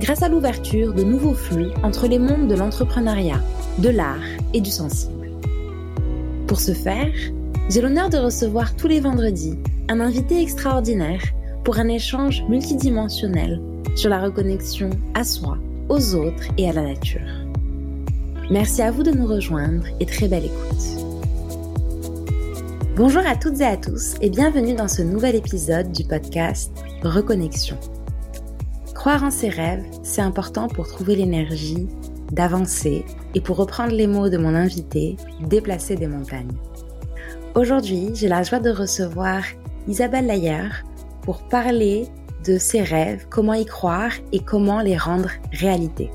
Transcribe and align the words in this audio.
grâce 0.00 0.22
à 0.22 0.28
l'ouverture 0.28 0.94
de 0.94 1.02
nouveaux 1.02 1.34
flux 1.34 1.70
entre 1.82 2.06
les 2.06 2.18
mondes 2.18 2.48
de 2.48 2.54
l'entrepreneuriat, 2.54 3.40
de 3.78 3.88
l'art 3.88 4.24
et 4.52 4.60
du 4.60 4.70
sensible. 4.70 5.30
Pour 6.46 6.60
ce 6.60 6.72
faire, 6.72 7.12
j'ai 7.68 7.80
l'honneur 7.80 8.08
de 8.08 8.18
recevoir 8.18 8.76
tous 8.76 8.88
les 8.88 9.00
vendredis 9.00 9.58
un 9.88 10.00
invité 10.00 10.40
extraordinaire 10.40 11.22
pour 11.64 11.78
un 11.78 11.88
échange 11.88 12.44
multidimensionnel 12.48 13.60
sur 13.96 14.10
la 14.10 14.20
reconnexion 14.20 14.90
à 15.14 15.24
soi, 15.24 15.58
aux 15.88 16.14
autres 16.14 16.44
et 16.58 16.68
à 16.68 16.72
la 16.72 16.82
nature. 16.82 17.20
Merci 18.50 18.82
à 18.82 18.90
vous 18.90 19.02
de 19.02 19.10
nous 19.10 19.26
rejoindre 19.26 19.84
et 19.98 20.06
très 20.06 20.28
belle 20.28 20.44
écoute. 20.44 21.06
Bonjour 22.96 23.26
à 23.26 23.36
toutes 23.36 23.60
et 23.60 23.66
à 23.66 23.76
tous 23.76 24.14
et 24.20 24.30
bienvenue 24.30 24.74
dans 24.74 24.88
ce 24.88 25.02
nouvel 25.02 25.34
épisode 25.34 25.92
du 25.92 26.04
podcast 26.04 26.70
Reconnexion. 27.02 27.76
Croire 29.06 29.22
en 29.22 29.30
ses 29.30 29.50
rêves, 29.50 29.86
c'est 30.02 30.20
important 30.20 30.66
pour 30.66 30.88
trouver 30.88 31.14
l'énergie 31.14 31.86
d'avancer 32.32 33.04
et 33.36 33.40
pour 33.40 33.56
reprendre 33.56 33.92
les 33.92 34.08
mots 34.08 34.28
de 34.28 34.36
mon 34.36 34.52
invité, 34.52 35.14
déplacer 35.42 35.94
des 35.94 36.08
montagnes. 36.08 36.56
Aujourd'hui, 37.54 38.10
j'ai 38.14 38.26
la 38.26 38.42
joie 38.42 38.58
de 38.58 38.68
recevoir 38.70 39.44
Isabelle 39.86 40.26
Layer 40.26 40.70
pour 41.22 41.46
parler 41.46 42.08
de 42.44 42.58
ses 42.58 42.82
rêves, 42.82 43.28
comment 43.30 43.54
y 43.54 43.64
croire 43.64 44.10
et 44.32 44.40
comment 44.40 44.80
les 44.80 44.96
rendre 44.96 45.30
réalité. 45.52 46.10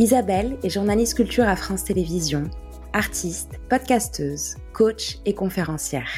Isabelle 0.00 0.56
est 0.64 0.70
journaliste 0.70 1.14
culture 1.14 1.46
à 1.46 1.54
France 1.54 1.84
Télévisions, 1.84 2.50
artiste, 2.94 3.60
podcasteuse, 3.70 4.56
coach 4.72 5.20
et 5.24 5.34
conférencière. 5.34 6.10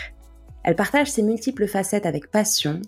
Elle 0.65 0.77
partage 0.77 1.11
ses 1.11 1.23
multiples 1.23 1.67
facettes 1.67 2.07
avec 2.07 2.31
passion 2.31 2.81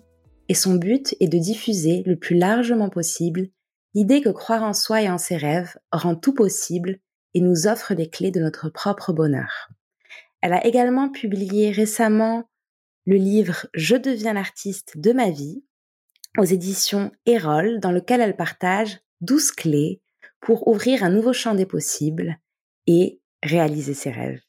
et 0.51 0.53
son 0.53 0.75
but 0.75 1.15
est 1.21 1.29
de 1.29 1.37
diffuser 1.37 2.03
le 2.05 2.17
plus 2.17 2.35
largement 2.35 2.89
possible 2.89 3.47
l'idée 3.93 4.19
que 4.19 4.27
croire 4.27 4.63
en 4.63 4.73
soi 4.73 5.01
et 5.01 5.09
en 5.09 5.17
ses 5.17 5.37
rêves 5.37 5.77
rend 5.93 6.13
tout 6.13 6.33
possible 6.33 6.99
et 7.33 7.39
nous 7.39 7.67
offre 7.67 7.93
les 7.93 8.09
clés 8.09 8.31
de 8.31 8.41
notre 8.41 8.67
propre 8.67 9.13
bonheur. 9.13 9.69
Elle 10.41 10.51
a 10.51 10.67
également 10.67 11.09
publié 11.09 11.71
récemment 11.71 12.49
le 13.05 13.15
livre 13.15 13.67
Je 13.73 13.95
deviens 13.95 14.33
l'artiste 14.33 14.97
de 14.97 15.13
ma 15.13 15.29
vie 15.29 15.63
aux 16.37 16.43
éditions 16.43 17.13
Erol 17.25 17.79
dans 17.79 17.93
lequel 17.93 18.19
elle 18.19 18.35
partage 18.35 18.99
12 19.21 19.51
clés 19.51 20.01
pour 20.41 20.67
ouvrir 20.67 21.05
un 21.05 21.09
nouveau 21.11 21.31
champ 21.31 21.55
des 21.55 21.65
possibles 21.65 22.37
et 22.87 23.21
réaliser 23.41 23.93
ses 23.93 24.11
rêves. 24.11 24.41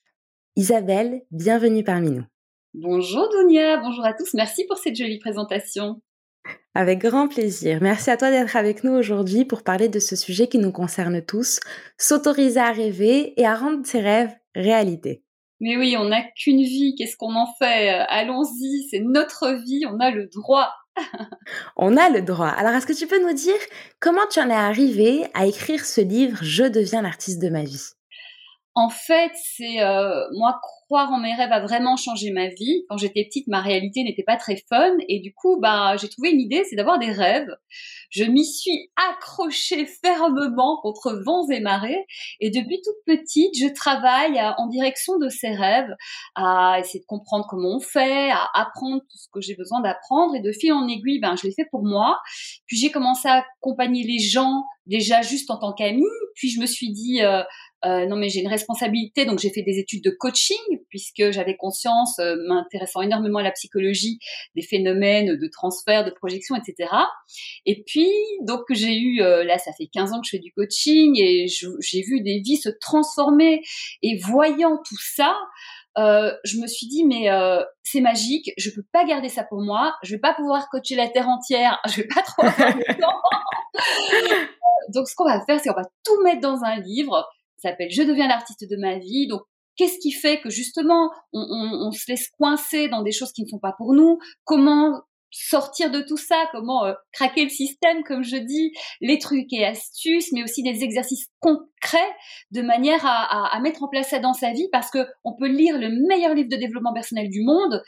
Isabelle, 0.56 1.22
bienvenue 1.30 1.84
parmi 1.84 2.10
nous. 2.10 2.31
Bonjour 2.74 3.28
Dounia, 3.28 3.76
bonjour 3.76 4.06
à 4.06 4.14
tous, 4.14 4.32
merci 4.32 4.64
pour 4.66 4.78
cette 4.78 4.96
jolie 4.96 5.18
présentation. 5.18 6.00
Avec 6.74 7.00
grand 7.00 7.28
plaisir. 7.28 7.80
Merci 7.82 8.08
à 8.08 8.16
toi 8.16 8.30
d'être 8.30 8.56
avec 8.56 8.82
nous 8.82 8.92
aujourd'hui 8.92 9.44
pour 9.44 9.62
parler 9.62 9.90
de 9.90 9.98
ce 9.98 10.16
sujet 10.16 10.48
qui 10.48 10.56
nous 10.56 10.72
concerne 10.72 11.20
tous, 11.20 11.60
s'autoriser 11.98 12.60
à 12.60 12.72
rêver 12.72 13.38
et 13.38 13.44
à 13.44 13.56
rendre 13.56 13.84
ses 13.84 14.00
rêves 14.00 14.34
réalité. 14.54 15.22
Mais 15.60 15.76
oui, 15.76 15.96
on 15.98 16.06
n'a 16.06 16.22
qu'une 16.34 16.62
vie, 16.62 16.94
qu'est-ce 16.96 17.18
qu'on 17.18 17.34
en 17.34 17.46
fait? 17.58 17.90
Allons-y, 18.08 18.88
c'est 18.90 19.00
notre 19.00 19.52
vie, 19.52 19.84
on 19.86 20.00
a 20.00 20.10
le 20.10 20.28
droit. 20.28 20.72
on 21.76 21.98
a 21.98 22.08
le 22.08 22.22
droit. 22.22 22.48
Alors, 22.48 22.72
est-ce 22.72 22.86
que 22.86 22.98
tu 22.98 23.06
peux 23.06 23.20
nous 23.20 23.34
dire 23.34 23.60
comment 24.00 24.26
tu 24.30 24.40
en 24.40 24.48
es 24.48 24.54
arrivé 24.54 25.26
à 25.34 25.44
écrire 25.44 25.84
ce 25.84 26.00
livre 26.00 26.38
Je 26.40 26.64
deviens 26.64 27.02
l'artiste 27.02 27.42
de 27.42 27.50
ma 27.50 27.64
vie? 27.64 27.92
En 28.74 28.88
fait, 28.88 29.32
c'est 29.34 29.82
euh, 29.82 30.24
moi 30.32 30.58
croire 30.92 31.10
en 31.10 31.20
mes 31.20 31.34
rêves 31.34 31.52
a 31.52 31.60
vraiment 31.60 31.96
changé 31.96 32.32
ma 32.32 32.48
vie. 32.48 32.84
Quand 32.90 32.98
j'étais 32.98 33.24
petite, 33.24 33.48
ma 33.48 33.62
réalité 33.62 34.04
n'était 34.04 34.22
pas 34.22 34.36
très 34.36 34.62
fun 34.68 34.92
et 35.08 35.20
du 35.20 35.32
coup, 35.32 35.58
bah, 35.58 35.96
j'ai 35.96 36.10
trouvé 36.10 36.32
une 36.32 36.40
idée, 36.40 36.64
c'est 36.68 36.76
d'avoir 36.76 36.98
des 36.98 37.10
rêves. 37.10 37.48
Je 38.10 38.24
m'y 38.24 38.44
suis 38.44 38.90
accrochée 39.08 39.86
fermement 40.04 40.78
contre 40.82 41.18
vents 41.24 41.48
et 41.48 41.60
marées 41.60 42.04
et 42.40 42.50
depuis 42.50 42.82
toute 42.84 43.16
petite, 43.16 43.54
je 43.58 43.72
travaille 43.72 44.38
en 44.58 44.66
direction 44.66 45.16
de 45.18 45.30
ces 45.30 45.48
rêves, 45.48 45.88
à 46.34 46.76
essayer 46.78 47.00
de 47.00 47.06
comprendre 47.06 47.46
comment 47.48 47.76
on 47.76 47.80
fait, 47.80 48.30
à 48.30 48.50
apprendre 48.52 49.00
tout 49.00 49.16
ce 49.16 49.28
que 49.32 49.40
j'ai 49.40 49.54
besoin 49.54 49.80
d'apprendre 49.80 50.34
et 50.34 50.40
de 50.40 50.52
fil 50.52 50.74
en 50.74 50.86
aiguille, 50.88 51.20
ben, 51.20 51.36
je 51.36 51.46
l'ai 51.46 51.54
fait 51.54 51.68
pour 51.70 51.84
moi. 51.84 52.18
Puis 52.66 52.76
j'ai 52.76 52.90
commencé 52.90 53.28
à 53.28 53.42
accompagner 53.62 54.02
les 54.02 54.18
gens 54.18 54.64
déjà 54.86 55.22
juste 55.22 55.50
en 55.50 55.58
tant 55.58 55.72
qu'amie. 55.72 56.04
Puis 56.34 56.50
je 56.50 56.60
me 56.60 56.66
suis 56.66 56.90
dit, 56.90 57.22
euh, 57.22 57.42
euh, 57.84 58.06
non 58.06 58.16
mais 58.16 58.28
j'ai 58.28 58.40
une 58.40 58.48
responsabilité, 58.48 59.24
donc 59.24 59.40
j'ai 59.40 59.50
fait 59.50 59.62
des 59.62 59.78
études 59.78 60.04
de 60.04 60.10
coaching 60.10 60.56
puisque 60.88 61.32
j'avais 61.32 61.56
conscience, 61.56 62.18
euh, 62.20 62.36
m'intéressant 62.46 63.02
énormément 63.02 63.40
à 63.40 63.42
la 63.42 63.50
psychologie, 63.50 64.18
des 64.54 64.62
phénomènes 64.62 65.36
de 65.36 65.48
transfert, 65.48 66.04
de 66.04 66.10
projection, 66.10 66.54
etc. 66.54 66.90
Et 67.66 67.82
puis 67.84 68.08
donc 68.46 68.60
j'ai 68.70 68.96
eu, 68.96 69.20
euh, 69.20 69.42
là 69.42 69.58
ça 69.58 69.72
fait 69.72 69.88
15 69.92 70.12
ans 70.12 70.20
que 70.20 70.26
je 70.26 70.36
fais 70.36 70.38
du 70.38 70.52
coaching 70.52 71.18
et 71.20 71.46
j'ai 71.48 72.02
vu 72.02 72.20
des 72.20 72.40
vies 72.40 72.56
se 72.56 72.68
transformer 72.80 73.62
et 74.02 74.16
voyant 74.18 74.76
tout 74.76 75.00
ça, 75.00 75.36
euh, 75.98 76.32
je 76.44 76.58
me 76.58 76.66
suis 76.66 76.86
dit 76.86 77.04
mais 77.04 77.30
euh, 77.30 77.62
c'est 77.82 78.00
magique, 78.00 78.50
je 78.56 78.70
peux 78.70 78.84
pas 78.92 79.04
garder 79.04 79.28
ça 79.28 79.44
pour 79.44 79.60
moi, 79.60 79.94
je 80.02 80.14
vais 80.14 80.20
pas 80.20 80.34
pouvoir 80.34 80.68
coacher 80.70 80.96
la 80.96 81.08
terre 81.08 81.28
entière, 81.28 81.80
je 81.88 82.02
vais 82.02 82.08
pas 82.08 82.22
trop 82.22 82.42
avoir 82.42 82.76
le 82.76 83.00
temps. 83.00 83.20
donc 84.94 85.08
ce 85.08 85.14
qu'on 85.14 85.24
va 85.24 85.44
faire, 85.44 85.60
c'est 85.60 85.68
qu'on 85.68 85.80
va 85.80 85.88
tout 86.04 86.22
mettre 86.22 86.40
dans 86.40 86.64
un 86.64 86.76
livre 86.76 87.28
s'appelle 87.62 87.90
Je 87.90 88.02
deviens 88.02 88.28
l'artiste 88.28 88.68
de 88.68 88.76
ma 88.76 88.98
vie. 88.98 89.26
Donc, 89.26 89.42
qu'est-ce 89.76 89.98
qui 89.98 90.12
fait 90.12 90.40
que 90.40 90.50
justement 90.50 91.10
on, 91.32 91.90
se 91.92 92.10
laisse 92.10 92.28
coincer 92.38 92.88
dans 92.88 93.02
des 93.02 93.12
choses 93.12 93.32
qui 93.32 93.42
ne 93.42 93.48
sont 93.48 93.58
pas 93.58 93.74
pour 93.76 93.94
nous? 93.94 94.18
Comment 94.44 95.00
sortir 95.32 95.90
de 95.90 96.00
tout 96.02 96.16
ça, 96.16 96.44
comment 96.52 96.84
euh, 96.84 96.92
craquer 97.12 97.44
le 97.44 97.48
système, 97.48 98.04
comme 98.04 98.22
je 98.22 98.36
dis, 98.36 98.72
les 99.00 99.18
trucs 99.18 99.52
et 99.52 99.64
astuces, 99.64 100.30
mais 100.32 100.44
aussi 100.44 100.62
des 100.62 100.84
exercices 100.84 101.28
concrets 101.40 101.98
de 102.50 102.62
manière 102.62 103.00
à, 103.04 103.58
mettre 103.60 103.82
en 103.82 103.88
place 103.88 104.10
ça 104.10 104.18
dans 104.18 104.34
sa 104.34 104.52
vie, 104.52 104.68
parce 104.70 104.90
que 104.90 105.06
on 105.24 105.34
peut 105.34 105.48
lire 105.48 105.78
le 105.78 105.88
meilleur 106.06 106.34
livre 106.34 106.48
de 106.48 106.56
développement 106.56 106.92
personnel 106.92 107.28
du 107.30 107.42
monde, 107.42 107.82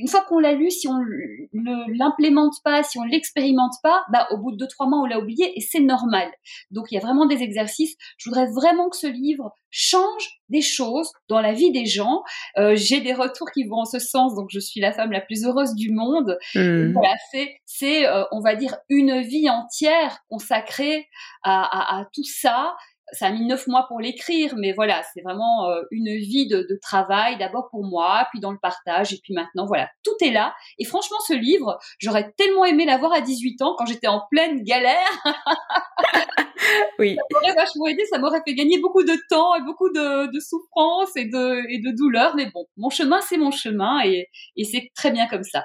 une 0.00 0.08
fois 0.08 0.24
qu'on 0.28 0.38
l'a 0.38 0.52
lu, 0.52 0.70
si 0.70 0.88
on 0.88 0.98
ne 0.98 1.98
l'implémente 1.98 2.54
pas, 2.64 2.82
si 2.82 2.98
on 2.98 3.04
l'expérimente 3.04 3.74
pas, 3.82 4.04
bah, 4.12 4.26
au 4.30 4.38
bout 4.38 4.52
de 4.52 4.56
deux, 4.56 4.68
trois 4.68 4.88
mois, 4.88 5.00
on 5.00 5.06
l'a 5.06 5.18
oublié 5.18 5.52
et 5.56 5.60
c'est 5.60 5.80
normal. 5.80 6.30
Donc, 6.70 6.86
il 6.90 6.94
y 6.94 6.98
a 6.98 7.00
vraiment 7.00 7.26
des 7.26 7.42
exercices. 7.42 7.96
Je 8.16 8.28
voudrais 8.28 8.50
vraiment 8.50 8.88
que 8.88 8.96
ce 8.96 9.06
livre 9.06 9.52
change 9.70 10.40
des 10.48 10.62
choses 10.62 11.12
dans 11.28 11.40
la 11.40 11.52
vie 11.52 11.72
des 11.72 11.84
gens. 11.86 12.22
Euh, 12.56 12.74
j'ai 12.74 13.00
des 13.00 13.12
retours 13.12 13.50
qui 13.50 13.64
vont 13.64 13.80
en 13.80 13.84
ce 13.84 13.98
sens, 13.98 14.34
donc 14.34 14.48
je 14.50 14.60
suis 14.60 14.80
la 14.80 14.92
femme 14.92 15.12
la 15.12 15.20
plus 15.20 15.44
heureuse 15.44 15.74
du 15.74 15.92
monde. 15.92 16.38
Mmh. 16.54 16.92
Voilà, 16.92 17.14
c'est, 17.30 17.56
c'est 17.66 18.06
euh, 18.06 18.24
on 18.32 18.40
va 18.40 18.54
dire, 18.54 18.76
une 18.88 19.20
vie 19.20 19.50
entière 19.50 20.20
consacrée 20.30 21.06
à, 21.42 21.62
à, 21.62 22.00
à 22.00 22.04
tout 22.14 22.24
ça 22.24 22.74
ça 23.12 23.26
a 23.26 23.30
mis 23.30 23.44
neuf 23.46 23.66
mois 23.66 23.86
pour 23.88 24.00
l'écrire, 24.00 24.54
mais 24.56 24.72
voilà, 24.72 25.02
c'est 25.12 25.22
vraiment 25.22 25.68
euh, 25.68 25.82
une 25.90 26.14
vie 26.16 26.46
de, 26.46 26.66
de 26.68 26.78
travail, 26.80 27.38
d'abord 27.38 27.68
pour 27.70 27.84
moi, 27.84 28.26
puis 28.30 28.40
dans 28.40 28.52
le 28.52 28.58
partage, 28.58 29.12
et 29.12 29.20
puis 29.22 29.34
maintenant, 29.34 29.66
voilà, 29.66 29.88
tout 30.04 30.16
est 30.20 30.30
là. 30.30 30.54
Et 30.78 30.84
franchement, 30.84 31.18
ce 31.26 31.34
livre, 31.34 31.78
j'aurais 31.98 32.32
tellement 32.36 32.64
aimé 32.64 32.84
l'avoir 32.84 33.12
à 33.12 33.20
18 33.20 33.62
ans, 33.62 33.74
quand 33.78 33.86
j'étais 33.86 34.08
en 34.08 34.22
pleine 34.30 34.62
galère. 34.62 35.08
oui. 36.98 37.16
Ça 37.16 37.40
m'aurait 37.40 37.54
vachement 37.54 37.86
aidé, 37.86 38.04
ça 38.10 38.18
m'aurait 38.18 38.42
fait 38.46 38.54
gagner 38.54 38.78
beaucoup 38.78 39.04
de 39.04 39.16
temps 39.28 39.54
et 39.54 39.62
beaucoup 39.62 39.90
de, 39.90 40.30
de 40.30 40.40
souffrance 40.40 41.16
et 41.16 41.24
de, 41.24 41.70
et 41.70 41.78
de 41.80 41.96
douleur, 41.96 42.34
mais 42.36 42.50
bon, 42.52 42.66
mon 42.76 42.90
chemin, 42.90 43.20
c'est 43.20 43.38
mon 43.38 43.50
chemin, 43.50 44.00
et, 44.04 44.28
et 44.56 44.64
c'est 44.64 44.90
très 44.94 45.10
bien 45.10 45.26
comme 45.28 45.44
ça. 45.44 45.64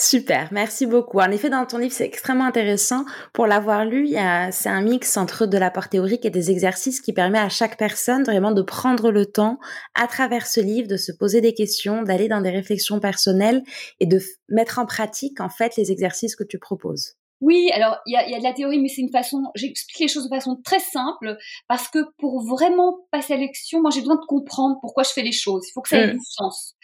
Super, 0.00 0.48
merci 0.52 0.86
beaucoup. 0.86 1.18
En 1.18 1.28
effet, 1.32 1.50
dans 1.50 1.66
ton 1.66 1.78
livre, 1.78 1.92
c'est 1.92 2.04
extrêmement 2.04 2.44
intéressant. 2.44 3.04
Pour 3.32 3.48
l'avoir 3.48 3.84
lu, 3.84 4.10
c'est 4.52 4.68
un 4.68 4.80
mix 4.80 5.16
entre 5.16 5.44
de 5.44 5.58
l'apport 5.58 5.88
théorique 5.88 6.24
et 6.24 6.30
des 6.30 6.52
exercices 6.52 7.00
qui 7.00 7.12
permet 7.12 7.40
à 7.40 7.48
chaque 7.48 7.76
personne 7.76 8.22
vraiment 8.22 8.52
de 8.52 8.62
prendre 8.62 9.10
le 9.10 9.26
temps, 9.26 9.58
à 9.96 10.06
travers 10.06 10.46
ce 10.46 10.60
livre, 10.60 10.86
de 10.86 10.96
se 10.96 11.10
poser 11.10 11.40
des 11.40 11.52
questions, 11.52 12.02
d'aller 12.02 12.28
dans 12.28 12.40
des 12.40 12.50
réflexions 12.50 13.00
personnelles 13.00 13.64
et 13.98 14.06
de 14.06 14.20
mettre 14.48 14.78
en 14.78 14.86
pratique, 14.86 15.40
en 15.40 15.48
fait, 15.48 15.74
les 15.76 15.90
exercices 15.90 16.36
que 16.36 16.44
tu 16.44 16.60
proposes. 16.60 17.16
Oui, 17.40 17.70
alors 17.72 17.98
il 18.06 18.12
y 18.12 18.16
a, 18.16 18.28
y 18.28 18.34
a, 18.34 18.38
de 18.38 18.42
la 18.42 18.52
théorie, 18.52 18.80
mais 18.80 18.88
c'est 18.88 19.00
une 19.00 19.12
façon. 19.12 19.42
J'explique 19.54 20.00
les 20.00 20.08
choses 20.08 20.24
de 20.24 20.28
façon 20.28 20.60
très 20.64 20.80
simple 20.80 21.36
parce 21.68 21.88
que 21.88 22.00
pour 22.18 22.44
vraiment 22.44 22.96
passer 23.12 23.34
à 23.34 23.36
l'action, 23.36 23.80
moi 23.80 23.90
j'ai 23.92 24.00
besoin 24.00 24.16
de 24.16 24.26
comprendre 24.26 24.76
pourquoi 24.80 25.04
je 25.04 25.10
fais 25.10 25.22
les 25.22 25.32
choses. 25.32 25.64
Il 25.68 25.72
faut 25.72 25.80
que 25.80 25.88
ça 25.88 25.98
ait 25.98 26.08
mm. 26.08 26.18
du 26.18 26.24
sens. 26.24 26.74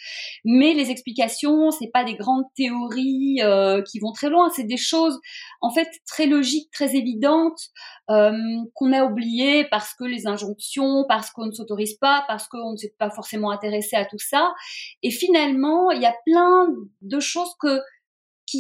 Mais 0.44 0.74
les 0.74 0.90
explications, 0.90 1.72
c'est 1.72 1.90
pas 1.92 2.04
des 2.04 2.14
grandes 2.14 2.44
théories 2.56 3.42
euh, 3.42 3.82
qui 3.82 3.98
vont 3.98 4.12
très 4.12 4.30
loin. 4.30 4.48
C'est 4.54 4.64
des 4.64 4.76
choses 4.76 5.18
en 5.60 5.70
fait 5.70 5.88
très 6.06 6.26
logiques, 6.26 6.70
très 6.72 6.94
évidentes 6.94 7.70
euh, 8.10 8.32
qu'on 8.74 8.92
a 8.92 9.04
oubliées 9.04 9.64
parce 9.70 9.94
que 9.94 10.04
les 10.04 10.28
injonctions, 10.28 11.04
parce 11.08 11.30
qu'on 11.30 11.46
ne 11.46 11.52
s'autorise 11.52 11.94
pas, 11.94 12.24
parce 12.28 12.46
qu'on 12.46 12.72
ne 12.72 12.76
s'est 12.76 12.94
pas 12.98 13.10
forcément 13.10 13.50
intéressé 13.50 13.96
à 13.96 14.04
tout 14.04 14.18
ça. 14.18 14.54
Et 15.02 15.10
finalement, 15.10 15.90
il 15.90 16.00
y 16.00 16.06
a 16.06 16.14
plein 16.24 16.68
de 17.02 17.20
choses 17.20 17.54
que 17.60 17.80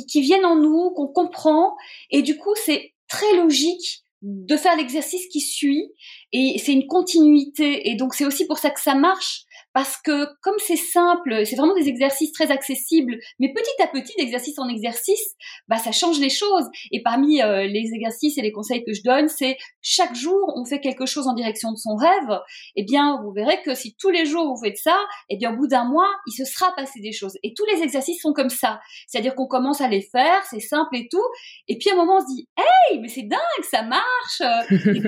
qui, 0.06 0.20
viennent 0.20 0.44
en 0.44 0.56
nous, 0.56 0.90
qu'on 0.90 1.08
comprend, 1.08 1.76
et 2.10 2.22
du 2.22 2.36
coup 2.36 2.54
c'est 2.64 2.92
très 3.08 3.36
logique 3.36 4.04
de 4.22 4.56
faire 4.56 4.76
l'exercice 4.76 5.26
qui 5.28 5.40
suit. 5.40 5.92
Et 6.32 6.58
c'est 6.58 6.72
une 6.72 6.86
continuité. 6.86 7.90
Et 7.90 7.94
donc 7.94 8.14
c'est 8.14 8.24
aussi 8.24 8.46
pour 8.46 8.58
ça 8.58 8.70
que 8.70 8.80
ça 8.80 8.94
marche 8.94 9.44
parce 9.74 9.96
que 10.02 10.26
comme 10.40 10.54
c'est 10.58 10.76
simple, 10.76 11.44
c'est 11.44 11.56
vraiment 11.56 11.74
des 11.74 11.88
exercices 11.88 12.32
très 12.32 12.52
accessibles, 12.52 13.18
mais 13.40 13.52
petit 13.52 13.82
à 13.82 13.88
petit, 13.88 14.14
d'exercice 14.16 14.56
en 14.60 14.68
exercice, 14.68 15.34
bah 15.66 15.78
ça 15.78 15.90
change 15.90 16.20
les 16.20 16.30
choses. 16.30 16.64
Et 16.92 17.02
parmi 17.02 17.42
euh, 17.42 17.66
les 17.66 17.90
exercices 17.92 18.38
et 18.38 18.42
les 18.42 18.52
conseils 18.52 18.84
que 18.84 18.92
je 18.94 19.02
donne, 19.02 19.28
c'est 19.28 19.56
chaque 19.82 20.14
jour 20.14 20.52
on 20.54 20.64
fait 20.64 20.80
quelque 20.80 21.06
chose 21.06 21.26
en 21.26 21.34
direction 21.34 21.72
de 21.72 21.76
son 21.76 21.96
rêve. 21.96 22.40
Eh 22.76 22.84
bien, 22.84 23.20
vous 23.22 23.32
verrez 23.32 23.60
que 23.62 23.74
si 23.74 23.96
tous 23.96 24.10
les 24.10 24.26
jours 24.26 24.46
vous 24.46 24.64
faites 24.64 24.78
ça, 24.78 24.96
eh 25.28 25.36
bien 25.36 25.52
au 25.52 25.56
bout 25.56 25.66
d'un 25.66 25.84
mois, 25.84 26.08
il 26.28 26.32
se 26.32 26.44
sera 26.44 26.72
passé 26.76 27.00
des 27.00 27.12
choses. 27.12 27.36
Et 27.42 27.52
tous 27.52 27.64
les 27.66 27.82
exercices 27.82 28.22
sont 28.22 28.32
comme 28.32 28.50
ça, 28.50 28.80
c'est-à-dire 29.08 29.34
qu'on 29.34 29.48
commence 29.48 29.80
à 29.80 29.88
les 29.88 30.02
faire, 30.02 30.44
c'est 30.48 30.60
simple 30.60 30.96
et 30.96 31.08
tout, 31.10 31.26
et 31.66 31.78
puis 31.78 31.90
à 31.90 31.94
un 31.94 31.96
moment 31.96 32.18
on 32.18 32.20
se 32.20 32.32
dit, 32.32 32.48
hey, 32.56 33.00
mais 33.00 33.08
c'est 33.08 33.22
dingue, 33.22 33.64
ça 33.68 33.82
marche. 33.82 34.70
Les 34.70 35.00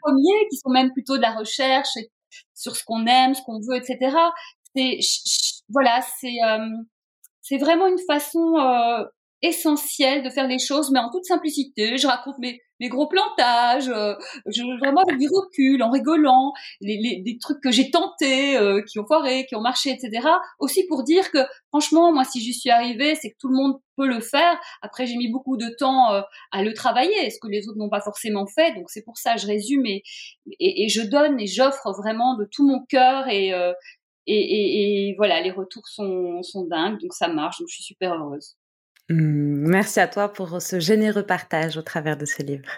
premiers 0.00 0.48
qui 0.50 0.56
sont 0.56 0.70
même 0.70 0.92
plutôt 0.92 1.16
de 1.16 1.22
la 1.22 1.32
recherche 1.32 1.96
sur 2.54 2.76
ce 2.76 2.84
qu'on 2.84 3.06
aime, 3.06 3.34
ce 3.34 3.42
qu'on 3.42 3.60
veut, 3.60 3.76
etc. 3.76 4.16
C'est 4.74 4.98
voilà, 5.68 6.00
c'est 6.20 6.36
euh, 6.44 6.68
c'est 7.40 7.58
vraiment 7.58 7.86
une 7.86 7.98
façon 8.06 8.54
essentielle 9.42 10.22
de 10.22 10.30
faire 10.30 10.46
les 10.46 10.58
choses, 10.58 10.90
mais 10.90 11.00
en 11.00 11.10
toute 11.10 11.24
simplicité. 11.24 11.96
Je 11.96 12.06
raconte 12.06 12.38
mes 12.38 12.60
les 12.82 12.88
gros 12.88 13.06
plantages, 13.06 13.88
euh, 13.88 14.14
je, 14.46 14.62
vraiment 14.80 15.02
avec 15.02 15.16
du 15.16 15.28
recul, 15.28 15.84
en 15.84 15.90
rigolant, 15.90 16.52
les, 16.80 16.96
les, 16.96 17.22
des 17.22 17.38
trucs 17.38 17.60
que 17.60 17.70
j'ai 17.70 17.92
tentés, 17.92 18.56
euh, 18.56 18.82
qui 18.82 18.98
ont 18.98 19.06
foiré, 19.06 19.46
qui 19.46 19.54
ont 19.54 19.60
marché, 19.60 19.90
etc. 19.90 20.26
Aussi 20.58 20.84
pour 20.88 21.04
dire 21.04 21.30
que 21.30 21.38
franchement, 21.68 22.12
moi, 22.12 22.24
si 22.24 22.40
j'y 22.40 22.52
suis 22.52 22.70
arrivée, 22.70 23.14
c'est 23.14 23.30
que 23.30 23.36
tout 23.38 23.46
le 23.46 23.54
monde 23.54 23.80
peut 23.96 24.08
le 24.08 24.18
faire. 24.18 24.58
Après, 24.82 25.06
j'ai 25.06 25.16
mis 25.16 25.30
beaucoup 25.30 25.56
de 25.56 25.68
temps 25.78 26.12
euh, 26.12 26.22
à 26.50 26.64
le 26.64 26.74
travailler, 26.74 27.30
ce 27.30 27.38
que 27.40 27.46
les 27.46 27.68
autres 27.68 27.78
n'ont 27.78 27.88
pas 27.88 28.00
forcément 28.00 28.46
fait. 28.46 28.74
Donc 28.74 28.90
c'est 28.90 29.04
pour 29.04 29.16
ça, 29.16 29.36
je 29.36 29.46
résume 29.46 29.86
et, 29.86 30.02
et, 30.58 30.84
et 30.84 30.88
je 30.88 31.02
donne 31.02 31.38
et 31.38 31.46
j'offre 31.46 31.92
vraiment 31.92 32.36
de 32.36 32.48
tout 32.50 32.66
mon 32.66 32.84
cœur 32.86 33.28
et, 33.28 33.54
euh, 33.54 33.72
et, 34.26 34.34
et, 34.34 35.08
et, 35.10 35.14
voilà, 35.16 35.40
les 35.40 35.52
retours 35.52 35.86
sont, 35.86 36.42
sont 36.42 36.64
dingues, 36.64 37.00
donc 37.00 37.12
ça 37.12 37.28
marche, 37.28 37.58
donc 37.58 37.68
je 37.68 37.74
suis 37.74 37.84
super 37.84 38.14
heureuse. 38.14 38.56
Mmh, 39.08 39.68
merci 39.68 40.00
à 40.00 40.08
toi 40.08 40.32
pour 40.32 40.60
ce 40.62 40.80
généreux 40.80 41.26
partage 41.26 41.76
au 41.76 41.82
travers 41.82 42.16
de 42.16 42.24
ce 42.24 42.42
livre. 42.42 42.68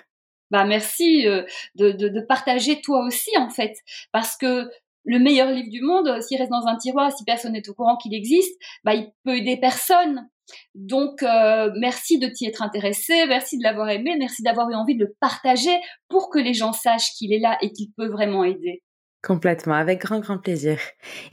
Bah 0.50 0.65
merci 0.65 1.26
euh, 1.26 1.43
de, 1.75 1.91
de, 1.93 2.09
de, 2.09 2.21
partager 2.21 2.81
toi 2.81 3.05
aussi 3.05 3.31
en 3.38 3.50
fait, 3.50 3.75
parce 4.12 4.37
que 4.37 4.69
le 5.05 5.19
meilleur 5.19 5.50
livre 5.50 5.71
du 5.71 5.82
monde, 5.82 6.09
euh, 6.09 6.21
s'il 6.21 6.38
reste 6.38 6.50
dans 6.50 6.67
un 6.67 6.76
tiroir, 6.76 7.12
si 7.12 7.25
personne 7.25 7.53
n'est 7.53 7.69
au 7.69 7.75
courant 7.75 7.97
qu'il 7.97 8.15
existe, 8.15 8.59
bah 8.85 8.94
il 8.94 9.11
peut 9.25 9.37
aider 9.37 9.59
personne. 9.61 10.29
Donc 10.75 11.23
euh, 11.23 11.71
merci 11.79 12.19
de 12.19 12.29
t'y 12.29 12.47
être 12.47 12.62
intéressé, 12.62 13.26
merci 13.26 13.59
de 13.59 13.62
l'avoir 13.62 13.88
aimé, 13.91 14.17
merci 14.19 14.43
d'avoir 14.43 14.71
eu 14.71 14.75
envie 14.75 14.97
de 14.97 15.05
le 15.05 15.15
partager 15.21 15.76
pour 16.09 16.31
que 16.31 16.38
les 16.38 16.55
gens 16.55 16.73
sachent 16.73 17.12
qu'il 17.17 17.32
est 17.32 17.38
là 17.38 17.56
et 17.62 17.73
qu'il 17.73 17.91
peut 17.97 18.09
vraiment 18.09 18.44
aider. 18.44 18.82
Complètement, 19.23 19.75
avec 19.75 20.00
grand 20.03 20.21
grand 20.21 20.38
plaisir. 20.38 20.79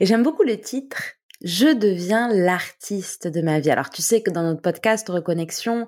Et 0.00 0.06
j'aime 0.06 0.22
beaucoup 0.22 0.44
le 0.44 0.58
titre 0.58 1.12
je 1.44 1.66
deviens 1.66 2.28
l'artiste 2.28 3.26
de 3.28 3.40
ma 3.42 3.60
vie. 3.60 3.70
Alors 3.70 3.90
tu 3.90 4.02
sais 4.02 4.22
que 4.22 4.30
dans 4.30 4.42
notre 4.42 4.62
podcast 4.62 5.08
Reconnexion, 5.08 5.86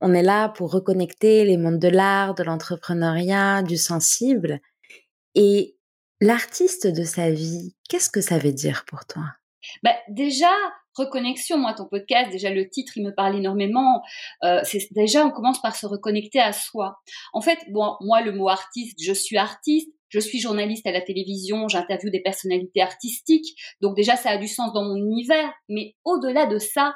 on 0.00 0.14
est 0.14 0.22
là 0.22 0.48
pour 0.48 0.72
reconnecter 0.72 1.44
les 1.44 1.56
mondes 1.56 1.78
de 1.78 1.88
l'art, 1.88 2.34
de 2.34 2.42
l'entrepreneuriat, 2.42 3.62
du 3.62 3.76
sensible. 3.76 4.60
Et 5.34 5.76
l'artiste 6.20 6.86
de 6.86 7.04
sa 7.04 7.30
vie, 7.30 7.74
qu'est-ce 7.88 8.10
que 8.10 8.20
ça 8.20 8.38
veut 8.38 8.52
dire 8.52 8.84
pour 8.86 9.04
toi? 9.06 9.24
Bah, 9.82 9.94
Déjà, 10.08 10.50
reconnexion, 10.94 11.58
moi, 11.58 11.74
ton 11.74 11.86
podcast, 11.86 12.30
déjà 12.30 12.50
le 12.50 12.68
titre, 12.68 12.92
il 12.96 13.04
me 13.04 13.14
parle 13.14 13.36
énormément. 13.36 14.02
Euh, 14.44 14.60
c'est 14.64 14.86
déjà, 14.92 15.24
on 15.24 15.30
commence 15.30 15.60
par 15.60 15.76
se 15.76 15.86
reconnecter 15.86 16.40
à 16.40 16.52
soi. 16.52 16.96
En 17.32 17.40
fait, 17.40 17.58
moi, 17.70 18.22
le 18.22 18.32
mot 18.32 18.48
artiste, 18.48 18.98
je 19.02 19.12
suis 19.12 19.36
artiste, 19.36 19.90
je 20.12 20.20
suis 20.20 20.40
journaliste 20.40 20.86
à 20.86 20.92
la 20.92 21.00
télévision, 21.00 21.68
j'interviewe 21.68 22.10
des 22.10 22.20
personnalités 22.20 22.82
artistiques, 22.82 23.56
donc 23.80 23.96
déjà 23.96 24.16
ça 24.16 24.30
a 24.30 24.36
du 24.36 24.46
sens 24.46 24.72
dans 24.74 24.84
mon 24.84 24.96
univers, 24.96 25.50
mais 25.68 25.94
au-delà 26.04 26.46
de 26.46 26.58
ça, 26.58 26.94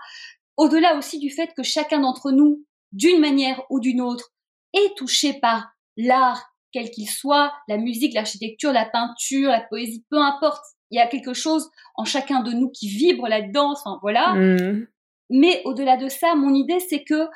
au-delà 0.56 0.96
aussi 0.98 1.18
du 1.18 1.30
fait 1.30 1.50
que 1.56 1.62
chacun 1.62 2.00
d'entre 2.00 2.30
nous, 2.30 2.64
d'une 2.92 3.20
manière 3.20 3.62
ou 3.70 3.80
d'une 3.80 4.02
autre, 4.02 4.32
est 4.74 4.94
touché 4.96 5.32
par 5.40 5.66
l'art, 5.96 6.44
quel 6.72 6.90
qu'il 6.90 7.08
soit, 7.08 7.54
la 7.68 7.78
musique, 7.78 8.12
l'architecture, 8.12 8.72
la 8.72 8.84
peinture, 8.84 9.50
la 9.50 9.62
poésie, 9.62 10.04
peu 10.10 10.18
importe, 10.18 10.62
il 10.90 10.96
y 10.96 11.00
a 11.00 11.06
quelque 11.06 11.32
chose 11.32 11.70
en 11.94 12.04
chacun 12.04 12.42
de 12.42 12.52
nous 12.52 12.70
qui 12.70 12.88
vibre 12.88 13.28
là-dedans, 13.28 13.72
enfin 13.72 13.98
voilà. 14.02 14.34
Mmh. 14.34 14.86
Mais 15.30 15.62
au-delà 15.64 15.96
de 15.96 16.08
ça, 16.08 16.34
mon 16.34 16.54
idée 16.54 16.80
c'est 16.80 17.02
que 17.02 17.28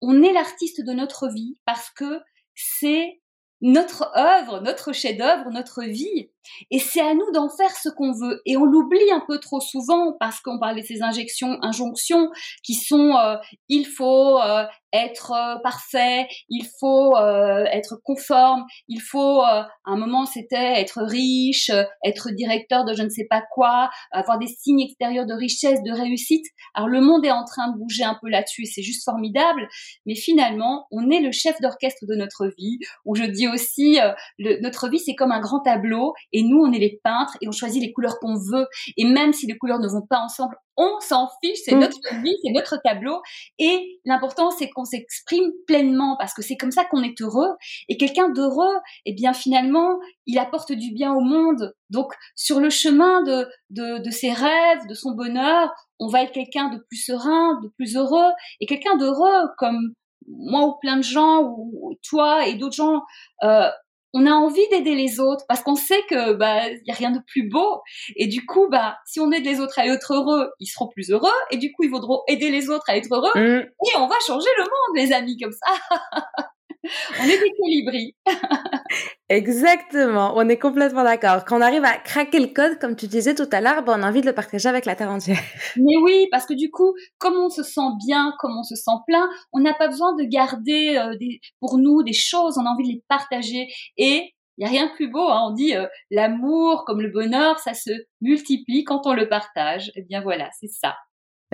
on 0.00 0.22
est 0.22 0.32
l'artiste 0.32 0.84
de 0.84 0.92
notre 0.92 1.28
vie 1.28 1.58
parce 1.66 1.90
que 1.90 2.20
c'est 2.54 3.20
notre 3.64 4.12
œuvre, 4.16 4.60
notre 4.60 4.92
chef-d'œuvre, 4.92 5.50
notre 5.50 5.82
vie. 5.84 6.30
Et 6.70 6.78
c'est 6.78 7.00
à 7.00 7.14
nous 7.14 7.30
d'en 7.32 7.48
faire 7.48 7.76
ce 7.76 7.88
qu'on 7.88 8.12
veut. 8.12 8.40
Et 8.46 8.56
on 8.56 8.64
l'oublie 8.64 9.10
un 9.12 9.22
peu 9.26 9.38
trop 9.38 9.60
souvent 9.60 10.14
parce 10.18 10.40
qu'on 10.40 10.58
parle 10.58 10.76
de 10.76 10.82
ces 10.82 11.02
injections, 11.02 11.58
injonctions 11.62 12.30
qui 12.62 12.74
sont 12.74 13.16
euh, 13.16 13.36
il 13.68 13.86
faut 13.86 14.40
euh, 14.40 14.64
être 14.92 15.32
euh, 15.32 15.58
parfait, 15.62 16.26
il 16.48 16.66
faut 16.80 17.16
être 17.16 18.00
conforme, 18.04 18.64
il 18.88 19.00
faut 19.00 19.40
à 19.42 19.68
un 19.84 19.96
moment 19.96 20.26
c'était 20.26 20.80
être 20.80 21.02
riche, 21.02 21.70
être 22.04 22.30
directeur 22.30 22.84
de 22.84 22.94
je 22.94 23.02
ne 23.02 23.08
sais 23.08 23.26
pas 23.28 23.42
quoi, 23.52 23.90
avoir 24.12 24.38
des 24.38 24.46
signes 24.46 24.80
extérieurs 24.80 25.26
de 25.26 25.34
richesse, 25.34 25.82
de 25.82 25.92
réussite. 25.92 26.46
Alors 26.74 26.88
le 26.88 27.00
monde 27.00 27.24
est 27.24 27.30
en 27.30 27.44
train 27.44 27.72
de 27.72 27.78
bouger 27.78 28.04
un 28.04 28.16
peu 28.20 28.28
là-dessus, 28.28 28.66
c'est 28.66 28.82
juste 28.82 29.04
formidable. 29.04 29.68
Mais 30.06 30.14
finalement, 30.14 30.86
on 30.90 31.10
est 31.10 31.20
le 31.20 31.32
chef 31.32 31.60
d'orchestre 31.60 32.04
de 32.06 32.14
notre 32.14 32.46
vie. 32.58 32.78
Où 33.04 33.14
je 33.14 33.24
dis 33.24 33.48
aussi, 33.48 33.98
le, 34.38 34.60
notre 34.60 34.88
vie 34.88 34.98
c'est 34.98 35.14
comme 35.14 35.32
un 35.32 35.40
grand 35.40 35.60
tableau 35.60 36.14
et 36.34 36.42
nous, 36.42 36.58
on 36.58 36.72
est 36.72 36.78
les 36.78 37.00
peintres 37.02 37.36
et 37.40 37.48
on 37.48 37.52
choisit 37.52 37.80
les 37.80 37.92
couleurs 37.92 38.18
qu'on 38.18 38.34
veut. 38.34 38.66
Et 38.96 39.04
même 39.04 39.32
si 39.32 39.46
les 39.46 39.56
couleurs 39.56 39.78
ne 39.78 39.88
vont 39.88 40.04
pas 40.06 40.18
ensemble, 40.18 40.56
on 40.76 40.98
s'en 40.98 41.28
fiche, 41.42 41.60
c'est 41.64 41.76
mm. 41.76 41.78
notre 41.78 42.14
vie, 42.22 42.34
c'est 42.42 42.52
notre 42.52 42.76
tableau. 42.82 43.22
Et 43.60 44.00
l'important, 44.04 44.50
c'est 44.50 44.68
qu'on 44.68 44.84
s'exprime 44.84 45.52
pleinement 45.68 46.16
parce 46.18 46.34
que 46.34 46.42
c'est 46.42 46.56
comme 46.56 46.72
ça 46.72 46.84
qu'on 46.84 47.04
est 47.04 47.20
heureux. 47.20 47.50
Et 47.88 47.96
quelqu'un 47.96 48.28
d'heureux, 48.30 48.76
eh 49.06 49.14
bien, 49.14 49.32
finalement, 49.32 49.98
il 50.26 50.38
apporte 50.38 50.72
du 50.72 50.92
bien 50.92 51.14
au 51.14 51.20
monde. 51.20 51.72
Donc, 51.90 52.12
sur 52.34 52.58
le 52.58 52.68
chemin 52.68 53.22
de, 53.22 53.46
de, 53.70 54.02
de 54.02 54.10
ses 54.10 54.32
rêves, 54.32 54.86
de 54.88 54.94
son 54.94 55.12
bonheur, 55.12 55.70
on 56.00 56.08
va 56.08 56.22
être 56.22 56.32
quelqu'un 56.32 56.68
de 56.68 56.78
plus 56.88 56.98
serein, 56.98 57.60
de 57.62 57.68
plus 57.76 57.96
heureux. 57.96 58.32
Et 58.60 58.66
quelqu'un 58.66 58.96
d'heureux, 58.96 59.48
comme 59.58 59.94
moi 60.26 60.66
ou 60.66 60.74
plein 60.80 60.96
de 60.96 61.02
gens, 61.02 61.42
ou 61.42 61.94
toi 62.02 62.46
et 62.48 62.54
d'autres 62.54 62.76
gens, 62.76 63.02
euh, 63.44 63.70
on 64.14 64.26
a 64.26 64.30
envie 64.30 64.66
d'aider 64.70 64.94
les 64.94 65.20
autres 65.20 65.44
parce 65.48 65.60
qu'on 65.62 65.74
sait 65.74 66.02
que 66.08 66.34
bah 66.34 66.68
il 66.68 66.82
y 66.86 66.90
a 66.90 66.94
rien 66.94 67.10
de 67.10 67.20
plus 67.26 67.48
beau 67.48 67.82
et 68.16 68.28
du 68.28 68.46
coup 68.46 68.68
bah 68.70 68.96
si 69.04 69.20
on 69.20 69.30
aide 69.32 69.44
les 69.44 69.60
autres 69.60 69.78
à 69.78 69.86
être 69.86 70.14
heureux, 70.14 70.50
ils 70.60 70.66
seront 70.66 70.88
plus 70.88 71.10
heureux 71.10 71.28
et 71.50 71.56
du 71.56 71.72
coup 71.72 71.82
ils 71.82 71.90
voudront 71.90 72.22
aider 72.28 72.50
les 72.50 72.70
autres 72.70 72.88
à 72.88 72.96
être 72.96 73.12
heureux 73.12 73.32
mmh. 73.34 73.62
et 73.62 73.96
on 73.98 74.06
va 74.06 74.16
changer 74.26 74.48
le 74.56 74.62
monde 74.62 74.96
les 74.96 75.12
amis 75.12 75.36
comme 75.36 75.52
ça. 75.52 76.46
on 77.20 77.24
est 77.24 77.38
des 77.38 78.14
Exactement, 79.30 80.34
on 80.36 80.48
est 80.48 80.58
complètement 80.58 81.02
d'accord. 81.02 81.44
Quand 81.44 81.58
on 81.58 81.60
arrive 81.60 81.84
à 81.84 81.96
craquer 81.96 82.40
le 82.40 82.48
code, 82.48 82.78
comme 82.78 82.94
tu 82.94 83.06
disais 83.06 83.34
tout 83.34 83.48
à 83.52 83.60
l'heure, 83.60 83.82
ben, 83.82 83.98
on 83.98 84.02
a 84.02 84.08
envie 84.08 84.20
de 84.20 84.26
le 84.26 84.34
partager 84.34 84.68
avec 84.68 84.84
la 84.84 84.94
terre 84.94 85.10
entière. 85.10 85.38
Mais 85.76 85.96
oui, 86.02 86.26
parce 86.30 86.46
que 86.46 86.54
du 86.54 86.70
coup, 86.70 86.94
comme 87.18 87.34
on 87.36 87.48
se 87.48 87.62
sent 87.62 87.80
bien, 88.06 88.34
comme 88.38 88.56
on 88.58 88.62
se 88.62 88.74
sent 88.74 88.98
plein, 89.06 89.28
on 89.52 89.60
n'a 89.60 89.74
pas 89.74 89.88
besoin 89.88 90.14
de 90.14 90.24
garder 90.24 90.96
euh, 90.96 91.16
des, 91.18 91.40
pour 91.60 91.78
nous 91.78 92.02
des 92.02 92.12
choses, 92.12 92.58
on 92.58 92.66
a 92.66 92.70
envie 92.70 92.84
de 92.88 92.94
les 92.94 93.02
partager. 93.08 93.68
Et 93.96 94.34
il 94.58 94.60
n'y 94.60 94.66
a 94.66 94.68
rien 94.68 94.86
de 94.86 94.92
plus 94.92 95.08
beau, 95.08 95.26
hein. 95.28 95.48
on 95.48 95.52
dit 95.52 95.74
euh, 95.74 95.86
l'amour 96.10 96.84
comme 96.86 97.00
le 97.00 97.10
bonheur, 97.10 97.58
ça 97.58 97.74
se 97.74 97.90
multiplie 98.20 98.84
quand 98.84 99.06
on 99.06 99.14
le 99.14 99.28
partage. 99.28 99.90
Eh 99.96 100.02
bien 100.02 100.20
voilà, 100.20 100.50
c'est 100.60 100.68
ça. 100.70 100.94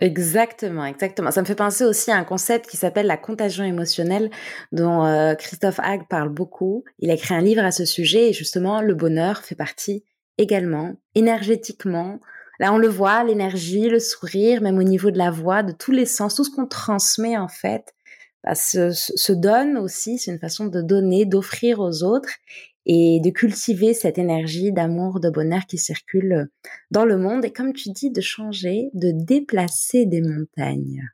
Exactement, 0.01 0.87
exactement. 0.87 1.31
Ça 1.31 1.43
me 1.43 1.47
fait 1.47 1.55
penser 1.55 1.85
aussi 1.85 2.11
à 2.11 2.17
un 2.17 2.25
concept 2.25 2.69
qui 2.69 2.79
s'appelle 2.79 3.07
la 3.07 3.19
contagion 3.19 3.65
émotionnelle, 3.65 4.31
dont 4.73 5.05
euh, 5.05 5.35
Christophe 5.35 5.79
Hague 5.79 6.09
parle 6.09 6.31
beaucoup. 6.31 6.85
Il 7.01 7.11
a 7.11 7.15
écrit 7.15 7.35
un 7.35 7.43
livre 7.43 7.63
à 7.63 7.71
ce 7.71 7.85
sujet 7.85 8.31
et 8.31 8.33
justement, 8.33 8.81
le 8.81 8.95
bonheur 8.95 9.43
fait 9.43 9.55
partie 9.55 10.05
également, 10.39 10.95
énergétiquement. 11.15 12.19
Là, 12.59 12.73
on 12.73 12.79
le 12.79 12.89
voit, 12.89 13.25
l'énergie, 13.25 13.91
le 13.91 14.01
sourire, 14.01 14.63
même 14.63 14.79
au 14.79 14.83
niveau 14.83 15.11
de 15.11 15.19
la 15.19 15.31
voix, 15.31 15.63
de 15.63 15.73
tous 15.73 15.93
les 15.93 16.07
sens, 16.07 16.35
tout 16.35 16.45
ce 16.45 16.51
qu'on 16.51 16.67
transmet 16.67 17.37
en 17.37 17.49
fait, 17.49 17.93
bah, 18.43 18.55
se, 18.55 18.91
se 18.93 19.33
donne 19.33 19.77
aussi, 19.77 20.19
c'est 20.19 20.31
une 20.31 20.39
façon 20.39 20.67
de 20.67 20.81
donner, 20.81 21.27
d'offrir 21.27 21.81
aux 21.81 22.03
autres 22.05 22.31
et 22.93 23.21
de 23.21 23.31
cultiver 23.31 23.95
cette 23.95 24.19
énergie 24.19 24.73
d'amour, 24.73 25.21
de 25.21 25.31
bonheur 25.31 25.65
qui 25.69 25.79
circule 25.79 26.49
dans 26.91 27.05
le 27.05 27.19
monde 27.19 27.45
et 27.45 27.53
comme 27.53 27.73
tu 27.73 27.91
dis, 27.91 28.11
de 28.11 28.21
changer, 28.21 28.91
de 28.95 29.13
déplacer 29.13 30.07
des 30.07 30.21
montagnes. 30.21 31.09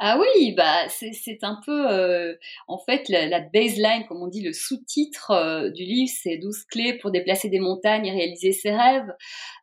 Ah 0.00 0.18
oui, 0.18 0.52
bah 0.52 0.88
c'est 0.88 1.44
un 1.44 1.58
peu 1.64 1.90
euh, 1.90 2.34
en 2.66 2.78
fait 2.78 3.08
la, 3.08 3.40
baseline, 3.40 4.06
comme 4.08 4.22
on 4.22 4.26
dit, 4.26 4.42
le 4.42 4.52
sous-titre 4.52 5.30
euh, 5.30 5.70
du 5.70 5.84
livre, 5.84 6.10
c'est 6.22 6.36
12 6.38 6.64
clés 6.64 6.94
pour 6.94 7.10
déplacer 7.10 7.48
des 7.48 7.60
montagnes 7.60 8.06
et 8.06 8.10
réaliser 8.10 8.52
ses 8.52 8.72
rêves. 8.72 9.12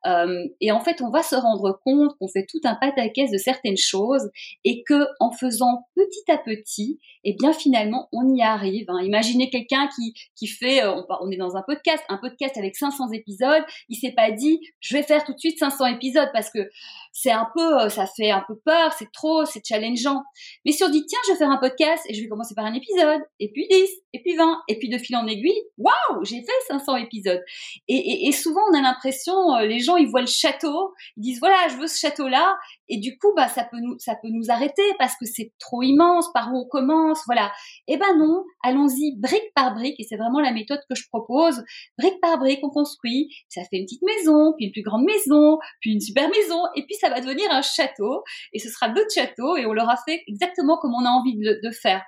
Euh, 0.06 0.48
et 0.62 0.72
en 0.72 0.80
fait, 0.80 1.02
on 1.02 1.10
va 1.10 1.22
se 1.22 1.36
rendre 1.36 1.80
compte 1.84 2.18
qu'on 2.18 2.28
fait 2.28 2.46
tout 2.50 2.62
un 2.64 2.76
pataquès 2.76 3.30
de 3.30 3.38
certaines 3.38 3.78
choses 3.78 4.30
et 4.64 4.84
que 4.84 5.06
en 5.20 5.32
faisant 5.32 5.86
petit 5.96 6.32
à 6.32 6.38
petit, 6.38 7.00
et 7.24 7.32
eh 7.32 7.36
bien 7.38 7.54
finalement, 7.54 8.08
on 8.12 8.34
y 8.34 8.42
arrive. 8.42 8.86
Hein. 8.90 9.02
Imaginez 9.04 9.50
quelqu'un 9.50 9.90
qui 9.96 10.14
qui 10.36 10.48
fait, 10.48 10.86
on, 10.86 11.06
on, 11.22 11.30
est 11.30 11.38
dans 11.38 11.56
un 11.56 11.62
podcast, 11.62 12.04
un 12.10 12.18
podcast 12.18 12.58
avec 12.58 12.76
500 12.76 13.12
épisodes, 13.12 13.64
il 13.90 13.96
s'est 13.96 14.14
pas 14.14 14.32
dit, 14.32 14.60
je 14.80 14.96
vais 14.96 15.04
faire 15.04 15.24
tout 15.24 15.34
de 15.34 15.40
suite 15.40 15.60
500 15.60 15.86
épisodes 15.88 16.30
parce 16.34 16.50
que 16.50 16.70
c'est 17.12 17.32
un 17.32 17.48
peu, 17.54 17.90
ça 17.90 18.06
fait 18.08 18.32
un 18.32 18.44
peu 18.48 18.56
peur, 18.64 18.94
c'est 18.98 19.12
trop, 19.12 19.46
c'est 19.46 19.66
challengeant. 19.66 20.24
Mais 20.66 20.72
si 20.72 20.84
on 20.84 20.90
dit, 20.90 21.06
tiens, 21.06 21.20
je 21.28 21.34
vais 21.34 21.38
faire 21.38 21.50
un 21.50 21.58
podcast 21.58 22.04
et 22.08 22.14
je 22.14 22.22
vais 22.22 22.28
commencer 22.28 22.56
par 22.56 22.66
un 22.66 22.74
épisode, 22.74 23.22
et 23.40 23.52
puis 23.52 23.68
10, 23.70 23.90
et 24.14 24.22
puis 24.22 24.36
20, 24.36 24.62
et 24.68 24.80
puis 24.80 24.90
de 24.90 24.98
fil 24.98 25.16
en 25.16 25.28
aiguille, 25.28 25.62
waouh, 25.78 26.24
j'ai 26.24 26.42
fait 26.42 26.68
500 26.68 26.96
épisodes. 26.98 27.42
Et, 27.88 28.32
souvent, 28.32 28.62
on 28.72 28.78
a 28.78 28.82
l'impression, 28.82 29.56
euh, 29.56 29.66
les 29.66 29.80
gens, 29.80 29.98
ils 29.98 30.08
voient 30.08 30.22
le 30.22 30.28
château, 30.28 30.94
ils 31.18 31.22
disent, 31.22 31.40
voilà, 31.40 31.68
je 31.70 31.76
veux 31.76 31.88
ce 31.88 32.00
château-là, 32.00 32.56
et 32.92 32.98
du 32.98 33.18
coup, 33.18 33.34
bah, 33.36 33.48
ça 33.48 33.64
peut 33.64 33.80
nous, 33.80 33.98
ça 34.00 34.16
peut 34.22 34.28
nous 34.30 34.52
arrêter 34.52 34.84
parce 35.00 35.14
que 35.16 35.26
c'est 35.26 35.54
trop 35.60 35.82
immense, 35.82 36.30
par 36.34 36.54
où 36.54 36.58
on 36.58 36.68
commence, 36.68 37.22
voilà. 37.26 37.50
Eh 37.88 37.96
ben 37.96 38.18
non, 38.18 38.44
allons-y 38.64 39.18
brique 39.18 39.54
par 39.56 39.74
brique, 39.74 39.96
et 39.98 40.04
c'est 40.04 40.18
vraiment 40.18 40.42
la 40.42 40.52
méthode 40.52 40.82
que 40.90 40.96
je 40.96 41.08
propose. 41.08 41.64
Brique 41.98 42.20
par 42.22 42.38
brique, 42.38 42.60
on 42.64 42.70
construit, 42.70 43.30
ça 43.48 43.62
fait 43.62 43.78
une 43.78 43.86
petite 43.86 44.04
maison, 44.04 44.54
puis 44.58 44.66
une 44.66 44.74
plus 44.74 44.84
grande 44.84 45.06
maison, 45.06 45.58
puis 45.80 45.94
une 45.94 46.02
super 46.02 46.30
maison, 46.30 46.60
et 46.76 46.86
puis 46.86 46.96
ça 47.00 47.10
va 47.10 47.22
devenir 47.22 47.50
un 47.50 47.62
château, 47.62 48.24
et 48.52 48.60
ce 48.60 48.70
sera 48.70 48.90
d'autres 48.90 49.14
châteaux, 49.16 49.56
et 49.56 49.66
on 49.66 49.72
l'aura 49.72 49.96
fait 50.06 50.22
exactement 50.28 50.78
comme 50.78 50.94
on 50.94 51.06
a 51.06 51.10
envie 51.10 51.38
de, 51.38 51.72
faire. 51.82 52.04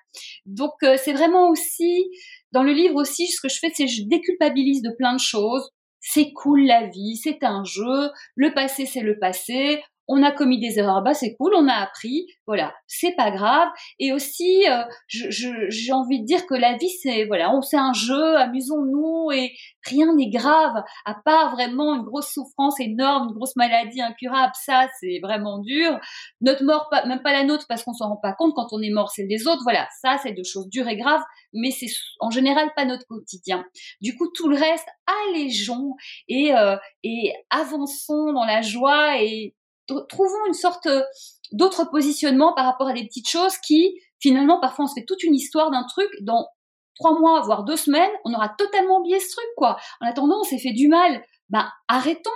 Donc 0.46 0.74
euh, 0.84 0.98
c'est 1.02 1.14
vraiment 1.14 1.48
aussi 1.48 2.10
dans 2.52 2.64
le 2.64 2.74
livre 2.74 2.96
aussi 2.96 3.28
ce 3.28 3.40
que 3.42 3.48
je 3.48 3.58
fais 3.60 3.72
c'est 3.74 3.88
je 3.88 4.04
déculpabilise 4.04 4.82
de 4.82 4.92
plein 4.98 5.14
de 5.14 5.20
choses. 5.20 5.70
C'est 6.02 6.34
cool 6.34 6.66
la 6.66 6.88
vie, 6.88 7.16
c'est 7.16 7.44
un 7.44 7.64
jeu, 7.64 8.10
le 8.36 8.54
passé 8.54 8.86
c'est 8.86 9.00
le 9.00 9.18
passé, 9.18 9.82
on 10.08 10.22
a 10.24 10.32
commis 10.32 10.60
des 10.60 10.80
erreurs, 10.80 11.02
bah 11.02 11.14
c'est 11.14 11.36
cool, 11.36 11.54
on 11.56 11.68
a 11.68 11.74
appris, 11.74 12.28
voilà, 12.46 12.74
c'est 12.88 13.16
pas 13.16 13.32
grave. 13.32 13.70
Et 14.00 14.12
aussi, 14.12 14.66
euh, 14.70 14.84
j'ai 15.08 15.94
envie 15.94 16.22
de 16.22 16.26
dire 16.26 16.46
que 16.46 16.56
la 16.56 16.78
vie, 16.78 16.90
c'est 16.90 17.26
voilà, 17.26 17.54
on 17.56 17.62
c'est 17.62 17.78
un 17.78 17.94
jeu, 17.94 18.38
amusons-nous 18.38 19.32
et 19.32 19.54
rien 19.86 20.14
n'est 20.16 20.30
grave, 20.30 20.84
à 21.06 21.16
part 21.26 21.56
vraiment 21.56 21.96
une 21.96 22.04
grosse 22.04 22.32
souffrance 22.34 22.80
énorme, 22.80 23.30
une 23.30 23.36
grosse 23.36 23.56
maladie 23.56 24.02
incurable, 24.02 24.54
ça 24.66 24.88
c'est 25.00 25.20
vraiment 25.22 25.60
dur. 25.60 25.98
Notre 26.42 26.64
mort, 26.64 26.88
pas, 26.92 27.06
même 27.06 27.22
pas 27.22 27.34
la 27.34 27.44
nôtre 27.44 27.66
parce 27.70 27.84
qu'on 27.84 27.94
s'en 27.94 28.10
rend 28.10 28.20
pas 28.22 28.34
compte 28.34 28.54
quand 28.56 28.68
on 28.72 28.82
est 28.82 28.92
mort, 28.92 29.10
c'est 29.10 29.28
des 29.28 29.48
autres, 29.48 29.64
voilà, 29.64 29.88
ça 30.02 30.18
c'est 30.22 30.34
deux 30.34 30.44
choses 30.44 30.68
dures 30.70 30.88
et 30.88 30.98
graves, 30.98 31.24
mais 31.54 31.72
c'est 31.72 31.88
en 32.20 32.30
général 32.30 32.70
pas 32.76 32.86
notre 32.86 33.06
quotidien. 33.08 33.64
Du 34.02 34.18
coup, 34.18 34.28
tout 34.34 34.50
le 34.50 34.58
reste, 34.58 34.88
allégeons 35.28 35.96
et 36.28 36.54
euh, 36.54 36.76
et 37.04 37.34
avançons 37.50 38.34
dans 38.34 38.46
la 38.46 38.62
joie 38.62 39.22
et 39.22 39.56
trouvons 39.88 40.46
une 40.48 40.54
sorte 40.54 40.86
euh, 40.88 41.04
d'autre 41.52 41.90
positionnement 41.90 42.54
par 42.54 42.66
rapport 42.66 42.88
à 42.88 42.94
des 42.94 43.06
petites 43.06 43.30
choses 43.30 43.58
qui, 43.58 44.00
finalement, 44.20 44.60
parfois 44.60 44.86
on 44.86 44.88
se 44.88 44.94
fait 44.96 45.06
toute 45.06 45.24
une 45.24 45.36
histoire 45.36 45.72
d'un 45.72 45.84
truc 45.84 46.10
dans 46.22 46.48
trois 46.96 47.20
mois, 47.20 47.42
voire 47.42 47.64
deux 47.64 47.76
semaines, 47.76 48.12
on 48.26 48.34
aura 48.34 48.50
totalement 48.50 49.00
oublié 49.00 49.20
ce 49.20 49.32
truc, 49.32 49.48
quoi. 49.58 49.78
En 50.02 50.08
attendant, 50.08 50.40
on 50.42 50.44
s'est 50.44 50.60
fait 50.60 50.74
du 50.74 50.88
mal. 50.88 51.24
Ben, 51.50 51.70
arrêtons. 51.88 52.30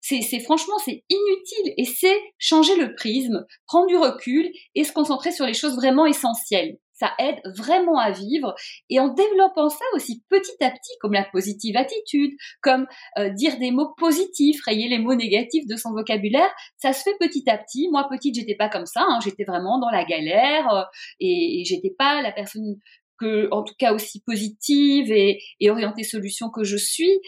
C'est, 0.00 0.20
c'est 0.20 0.40
franchement, 0.40 0.76
c'est 0.84 1.02
inutile. 1.08 1.74
Et 1.78 1.84
c'est 1.84 2.20
changer 2.38 2.76
le 2.76 2.94
prisme, 2.94 3.46
prendre 3.66 3.86
du 3.86 3.96
recul 3.96 4.50
et 4.74 4.84
se 4.84 4.92
concentrer 4.92 5.32
sur 5.32 5.46
les 5.46 5.54
choses 5.54 5.76
vraiment 5.76 6.06
essentielles 6.06 6.78
ça 6.94 7.12
aide 7.18 7.40
vraiment 7.44 7.98
à 7.98 8.10
vivre. 8.10 8.54
Et 8.88 9.00
en 9.00 9.08
développant 9.08 9.68
ça 9.68 9.84
aussi 9.94 10.22
petit 10.30 10.64
à 10.64 10.70
petit, 10.70 10.92
comme 11.00 11.12
la 11.12 11.24
positive 11.24 11.76
attitude, 11.76 12.32
comme 12.62 12.86
euh, 13.18 13.30
dire 13.30 13.58
des 13.58 13.70
mots 13.70 13.92
positifs, 13.96 14.62
rayer 14.64 14.88
les 14.88 14.98
mots 14.98 15.14
négatifs 15.14 15.66
de 15.66 15.76
son 15.76 15.92
vocabulaire, 15.92 16.50
ça 16.76 16.92
se 16.92 17.02
fait 17.02 17.16
petit 17.20 17.44
à 17.48 17.58
petit. 17.58 17.88
Moi, 17.90 18.06
petite, 18.10 18.34
j'étais 18.34 18.56
pas 18.56 18.68
comme 18.68 18.86
ça. 18.86 19.04
Hein. 19.08 19.18
j'étais 19.22 19.44
vraiment 19.44 19.78
dans 19.78 19.90
la 19.90 20.04
galère 20.04 20.72
euh, 20.72 20.82
et, 21.20 21.60
et 21.60 21.64
j'étais 21.64 21.94
pas 21.96 22.22
la 22.22 22.32
personne 22.32 22.76
que, 23.18 23.48
en 23.52 23.62
tout 23.62 23.74
cas, 23.78 23.92
aussi 23.92 24.22
positive 24.24 25.12
et, 25.12 25.40
et 25.60 25.70
orientée 25.70 26.04
solution 26.04 26.50
que 26.50 26.64
je 26.64 26.76
suis. 26.76 27.20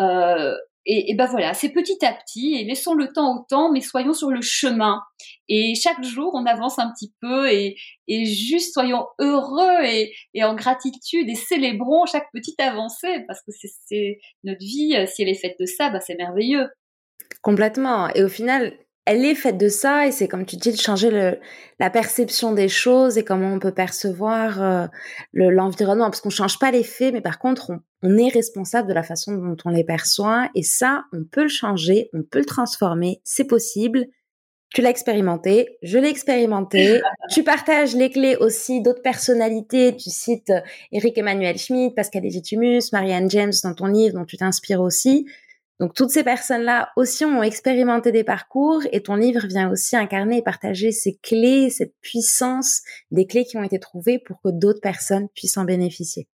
Euh, 0.00 0.54
et, 0.86 1.14
ben 1.14 1.26
voilà, 1.26 1.52
c'est 1.52 1.68
petit 1.68 2.04
à 2.04 2.12
petit 2.12 2.54
et 2.54 2.64
laissons 2.64 2.94
le 2.94 3.12
temps 3.12 3.36
au 3.36 3.44
temps, 3.48 3.70
mais 3.70 3.80
soyons 3.80 4.14
sur 4.14 4.30
le 4.30 4.40
chemin. 4.40 5.00
Et 5.52 5.74
chaque 5.74 6.02
jour, 6.04 6.30
on 6.34 6.46
avance 6.46 6.78
un 6.78 6.90
petit 6.92 7.12
peu 7.20 7.50
et, 7.50 7.76
juste 8.08 8.72
soyons 8.72 9.04
heureux 9.18 9.84
et, 9.84 10.14
en 10.42 10.54
gratitude 10.54 11.28
et 11.28 11.34
célébrons 11.34 12.06
chaque 12.06 12.30
petite 12.32 12.60
avancée 12.60 13.24
parce 13.26 13.40
que 13.42 13.50
c'est 13.86 14.20
notre 14.44 14.60
vie, 14.60 14.96
si 15.08 15.22
elle 15.22 15.28
est 15.28 15.34
faite 15.34 15.56
de 15.58 15.66
ça, 15.66 15.90
bah 15.90 16.00
c'est 16.00 16.14
merveilleux. 16.14 16.68
Complètement. 17.42 18.08
Et 18.14 18.22
au 18.22 18.28
final, 18.28 18.74
elle 19.06 19.24
est 19.24 19.34
faite 19.34 19.58
de 19.58 19.68
ça 19.68 20.06
et 20.06 20.12
c'est 20.12 20.28
comme 20.28 20.46
tu 20.46 20.56
dis 20.56 20.70
de 20.70 20.76
changer 20.76 21.10
le, 21.10 21.38
la 21.80 21.90
perception 21.90 22.52
des 22.52 22.68
choses 22.68 23.18
et 23.18 23.24
comment 23.24 23.52
on 23.52 23.58
peut 23.58 23.72
percevoir 23.72 24.62
euh, 24.62 24.86
l'environnement 25.32 26.04
parce 26.04 26.20
qu'on 26.20 26.30
change 26.30 26.58
pas 26.58 26.70
les 26.70 26.84
faits 26.84 27.12
mais 27.12 27.22
par 27.22 27.38
contre 27.38 27.70
on, 27.70 27.80
on, 28.02 28.18
est 28.18 28.28
responsable 28.28 28.88
de 28.88 28.92
la 28.92 29.02
façon 29.02 29.34
dont 29.34 29.56
on 29.64 29.70
les 29.70 29.84
perçoit 29.84 30.48
et 30.54 30.62
ça 30.62 31.04
on 31.12 31.24
peut 31.24 31.42
le 31.42 31.48
changer, 31.48 32.10
on 32.12 32.22
peut 32.22 32.40
le 32.40 32.44
transformer, 32.44 33.20
c'est 33.24 33.46
possible. 33.46 34.06
Tu 34.72 34.82
l'as 34.82 34.90
expérimenté, 34.90 35.78
je 35.82 35.98
l'ai 35.98 36.08
expérimenté. 36.08 37.00
tu 37.30 37.42
partages 37.42 37.96
les 37.96 38.10
clés 38.10 38.36
aussi 38.36 38.80
d'autres 38.80 39.02
personnalités. 39.02 39.96
Tu 39.96 40.10
cites 40.10 40.50
euh, 40.50 40.60
Eric 40.92 41.18
Emmanuel 41.18 41.58
Schmidt, 41.58 41.94
Pascal 41.94 42.22
Legitimus, 42.22 42.92
Marianne 42.92 43.28
James 43.30 43.52
dans 43.64 43.74
ton 43.74 43.86
livre 43.86 44.14
dont 44.14 44.24
tu 44.24 44.36
t'inspires 44.36 44.80
aussi. 44.80 45.26
Donc 45.80 45.94
toutes 45.94 46.10
ces 46.10 46.22
personnes-là 46.22 46.90
aussi 46.96 47.24
ont 47.24 47.42
expérimenté 47.42 48.12
des 48.12 48.22
parcours 48.22 48.82
et 48.92 49.02
ton 49.02 49.16
livre 49.16 49.46
vient 49.46 49.70
aussi 49.70 49.96
incarner 49.96 50.36
et 50.36 50.42
partager 50.42 50.92
ces 50.92 51.16
clés, 51.16 51.70
cette 51.70 51.94
puissance 52.02 52.82
des 53.10 53.26
clés 53.26 53.46
qui 53.46 53.56
ont 53.56 53.62
été 53.62 53.80
trouvées 53.80 54.18
pour 54.18 54.42
que 54.42 54.50
d'autres 54.50 54.82
personnes 54.82 55.28
puissent 55.34 55.56
en 55.56 55.64
bénéficier. 55.64 56.28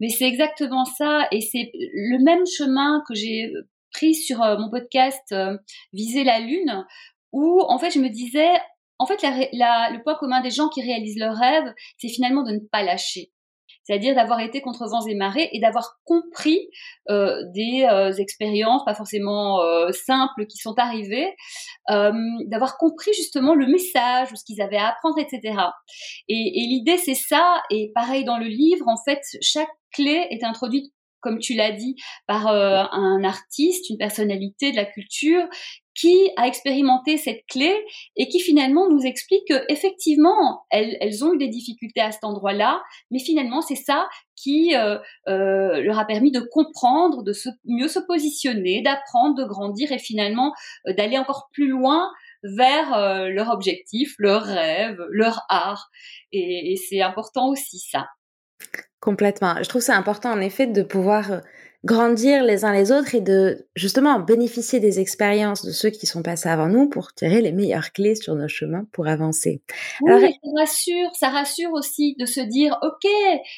Mais 0.00 0.08
c'est 0.08 0.26
exactement 0.26 0.84
ça 0.84 1.28
et 1.30 1.40
c'est 1.40 1.70
le 1.72 2.22
même 2.24 2.44
chemin 2.46 3.02
que 3.08 3.14
j'ai 3.14 3.52
pris 3.92 4.14
sur 4.14 4.42
euh, 4.42 4.58
mon 4.58 4.70
podcast 4.70 5.22
euh, 5.32 5.56
Viser 5.92 6.24
la 6.24 6.40
Lune 6.40 6.84
où 7.32 7.60
en 7.68 7.78
fait 7.78 7.90
je 7.90 7.98
me 7.98 8.08
disais 8.08 8.50
en 8.98 9.06
fait 9.06 9.22
le 9.22 10.02
point 10.02 10.14
commun 10.16 10.40
des 10.40 10.50
gens 10.50 10.68
qui 10.68 10.82
réalisent 10.82 11.18
leurs 11.18 11.36
rêves 11.36 11.72
c'est 11.98 12.08
finalement 12.08 12.42
de 12.42 12.52
ne 12.52 12.60
pas 12.70 12.82
lâcher 12.82 13.32
c'est-à-dire 13.90 14.14
d'avoir 14.14 14.40
été 14.40 14.60
contre 14.60 14.86
vents 14.88 15.04
et 15.06 15.14
marées 15.14 15.48
et 15.52 15.60
d'avoir 15.60 15.98
compris 16.04 16.68
euh, 17.08 17.42
des 17.54 17.86
euh, 17.90 18.12
expériences 18.12 18.84
pas 18.84 18.94
forcément 18.94 19.60
euh, 19.62 19.90
simples 19.90 20.46
qui 20.46 20.58
sont 20.58 20.74
arrivées, 20.78 21.34
d'avoir 21.88 22.78
compris 22.78 23.12
justement 23.14 23.54
le 23.54 23.66
message 23.66 24.30
ou 24.32 24.36
ce 24.36 24.44
qu'ils 24.44 24.62
avaient 24.62 24.76
à 24.76 24.90
apprendre, 24.90 25.18
etc. 25.18 25.58
Et, 26.28 26.34
et 26.34 26.66
l'idée 26.68 26.98
c'est 26.98 27.16
ça, 27.16 27.62
et 27.70 27.90
pareil 27.94 28.24
dans 28.24 28.38
le 28.38 28.46
livre, 28.46 28.86
en 28.86 28.96
fait, 29.04 29.20
chaque 29.42 29.70
clé 29.92 30.28
est 30.30 30.44
introduite 30.44 30.92
comme 31.20 31.38
tu 31.38 31.52
l'as 31.54 31.72
dit, 31.72 31.96
par 32.26 32.46
un 32.46 33.22
artiste, 33.24 33.90
une 33.90 33.98
personnalité 33.98 34.70
de 34.70 34.76
la 34.76 34.86
culture 34.86 35.46
qui 35.94 36.30
a 36.36 36.46
expérimenté 36.46 37.16
cette 37.16 37.44
clé 37.46 37.74
et 38.16 38.28
qui 38.28 38.40
finalement 38.40 38.88
nous 38.88 39.02
explique 39.02 39.46
que 39.48 39.64
effectivement 39.68 40.62
elles, 40.70 40.96
elles 41.00 41.24
ont 41.24 41.34
eu 41.34 41.38
des 41.38 41.48
difficultés 41.48 42.00
à 42.00 42.12
cet 42.12 42.24
endroit-là, 42.24 42.82
mais 43.10 43.18
finalement 43.18 43.60
c'est 43.60 43.76
ça 43.76 44.08
qui 44.36 44.74
euh, 44.74 44.98
euh, 45.28 45.82
leur 45.82 45.98
a 45.98 46.04
permis 46.06 46.30
de 46.30 46.40
comprendre, 46.40 47.22
de 47.22 47.32
se, 47.32 47.48
mieux 47.64 47.88
se 47.88 47.98
positionner, 47.98 48.82
d'apprendre, 48.82 49.36
de 49.36 49.44
grandir 49.44 49.92
et 49.92 49.98
finalement 49.98 50.54
euh, 50.86 50.94
d'aller 50.94 51.18
encore 51.18 51.48
plus 51.52 51.68
loin 51.68 52.10
vers 52.42 52.94
euh, 52.94 53.28
leur 53.28 53.50
objectif, 53.50 54.14
leur 54.18 54.42
rêve, 54.42 54.98
leur 55.10 55.42
art. 55.48 55.90
Et, 56.32 56.72
et 56.72 56.76
c'est 56.76 57.02
important 57.02 57.50
aussi 57.50 57.78
ça. 57.78 58.06
Complètement. 59.00 59.56
Je 59.62 59.68
trouve 59.68 59.82
c'est 59.82 59.92
important 59.92 60.30
en 60.30 60.40
effet 60.40 60.66
de 60.66 60.82
pouvoir 60.82 61.40
grandir 61.84 62.44
les 62.44 62.64
uns 62.64 62.72
les 62.72 62.92
autres 62.92 63.14
et 63.14 63.22
de 63.22 63.66
justement 63.74 64.20
bénéficier 64.20 64.80
des 64.80 65.00
expériences 65.00 65.64
de 65.64 65.72
ceux 65.72 65.88
qui 65.88 66.06
sont 66.06 66.22
passés 66.22 66.48
avant 66.48 66.68
nous 66.68 66.88
pour 66.88 67.14
tirer 67.14 67.40
les 67.40 67.52
meilleures 67.52 67.92
clés 67.92 68.14
sur 68.14 68.34
nos 68.34 68.48
chemins 68.48 68.84
pour 68.92 69.08
avancer. 69.08 69.62
Oui, 70.02 70.12
Alors, 70.12 70.20
ça 70.20 70.60
rassure, 70.60 71.10
ça 71.14 71.28
rassure 71.30 71.72
aussi 71.72 72.16
de 72.18 72.26
se 72.26 72.40
dire, 72.40 72.78
ok, 72.82 73.10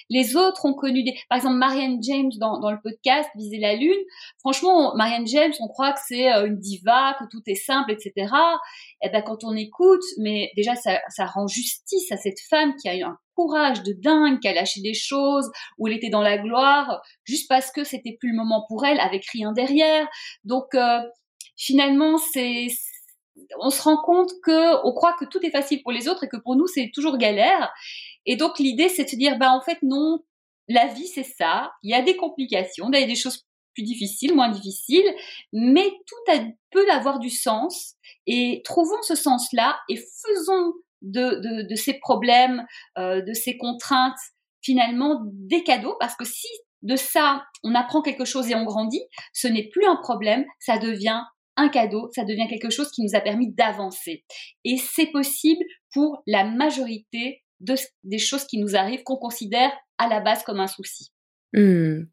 les 0.08 0.36
autres 0.36 0.66
ont 0.66 0.74
connu 0.74 1.02
des, 1.02 1.14
par 1.28 1.38
exemple 1.38 1.56
Marianne 1.56 1.98
James 2.02 2.30
dans, 2.38 2.60
dans 2.60 2.70
le 2.70 2.78
podcast 2.80 3.28
Viser 3.34 3.58
la 3.58 3.74
lune. 3.74 3.92
Franchement, 4.38 4.94
Marianne 4.94 5.26
James, 5.26 5.52
on 5.60 5.68
croit 5.68 5.92
que 5.92 6.00
c'est 6.06 6.32
euh, 6.32 6.46
une 6.46 6.58
diva, 6.58 7.16
que 7.18 7.24
tout 7.30 7.42
est 7.46 7.54
simple, 7.54 7.90
etc. 7.90 8.12
Et 9.02 9.06
eh 9.06 9.10
ben 9.10 9.22
quand 9.22 9.42
on 9.42 9.56
écoute, 9.56 10.02
mais 10.18 10.50
déjà 10.56 10.76
ça, 10.76 11.00
ça 11.08 11.26
rend 11.26 11.48
justice 11.48 12.12
à 12.12 12.16
cette 12.16 12.40
femme 12.48 12.74
qui 12.80 12.88
a 12.88 12.96
eu 12.96 13.02
un 13.02 13.16
courage 13.34 13.82
de 13.82 13.92
dingue, 13.92 14.40
qu'elle 14.40 14.56
lâchait 14.56 14.80
des 14.80 14.94
choses, 14.94 15.50
où 15.78 15.88
elle 15.88 15.94
était 15.94 16.10
dans 16.10 16.22
la 16.22 16.38
gloire, 16.38 17.00
juste 17.24 17.48
parce 17.48 17.70
que 17.70 17.84
c'était 17.84 18.16
plus 18.18 18.30
le 18.30 18.36
moment 18.36 18.64
pour 18.68 18.84
elle, 18.84 19.00
avec 19.00 19.24
rien 19.26 19.52
derrière. 19.52 20.08
Donc 20.44 20.74
euh, 20.74 21.00
finalement, 21.56 22.18
c'est 22.18 22.68
on 23.60 23.70
se 23.70 23.82
rend 23.82 24.00
compte 24.02 24.30
que 24.44 24.86
on 24.86 24.92
croit 24.92 25.14
que 25.18 25.24
tout 25.24 25.44
est 25.44 25.50
facile 25.50 25.82
pour 25.82 25.92
les 25.92 26.08
autres 26.08 26.24
et 26.24 26.28
que 26.28 26.36
pour 26.36 26.56
nous 26.56 26.66
c'est 26.66 26.90
toujours 26.92 27.18
galère. 27.18 27.72
Et 28.26 28.36
donc 28.36 28.58
l'idée 28.58 28.88
c'est 28.88 29.04
de 29.04 29.08
se 29.08 29.16
dire 29.16 29.38
bah 29.38 29.52
en 29.52 29.60
fait 29.62 29.78
non, 29.82 30.20
la 30.68 30.86
vie 30.86 31.08
c'est 31.08 31.22
ça. 31.22 31.72
Il 31.82 31.90
y 31.90 31.94
a 31.94 32.02
des 32.02 32.16
complications, 32.16 32.90
il 32.92 33.00
y 33.00 33.02
a 33.02 33.06
des 33.06 33.16
choses 33.16 33.46
plus 33.74 33.84
difficiles, 33.84 34.34
moins 34.34 34.50
difficiles, 34.50 35.14
mais 35.52 35.90
tout 36.06 36.42
peut 36.70 36.90
avoir 36.90 37.18
du 37.18 37.30
sens. 37.30 37.94
Et 38.26 38.60
trouvons 38.64 39.02
ce 39.02 39.14
sens-là 39.14 39.78
et 39.88 39.96
faisons 39.96 40.74
de, 41.02 41.62
de, 41.68 41.74
ces 41.74 41.94
problèmes, 41.94 42.64
euh, 42.98 43.20
de 43.22 43.32
ces 43.32 43.56
contraintes, 43.56 44.18
finalement 44.62 45.20
des 45.24 45.62
cadeaux, 45.64 45.96
parce 46.00 46.16
que 46.16 46.24
si 46.24 46.48
de 46.82 46.96
ça 46.96 47.44
on 47.62 47.74
apprend 47.74 48.02
quelque 48.02 48.24
chose 48.24 48.50
et 48.50 48.54
on 48.54 48.64
grandit, 48.64 49.02
ce 49.32 49.48
n'est 49.48 49.68
plus 49.68 49.84
un 49.86 49.96
problème, 49.96 50.44
ça 50.60 50.78
devient 50.78 51.22
un 51.56 51.68
cadeau, 51.68 52.08
ça 52.14 52.24
devient 52.24 52.46
quelque 52.48 52.70
chose 52.70 52.90
qui 52.90 53.02
nous 53.02 53.14
a 53.14 53.20
permis 53.20 53.52
d'avancer. 53.52 54.24
Et 54.64 54.76
c'est 54.78 55.10
possible 55.10 55.64
pour 55.92 56.22
la 56.26 56.44
majorité 56.44 57.42
de, 57.60 57.74
des 58.04 58.18
choses 58.18 58.44
qui 58.46 58.58
nous 58.58 58.74
arrivent 58.74 59.02
qu'on 59.02 59.16
considère 59.16 59.70
à 59.98 60.08
la 60.08 60.20
base 60.20 60.42
comme 60.42 60.60
un 60.60 60.66
souci. 60.66 61.12
Hmm. 61.52 62.04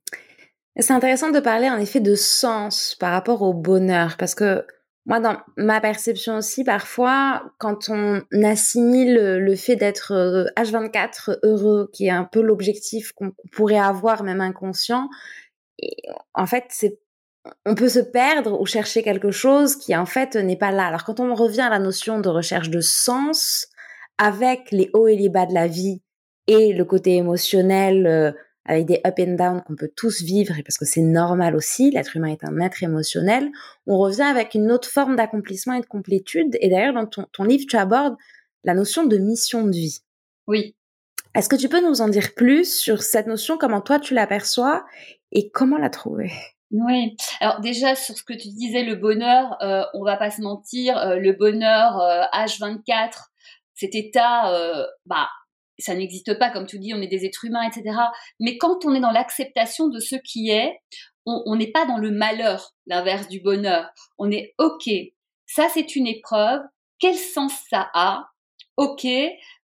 C'est 0.75 0.93
intéressant 0.93 1.31
de 1.31 1.39
parler 1.39 1.69
en 1.69 1.77
effet 1.77 2.00
de 2.00 2.15
sens 2.15 2.96
par 3.00 3.12
rapport 3.12 3.41
au 3.41 3.53
bonheur, 3.53 4.15
parce 4.17 4.36
que 4.36 4.65
moi, 5.06 5.20
dans 5.20 5.38
ma 5.58 5.82
perception 5.82 6.38
aussi, 6.38 6.63
parfois, 6.63 7.51
quand 7.58 7.89
on 7.89 8.22
assimile 8.44 9.15
le 9.15 9.56
fait 9.56 9.75
d'être 9.75 10.13
H24 10.58 11.32
euh, 11.32 11.36
heureux, 11.44 11.89
qui 11.94 12.08
est 12.08 12.12
un 12.12 12.25
peu 12.25 12.41
l'objectif 12.41 13.12
qu'on 13.13 13.32
pourrait 13.51 13.79
avoir, 13.79 14.24
même 14.24 14.41
inconscient, 14.41 15.10
en 16.34 16.46
fait, 16.46 16.65
c'est 16.70 17.00
on 17.65 17.74
peut 17.74 17.89
se 17.89 18.00
perdre 18.00 18.60
ou 18.60 18.65
chercher 18.65 19.01
quelque 19.01 19.32
chose 19.32 19.77
qui 19.77 19.96
en 19.96 20.06
fait 20.06 20.36
n'est 20.36 20.58
pas 20.58 20.72
là. 20.72 20.88
Alors 20.88 21.06
quand 21.06 21.20
on 21.20 21.34
revient 21.34 21.62
à 21.62 21.70
la 21.70 21.79
notion 21.79 22.20
de 22.20 22.29
recherche 22.29 22.70
de 22.70 22.82
sens, 22.82 23.68
avec 24.18 24.72
les 24.72 24.89
hauts 24.94 25.08
et 25.08 25.15
les 25.15 25.29
bas 25.29 25.46
de 25.46 25.53
la 25.53 25.68
vie 25.68 26.01
et 26.48 26.74
le 26.74 26.86
côté 26.86 27.15
émotionnel, 27.15 28.06
euh, 28.06 28.32
avec 28.69 28.85
des 28.85 29.01
up 29.05 29.15
and 29.19 29.35
down 29.35 29.61
qu'on 29.63 29.75
peut 29.75 29.91
tous 29.93 30.21
vivre, 30.21 30.57
et 30.57 30.63
parce 30.63 30.77
que 30.77 30.85
c'est 30.85 31.01
normal 31.01 31.55
aussi, 31.55 31.89
l'être 31.89 32.15
humain 32.15 32.29
est 32.29 32.43
un 32.43 32.59
être 32.59 32.83
émotionnel, 32.83 33.49
on 33.88 33.97
revient 33.97 34.21
avec 34.21 34.53
une 34.53 34.71
autre 34.71 34.88
forme 34.88 35.15
d'accomplissement 35.15 35.73
et 35.73 35.81
de 35.81 35.88
complétude. 35.88 36.55
Et 36.61 36.69
d'ailleurs, 36.69 36.93
dans 36.93 37.07
ton, 37.07 37.25
ton 37.33 37.43
livre, 37.43 37.65
tu 37.67 37.75
abordes 37.77 38.15
la 38.63 38.75
notion 38.75 39.05
de 39.05 39.17
mission 39.17 39.65
de 39.65 39.71
vie. 39.71 39.99
Oui. 40.45 40.75
Est-ce 41.35 41.49
que 41.49 41.55
tu 41.55 41.67
peux 41.67 41.81
nous 41.81 42.01
en 42.01 42.09
dire 42.09 42.35
plus 42.35 42.79
sur 42.79 43.01
cette 43.01 43.27
notion, 43.27 43.57
comment 43.57 43.81
toi 43.81 43.99
tu 43.99 44.13
l'aperçois 44.13 44.85
et 45.31 45.49
comment 45.49 45.77
la 45.77 45.89
trouver? 45.89 46.31
Oui. 46.71 47.15
Alors 47.39 47.61
déjà 47.61 47.95
sur 47.95 48.15
ce 48.15 48.23
que 48.23 48.33
tu 48.33 48.49
disais, 48.49 48.83
le 48.83 48.95
bonheur, 48.95 49.57
euh, 49.63 49.83
on 49.95 50.03
va 50.03 50.17
pas 50.17 50.29
se 50.29 50.41
mentir, 50.41 50.97
euh, 50.97 51.15
le 51.15 51.33
bonheur 51.33 51.97
H24, 52.33 52.83
euh, 52.91 53.09
cet 53.73 53.95
état, 53.95 54.53
euh, 54.53 54.85
bah 55.05 55.27
ça 55.79 55.95
n'existe 55.95 56.38
pas, 56.38 56.50
comme 56.51 56.65
tu 56.65 56.79
dis, 56.79 56.93
on 56.93 57.01
est 57.01 57.07
des 57.07 57.25
êtres 57.25 57.45
humains, 57.45 57.63
etc. 57.63 57.98
Mais 58.39 58.57
quand 58.57 58.86
on 58.86 58.93
est 58.93 59.00
dans 59.00 59.12
l'acceptation 59.12 59.88
de 59.88 60.00
ce 60.00 60.15
qui 60.15 60.50
est, 60.50 60.79
on 61.25 61.55
n'est 61.55 61.71
pas 61.71 61.86
dans 61.86 61.98
le 61.98 62.12
malheur, 62.12 62.74
l'inverse 62.88 63.27
du 63.27 63.39
bonheur. 63.39 63.89
On 64.17 64.31
est 64.31 64.55
OK. 64.57 64.89
Ça 65.45 65.67
c'est 65.74 65.95
une 65.95 66.07
épreuve. 66.07 66.62
Quel 67.00 67.15
sens 67.15 67.53
ça 67.69 67.89
a? 67.93 68.29
Ok. 68.77 69.07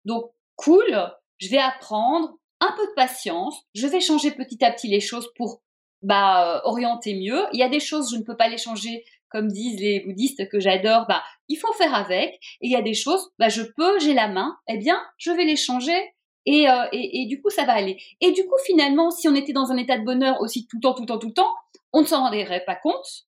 Donc 0.05 0.31
cool. 0.55 1.11
Je 1.37 1.49
vais 1.49 1.57
apprendre 1.57 2.33
un 2.59 2.71
peu 2.75 2.85
de 2.85 2.93
patience. 2.95 3.61
Je 3.73 3.87
vais 3.87 3.99
changer 3.99 4.31
petit 4.31 4.63
à 4.63 4.71
petit 4.71 4.87
les 4.87 4.99
choses 4.99 5.29
pour 5.35 5.61
bah, 6.01 6.57
euh, 6.57 6.61
orienter 6.65 7.15
mieux. 7.15 7.45
Il 7.53 7.59
y 7.59 7.63
a 7.63 7.69
des 7.69 7.79
choses, 7.79 8.11
je 8.11 8.17
ne 8.17 8.23
peux 8.23 8.37
pas 8.37 8.47
les 8.47 8.57
changer, 8.57 9.03
comme 9.35 9.49
disent 9.49 9.81
les 9.81 9.99
bouddhistes 9.99 10.47
que 10.47 10.61
j'adore, 10.61 11.05
bah, 11.09 11.21
il 11.49 11.57
faut 11.57 11.73
faire 11.73 11.93
avec. 11.93 12.35
Et 12.61 12.67
il 12.67 12.71
y 12.71 12.77
a 12.77 12.81
des 12.81 12.93
choses, 12.93 13.31
bah, 13.37 13.49
je 13.49 13.63
peux, 13.75 13.99
j'ai 13.99 14.13
la 14.13 14.29
main, 14.29 14.57
eh 14.69 14.77
bien, 14.77 14.97
je 15.17 15.31
vais 15.31 15.43
les 15.43 15.57
changer. 15.57 16.13
Et, 16.45 16.69
euh, 16.69 16.85
et, 16.93 17.21
et, 17.21 17.25
du 17.25 17.41
coup, 17.41 17.49
ça 17.49 17.65
va 17.65 17.73
aller. 17.73 17.97
Et 18.21 18.31
du 18.31 18.43
coup, 18.45 18.55
finalement, 18.65 19.11
si 19.11 19.27
on 19.27 19.35
était 19.35 19.51
dans 19.51 19.73
un 19.73 19.77
état 19.77 19.97
de 19.97 20.05
bonheur 20.05 20.39
aussi 20.39 20.67
tout 20.67 20.77
le 20.77 20.81
temps, 20.81 20.93
tout 20.93 21.01
le 21.01 21.07
temps, 21.07 21.19
tout 21.19 21.27
le 21.27 21.33
temps, 21.33 21.53
on 21.91 22.01
ne 22.01 22.05
s'en 22.05 22.21
rendrait 22.21 22.63
pas 22.65 22.75
compte. 22.75 23.25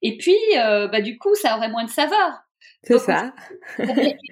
Et 0.00 0.16
puis, 0.16 0.38
euh, 0.56 0.88
bah, 0.88 1.02
du 1.02 1.18
coup, 1.18 1.34
ça 1.34 1.56
aurait 1.58 1.70
moins 1.70 1.84
de 1.84 1.90
saveur. 1.90 2.32
C'est 2.82 2.98
ça. 2.98 3.34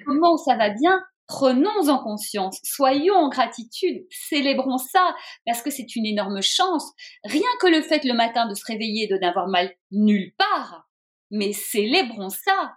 Où 0.07 0.37
ça 0.37 0.55
va 0.55 0.69
bien, 0.71 1.03
Prenons 1.27 1.89
en 1.89 2.03
conscience, 2.03 2.59
soyons 2.63 3.15
en 3.15 3.29
gratitude, 3.29 4.05
célébrons 4.11 4.77
ça, 4.77 5.15
parce 5.45 5.63
que 5.63 5.71
c'est 5.71 5.95
une 5.95 6.05
énorme 6.05 6.41
chance. 6.43 6.91
Rien 7.23 7.49
que 7.59 7.67
le 7.67 7.81
fait 7.81 8.03
le 8.03 8.13
matin 8.13 8.47
de 8.47 8.53
se 8.53 8.63
réveiller 8.67 9.07
de 9.07 9.17
n'avoir 9.17 9.47
mal 9.47 9.73
nulle 9.91 10.33
part, 10.37 10.84
mais 11.31 11.53
célébrons 11.53 12.29
ça. 12.29 12.73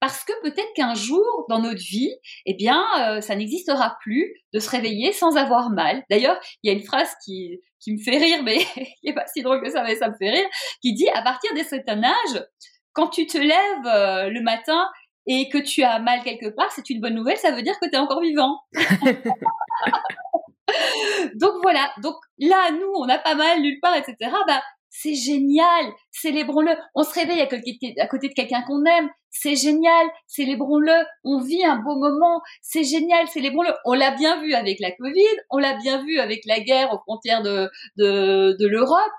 Parce 0.00 0.24
que 0.24 0.32
peut-être 0.42 0.72
qu'un 0.74 0.94
jour 0.94 1.46
dans 1.48 1.60
notre 1.60 1.80
vie, 1.80 2.12
eh 2.46 2.54
bien, 2.54 2.84
euh, 3.00 3.20
ça 3.20 3.36
n'existera 3.36 3.96
plus 4.00 4.34
de 4.52 4.58
se 4.58 4.68
réveiller 4.70 5.12
sans 5.12 5.36
avoir 5.36 5.70
mal. 5.70 6.02
D'ailleurs, 6.10 6.38
il 6.62 6.70
y 6.70 6.74
a 6.74 6.76
une 6.76 6.84
phrase 6.84 7.10
qui, 7.24 7.60
qui 7.80 7.92
me 7.92 7.98
fait 8.02 8.18
rire, 8.18 8.42
mais 8.42 8.58
qui 8.74 9.06
n'est 9.06 9.14
pas 9.14 9.26
si 9.26 9.42
drôle 9.42 9.62
que 9.62 9.70
ça, 9.70 9.82
mais 9.84 9.94
ça 9.96 10.08
me 10.08 10.14
fait 10.18 10.30
rire, 10.30 10.48
qui 10.82 10.94
dit 10.94 11.08
à 11.08 11.22
partir 11.22 11.54
d'un 11.54 11.64
certain 11.64 12.02
âge, 12.02 12.44
quand 12.92 13.08
tu 13.08 13.26
te 13.26 13.38
lèves 13.38 13.86
euh, 13.86 14.28
le 14.30 14.42
matin 14.42 14.88
et 15.26 15.48
que 15.48 15.58
tu 15.58 15.82
as 15.82 15.98
mal 16.00 16.22
quelque 16.22 16.48
part, 16.48 16.72
c'est 16.72 16.90
une 16.90 17.00
bonne 17.00 17.14
nouvelle, 17.14 17.36
ça 17.36 17.52
veut 17.52 17.62
dire 17.62 17.78
que 17.80 17.88
tu 17.88 17.94
es 17.94 17.98
encore 17.98 18.22
vivant. 18.22 18.58
donc 21.34 21.52
voilà, 21.62 21.92
donc 22.02 22.16
là, 22.38 22.70
nous, 22.72 22.90
on 22.96 23.08
a 23.08 23.18
pas 23.18 23.34
mal 23.34 23.60
nulle 23.60 23.78
part, 23.80 23.94
etc. 23.94 24.16
Bah, 24.46 24.62
c'est 24.90 25.14
génial, 25.14 25.92
célébrons-le. 26.10 26.72
On 26.94 27.04
se 27.04 27.12
réveille 27.12 27.40
à 27.40 27.46
côté 27.46 28.28
de 28.28 28.34
quelqu'un 28.34 28.62
qu'on 28.62 28.84
aime, 28.84 29.08
c'est 29.30 29.56
génial, 29.56 30.06
célébrons-le. 30.26 31.04
On 31.24 31.40
vit 31.40 31.64
un 31.64 31.76
beau 31.76 31.96
moment, 31.96 32.40
c'est 32.62 32.84
génial, 32.84 33.28
célébrons-le. 33.28 33.72
On 33.84 33.94
l'a 33.94 34.12
bien 34.12 34.42
vu 34.42 34.54
avec 34.54 34.80
la 34.80 34.92
Covid, 34.92 35.36
on 35.50 35.58
l'a 35.58 35.76
bien 35.76 36.04
vu 36.04 36.18
avec 36.18 36.40
la 36.46 36.60
guerre 36.60 36.92
aux 36.92 36.98
frontières 36.98 37.42
de, 37.42 37.70
de, 37.96 38.56
de 38.58 38.66
l'Europe. 38.66 39.12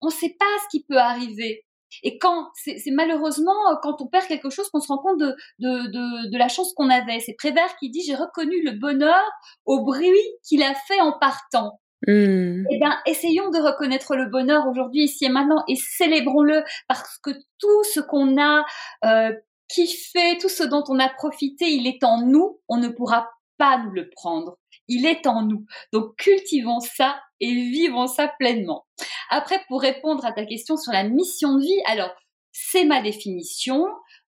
On 0.00 0.06
ne 0.06 0.12
sait 0.12 0.36
pas 0.38 0.46
ce 0.64 0.68
qui 0.70 0.84
peut 0.84 0.98
arriver. 0.98 1.64
Et 2.02 2.18
quand 2.18 2.48
c'est 2.54 2.78
malheureusement 2.92 3.54
quand 3.82 4.02
on 4.02 4.06
perd 4.06 4.26
quelque 4.26 4.50
chose 4.50 4.68
qu'on 4.70 4.80
se 4.80 4.88
rend 4.88 4.98
compte 4.98 5.18
de, 5.18 5.34
de, 5.60 5.86
de, 5.88 6.30
de 6.30 6.38
la 6.38 6.48
chance 6.48 6.72
qu'on 6.74 6.90
avait. 6.90 7.20
C'est 7.20 7.34
Prévert 7.34 7.74
qui 7.78 7.90
dit 7.90 8.02
j'ai 8.06 8.14
reconnu 8.14 8.62
le 8.62 8.72
bonheur 8.72 9.22
au 9.64 9.84
bruit 9.84 10.20
qu'il 10.42 10.62
a 10.62 10.74
fait 10.74 11.00
en 11.00 11.12
partant. 11.18 11.80
Hmm. 12.06 12.64
Eh 12.70 12.78
bien, 12.78 12.98
essayons 13.06 13.50
de 13.50 13.58
reconnaître 13.58 14.16
le 14.16 14.26
bonheur 14.26 14.66
aujourd'hui, 14.68 15.04
ici 15.04 15.24
et 15.24 15.28
maintenant, 15.28 15.64
et 15.68 15.76
célébrons-le 15.76 16.62
parce 16.88 17.18
que 17.22 17.30
tout 17.58 17.84
ce 17.94 18.00
qu'on 18.00 18.40
a 18.40 18.64
euh, 19.04 19.32
kiffé, 19.68 20.38
tout 20.38 20.48
ce 20.48 20.62
dont 20.62 20.84
on 20.88 20.98
a 20.98 21.08
profité, 21.08 21.66
il 21.70 21.86
est 21.86 22.04
en 22.04 22.22
nous. 22.22 22.60
On 22.68 22.76
ne 22.76 22.88
pourra 22.88 23.30
pas 23.58 23.78
nous 23.78 23.90
le 23.90 24.10
prendre. 24.10 24.58
Il 24.88 25.06
est 25.06 25.26
en 25.26 25.42
nous. 25.42 25.64
Donc 25.92 26.16
cultivons 26.16 26.80
ça 26.80 27.18
et 27.40 27.52
vivons 27.52 28.06
ça 28.06 28.32
pleinement. 28.38 28.84
Après, 29.30 29.60
pour 29.68 29.80
répondre 29.80 30.24
à 30.24 30.32
ta 30.32 30.44
question 30.44 30.76
sur 30.76 30.92
la 30.92 31.04
mission 31.04 31.54
de 31.56 31.62
vie, 31.62 31.82
alors 31.86 32.10
c'est 32.52 32.84
ma 32.84 33.02
définition. 33.02 33.86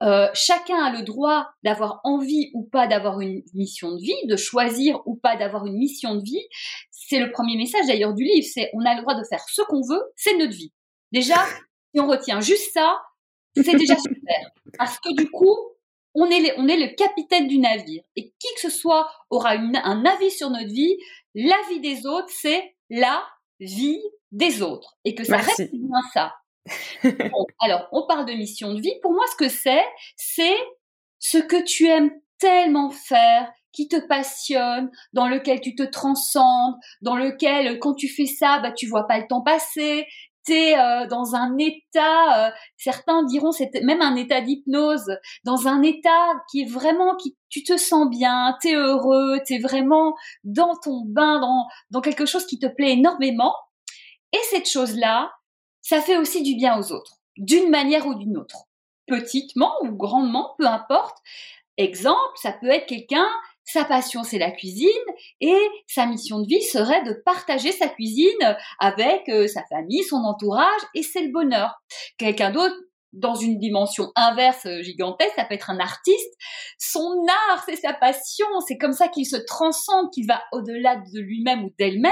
Euh, 0.02 0.30
chacun 0.34 0.84
a 0.84 0.92
le 0.92 1.04
droit 1.04 1.50
d'avoir 1.64 2.02
envie 2.04 2.50
ou 2.54 2.64
pas 2.64 2.88
d'avoir 2.88 3.22
une 3.22 3.44
mission 3.54 3.92
de 3.92 4.02
vie, 4.02 4.28
de 4.28 4.36
choisir 4.36 5.00
ou 5.06 5.16
pas 5.16 5.36
d'avoir 5.36 5.66
une 5.68 5.78
mission 5.78 6.16
de 6.16 6.24
vie. 6.24 6.48
C'est 6.90 7.20
le 7.20 7.32
premier 7.32 7.56
message 7.56 7.88
d'ailleurs 7.88 8.14
du 8.14 8.24
livre, 8.24 8.48
c'est 8.52 8.70
on 8.74 8.84
a 8.86 8.96
le 8.96 9.02
droit 9.02 9.16
de 9.16 9.24
faire 9.24 9.44
ce 9.48 9.62
qu'on 9.64 9.82
veut, 9.82 10.02
c'est 10.16 10.38
notre 10.38 10.56
vie. 10.56 10.74
Déjà, 11.12 11.36
si 11.94 12.00
on 12.00 12.08
retient 12.08 12.42
juste 12.42 12.74
ça, 12.74 13.00
c'est 13.56 13.76
déjà 13.76 13.96
super. 14.00 14.52
Parce 14.78 14.98
que 15.00 15.14
du 15.16 15.30
coup, 15.30 15.56
on 16.16 16.26
est, 16.30 16.54
on 16.58 16.68
est 16.68 16.78
le 16.78 16.96
capitaine 16.96 17.48
du 17.48 17.60
navire. 17.60 18.04
Et 18.16 18.34
qui 18.40 18.54
que 18.56 18.62
ce 18.62 18.70
soit 18.70 19.10
aura 19.30 19.52
un 19.52 20.06
avis 20.06 20.32
sur 20.32 20.50
notre 20.50 20.72
vie. 20.72 20.98
La 21.36 21.58
vie 21.70 21.80
des 21.80 22.06
autres, 22.06 22.30
c'est 22.30 22.76
la 22.90 23.24
vie 23.60 24.02
des 24.32 24.62
autres. 24.62 24.98
Et 25.06 25.16
que 25.16 25.24
ça 25.24 25.38
reste 25.38 25.72
bien 25.72 26.02
ça. 26.14 26.34
Alors, 27.60 27.88
on 27.92 28.06
parle 28.08 28.26
de 28.26 28.34
mission 28.34 28.74
de 28.74 28.82
vie. 28.82 28.94
Pour 29.02 29.14
moi, 29.14 29.26
ce 29.32 29.36
que 29.36 29.50
c'est, 29.50 29.86
c'est 30.16 30.58
ce 31.20 31.38
que 31.38 31.64
tu 31.64 31.88
aimes 31.88 32.12
tellement 32.40 32.90
faire, 32.90 33.52
qui 33.72 33.88
te 33.88 33.96
passionne, 33.96 34.92
dans 35.14 35.28
lequel 35.28 35.62
tu 35.62 35.76
te 35.76 35.84
transcendes, 35.84 36.76
dans 37.02 37.16
lequel 37.16 37.80
quand 37.80 37.94
tu 37.94 38.10
fais 38.10 38.26
ça, 38.26 38.60
bah 38.60 38.72
tu 38.72 38.88
vois 38.88 39.08
pas 39.08 39.20
le 39.20 39.28
temps 39.28 39.42
passer, 39.42 40.08
t'es 40.44 40.78
euh, 40.78 41.08
dans 41.08 41.36
un 41.36 41.58
état, 41.58 42.48
euh, 42.48 42.52
certains 42.78 43.24
diront 43.24 43.52
c'est 43.52 43.70
même 43.84 44.02
un 44.02 44.16
état 44.16 44.42
d'hypnose, 44.42 45.10
dans 45.44 45.68
un 45.68 45.84
état 45.84 46.34
qui 46.50 46.62
est 46.62 46.70
vraiment 46.70 47.16
qui 47.16 47.38
tu 47.50 47.64
te 47.64 47.78
sens 47.78 48.10
bien, 48.10 48.58
t'es 48.62 48.74
heureux, 48.74 49.40
t'es 49.46 49.60
vraiment 49.60 50.16
dans 50.44 50.76
ton 50.84 51.04
bain, 51.06 51.40
dans 51.40 51.68
dans 51.92 52.02
quelque 52.02 52.26
chose 52.26 52.46
qui 52.46 52.60
te 52.60 52.68
plaît 52.68 52.94
énormément. 52.94 53.54
Et 54.34 54.40
cette 54.50 54.68
chose-là, 54.70 55.32
ça 55.82 56.02
fait 56.02 56.18
aussi 56.18 56.44
du 56.44 56.56
bien 56.56 56.80
aux 56.80 56.92
autres, 56.92 57.18
d'une 57.38 57.70
manière 57.70 58.08
ou 58.08 58.16
d'une 58.16 58.38
autre, 58.38 58.68
petitement 59.08 59.74
ou 59.84 59.92
grandement, 59.92 60.56
peu 60.58 60.66
importe. 60.66 61.18
Exemple, 61.78 62.36
ça 62.36 62.52
peut 62.52 62.70
être 62.70 62.88
quelqu'un 62.88 63.28
sa 63.64 63.86
passion 63.86 64.24
c'est 64.24 64.38
la 64.38 64.52
cuisine 64.52 64.88
et 65.40 65.58
sa 65.88 66.06
mission 66.06 66.40
de 66.40 66.48
vie 66.48 66.64
serait 66.64 67.04
de 67.04 67.14
partager 67.14 67.72
sa 67.72 67.88
cuisine 67.88 68.58
avec 68.80 69.30
euh, 69.30 69.48
sa 69.48 69.64
famille, 69.70 70.04
son 70.04 70.18
entourage 70.18 70.82
et 70.94 71.04
c'est 71.04 71.22
le 71.22 71.32
bonheur. 71.32 71.82
Quelqu'un 72.18 72.52
d'autre 72.52 72.76
dans 73.14 73.36
une 73.36 73.58
dimension 73.58 74.12
inverse 74.16 74.66
euh, 74.66 74.82
gigantesque, 74.82 75.34
ça 75.36 75.46
peut 75.46 75.56
être 75.56 75.70
un 75.70 75.80
artiste. 75.80 76.34
Son 76.78 77.26
art, 77.50 77.64
c'est 77.66 77.76
sa 77.76 77.94
passion, 77.94 78.48
c'est 78.68 78.78
comme 78.78 78.94
ça 78.94 79.08
qu'il 79.08 79.26
se 79.26 79.36
transcende, 79.36 80.12
qu'il 80.14 80.28
va 80.28 80.42
au-delà 80.52 80.96
de 80.96 81.20
lui-même 81.20 81.66
ou 81.66 81.74
d'elle-même. 81.78 82.12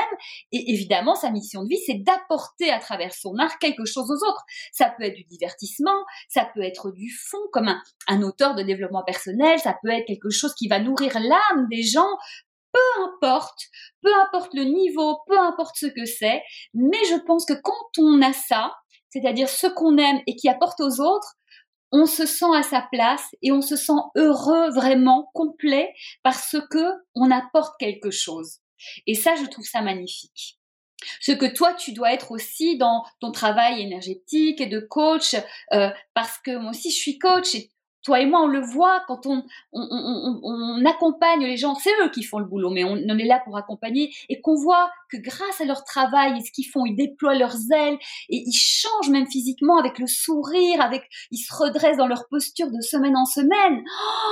Et 0.51 0.73
évidemment, 0.73 1.15
sa 1.15 1.31
mission 1.31 1.63
de 1.63 1.69
vie, 1.69 1.79
c'est 1.85 2.03
d'apporter 2.03 2.71
à 2.71 2.79
travers 2.79 3.13
son 3.13 3.35
art 3.37 3.57
quelque 3.59 3.85
chose 3.85 4.09
aux 4.09 4.27
autres. 4.27 4.43
Ça 4.71 4.93
peut 4.97 5.03
être 5.03 5.15
du 5.15 5.23
divertissement, 5.23 6.03
ça 6.27 6.49
peut 6.53 6.61
être 6.61 6.91
du 6.91 7.09
fond, 7.09 7.37
comme 7.51 7.67
un, 7.67 7.81
un 8.07 8.21
auteur 8.21 8.55
de 8.55 8.63
développement 8.63 9.03
personnel, 9.03 9.59
ça 9.59 9.75
peut 9.81 9.89
être 9.89 10.05
quelque 10.05 10.29
chose 10.29 10.53
qui 10.55 10.67
va 10.67 10.79
nourrir 10.79 11.17
l'âme 11.19 11.67
des 11.69 11.83
gens, 11.83 12.09
peu 12.71 13.03
importe, 13.03 13.59
peu 14.01 14.11
importe 14.27 14.53
le 14.53 14.63
niveau, 14.63 15.17
peu 15.27 15.37
importe 15.39 15.75
ce 15.75 15.87
que 15.87 16.05
c'est, 16.05 16.41
mais 16.73 17.03
je 17.09 17.15
pense 17.25 17.45
que 17.45 17.53
quand 17.53 17.97
on 17.97 18.21
a 18.21 18.33
ça, 18.33 18.73
c'est-à-dire 19.09 19.49
ce 19.49 19.67
qu'on 19.67 19.97
aime 19.97 20.21
et 20.27 20.35
qui 20.35 20.49
apporte 20.49 20.79
aux 20.79 21.01
autres, 21.01 21.35
on 21.91 22.05
se 22.05 22.25
sent 22.25 22.55
à 22.55 22.63
sa 22.63 22.87
place 22.91 23.25
et 23.41 23.51
on 23.51 23.61
se 23.61 23.75
sent 23.75 23.99
heureux, 24.15 24.69
vraiment 24.69 25.29
complet, 25.33 25.93
parce 26.23 26.55
que 26.69 26.91
on 27.15 27.31
apporte 27.31 27.73
quelque 27.79 28.11
chose. 28.11 28.57
Et 29.07 29.15
ça, 29.15 29.35
je 29.35 29.45
trouve 29.45 29.65
ça 29.65 29.81
magnifique. 29.81 30.59
Ce 31.21 31.31
que 31.31 31.45
toi, 31.45 31.73
tu 31.73 31.93
dois 31.93 32.13
être 32.13 32.31
aussi 32.31 32.77
dans 32.77 33.03
ton 33.19 33.31
travail 33.31 33.81
énergétique 33.81 34.61
et 34.61 34.67
de 34.67 34.79
coach, 34.79 35.35
euh, 35.73 35.89
parce 36.13 36.37
que 36.39 36.57
moi 36.57 36.71
aussi, 36.71 36.91
je 36.91 36.97
suis 36.97 37.17
coach 37.17 37.55
toi 38.03 38.21
et 38.21 38.25
moi, 38.25 38.41
on 38.41 38.47
le 38.47 38.61
voit 38.61 39.03
quand 39.07 39.25
on, 39.25 39.43
on, 39.73 40.85
accompagne 40.85 41.41
les 41.41 41.57
gens. 41.57 41.75
C'est 41.75 41.91
eux 42.03 42.09
qui 42.09 42.23
font 42.23 42.39
le 42.39 42.45
boulot, 42.45 42.69
mais 42.69 42.83
on, 42.83 42.95
est 42.95 43.25
là 43.25 43.41
pour 43.43 43.57
accompagner 43.57 44.13
et 44.29 44.39
qu'on 44.41 44.55
voit 44.55 44.89
que 45.11 45.17
grâce 45.17 45.59
à 45.59 45.65
leur 45.65 45.83
travail 45.83 46.37
et 46.37 46.41
ce 46.41 46.51
qu'ils 46.51 46.67
font, 46.67 46.85
ils 46.85 46.95
déploient 46.95 47.35
leurs 47.35 47.57
ailes 47.71 47.97
et 48.29 48.43
ils 48.45 48.53
changent 48.53 49.09
même 49.09 49.27
physiquement 49.27 49.77
avec 49.77 49.99
le 49.99 50.07
sourire, 50.07 50.81
avec 50.81 51.03
ils 51.31 51.37
se 51.37 51.53
redressent 51.53 51.97
dans 51.97 52.07
leur 52.07 52.27
posture 52.29 52.71
de 52.71 52.81
semaine 52.81 53.17
en 53.17 53.25
semaine. 53.25 53.83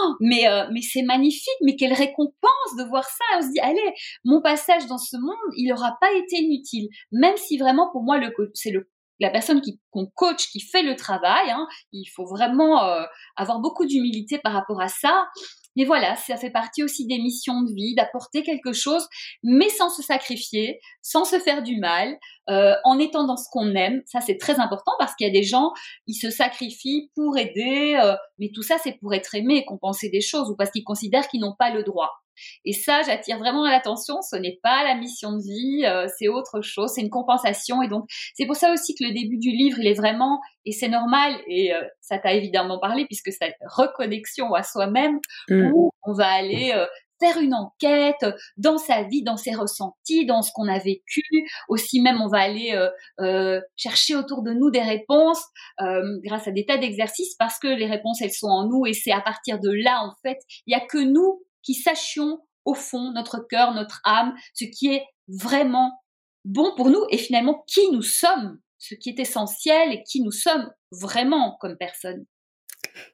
Oh, 0.02 0.14
mais 0.22 0.48
euh, 0.48 0.68
mais 0.72 0.82
c'est 0.82 1.04
magnifique, 1.04 1.50
mais 1.64 1.76
quelle 1.76 1.94
récompense 1.94 2.76
de 2.78 2.84
voir 2.84 3.04
ça. 3.04 3.26
On 3.38 3.42
se 3.42 3.52
dit 3.52 3.60
allez, 3.60 3.94
mon 4.24 4.42
passage 4.42 4.86
dans 4.88 4.98
ce 4.98 5.18
monde, 5.18 5.36
il 5.58 5.70
n'aura 5.70 5.98
pas 6.00 6.12
été 6.14 6.38
inutile, 6.38 6.88
même 7.12 7.38
si 7.38 7.58
vraiment 7.58 7.90
pour 7.92 8.04
moi 8.04 8.18
c'est 8.54 8.72
le 8.72 8.90
la 9.20 9.30
personne 9.30 9.62
qu'on 9.92 10.06
coach, 10.06 10.50
qui 10.50 10.60
fait 10.60 10.84
le 10.84 10.96
travail. 10.96 11.50
Hein, 11.50 11.68
il 11.92 12.06
faut 12.06 12.26
vraiment 12.26 12.84
euh, 12.84 13.04
avoir 13.36 13.60
beaucoup 13.60 13.86
d'humilité 13.86 14.40
par 14.40 14.54
rapport 14.54 14.82
à 14.82 14.88
ça. 14.88 15.28
Mais 15.76 15.86
voilà, 15.86 16.16
ça 16.16 16.38
fait 16.38 16.50
partie 16.50 16.84
aussi 16.84 17.06
des 17.06 17.20
missions 17.20 17.62
de 17.62 17.72
vie, 17.72 17.94
d'apporter 17.94 18.42
quelque 18.42 18.74
chose, 18.74 19.08
mais 19.44 19.70
sans 19.70 19.92
se 19.92 20.02
sacrifier, 20.02 20.80
sans 21.04 21.24
se 21.24 21.40
faire 21.40 21.62
du 21.62 21.78
mal, 21.78 22.18
euh, 22.50 22.74
en 22.84 22.98
étant 22.98 23.26
dans 23.26 23.38
ce 23.38 23.48
qu'on 23.52 23.76
aime. 23.76 24.02
Ça, 24.08 24.20
c'est 24.20 24.38
très 24.38 24.60
important 24.60 24.92
parce 24.98 25.14
qu'il 25.14 25.28
y 25.28 25.30
a 25.30 25.34
des 25.34 25.44
gens, 25.44 25.74
ils 26.08 26.16
se 26.16 26.32
sacrifient 26.32 27.12
pour 27.16 27.38
aider, 27.38 27.96
euh, 28.02 28.16
mais 28.40 28.50
tout 28.56 28.64
ça, 28.64 28.78
c'est 28.84 28.94
pour 28.94 29.14
être 29.14 29.36
aimé, 29.36 29.66
compenser 29.66 30.10
des 30.10 30.22
choses, 30.22 30.50
ou 30.50 30.56
parce 30.56 30.72
qu'ils 30.72 30.84
considèrent 30.84 31.28
qu'ils 31.28 31.42
n'ont 31.42 31.56
pas 31.58 31.70
le 31.70 31.84
droit. 31.84 32.10
Et 32.66 32.74
ça, 32.74 33.02
j'attire 33.04 33.38
vraiment 33.40 33.66
l'attention. 33.66 34.22
Ce 34.22 34.36
n'est 34.36 34.60
pas 34.64 34.84
la 34.84 34.96
mission 34.96 35.34
de 35.34 35.42
vie, 35.42 35.86
euh, 35.86 36.08
c'est 36.18 36.28
autre 36.28 36.62
chose, 36.62 36.92
c'est 36.94 37.02
une 37.02 37.10
compensation. 37.10 37.82
Et 37.82 37.88
donc, 37.88 38.06
c'est 38.36 38.46
pour 38.46 38.56
ça 38.56 38.72
aussi 38.72 38.96
que 38.96 39.04
le 39.04 39.14
début 39.14 39.38
du 39.38 39.50
livre, 39.50 39.78
il 39.80 39.88
est 39.88 39.94
vraiment, 39.94 40.40
et 40.66 40.72
c'est 40.72 40.90
normal, 40.90 41.34
et 41.48 41.74
euh, 41.74 41.82
ça 42.02 42.18
t'a 42.18 42.34
évidemment 42.34 42.80
parlé, 42.80 43.06
puisque 43.06 43.32
c'est 43.32 43.56
reconnexion 43.66 44.54
à 44.54 44.64
soi-même, 44.64 45.20
mm. 45.50 45.72
où 45.74 45.92
on 46.04 46.14
va 46.14 46.28
aller 46.28 46.72
euh, 46.76 46.86
faire 47.20 47.40
une 47.40 47.56
enquête 47.56 48.26
dans 48.58 48.78
sa 48.78 49.04
vie, 49.04 49.24
dans 49.24 49.38
ses 49.38 49.56
ressentis, 49.56 50.26
dans 50.26 50.44
ce 50.44 50.52
qu'on 50.54 50.68
a 50.68 50.78
vécu. 50.78 51.24
Aussi 51.68 52.00
même, 52.00 52.22
on 52.22 52.28
va 52.28 52.38
aller 52.38 52.80
chercher 53.76 54.16
autour 54.16 54.44
de 54.44 54.52
nous 54.52 54.70
des 54.70 54.84
réponses 54.84 55.44
grâce 56.24 56.48
à 56.48 56.52
des 56.52 56.64
tas 56.68 56.78
d'exercices 56.78 57.34
parce 57.40 57.58
que 57.58 57.68
les 57.68 57.88
réponses, 57.88 58.22
elles 58.22 58.32
sont 58.32 58.46
en 58.46 58.68
nous 58.68 58.86
et 58.86 58.94
c'est 58.94 59.12
à 59.12 59.22
partir 59.22 59.60
de 59.60 59.72
là, 59.72 60.00
en 60.04 60.14
fait, 60.22 60.38
il 60.68 60.74
y 60.74 60.76
a 60.76 60.86
que 60.86 61.00
nous 61.00 61.42
qui 61.68 61.74
sachions 61.74 62.40
au 62.64 62.74
fond 62.74 63.12
notre 63.12 63.46
cœur, 63.50 63.74
notre 63.74 64.00
âme, 64.06 64.34
ce 64.54 64.64
qui 64.64 64.88
est 64.88 65.04
vraiment 65.28 65.92
bon 66.46 66.74
pour 66.78 66.90
nous 66.90 67.04
et 67.10 67.18
finalement 67.18 67.66
qui 67.68 67.92
nous 67.92 68.02
sommes, 68.02 68.58
ce 68.78 68.96
qui 68.96 69.10
est 69.10 69.20
essentiel 69.20 69.92
et 69.92 70.04
qui 70.04 70.22
nous 70.22 70.32
sommes 70.32 70.72
vraiment 70.92 71.58
comme 71.60 71.76
personne. 71.78 72.26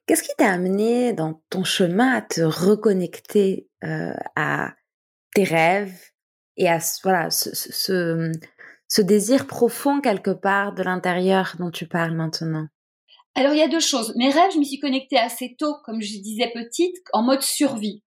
Qu'est-ce 0.05 0.21
qui 0.21 0.35
t'a 0.37 0.51
amené 0.51 1.13
dans 1.13 1.41
ton 1.49 1.63
chemin 1.63 2.13
à 2.13 2.21
te 2.21 2.41
reconnecter 2.41 3.67
euh, 3.83 4.13
à 4.35 4.75
tes 5.33 5.45
rêves 5.45 5.99
et 6.55 6.69
à 6.69 6.77
voilà, 7.01 7.31
ce, 7.31 7.55
ce, 7.55 8.31
ce 8.87 9.01
désir 9.01 9.47
profond 9.47 9.99
quelque 9.99 10.29
part 10.29 10.75
de 10.75 10.83
l'intérieur 10.83 11.55
dont 11.57 11.71
tu 11.71 11.87
parles 11.87 12.13
maintenant? 12.13 12.67
Alors 13.33 13.53
il 13.53 13.57
y 13.57 13.63
a 13.63 13.67
deux 13.67 13.79
choses. 13.79 14.13
Mes 14.15 14.29
rêves, 14.29 14.51
je 14.53 14.59
m'y 14.59 14.65
suis 14.65 14.79
connectée 14.79 15.17
assez 15.17 15.55
tôt, 15.57 15.75
comme 15.85 16.01
je 16.01 16.19
disais 16.19 16.51
petite, 16.53 16.97
en 17.13 17.23
mode 17.23 17.41
survie. 17.41 18.02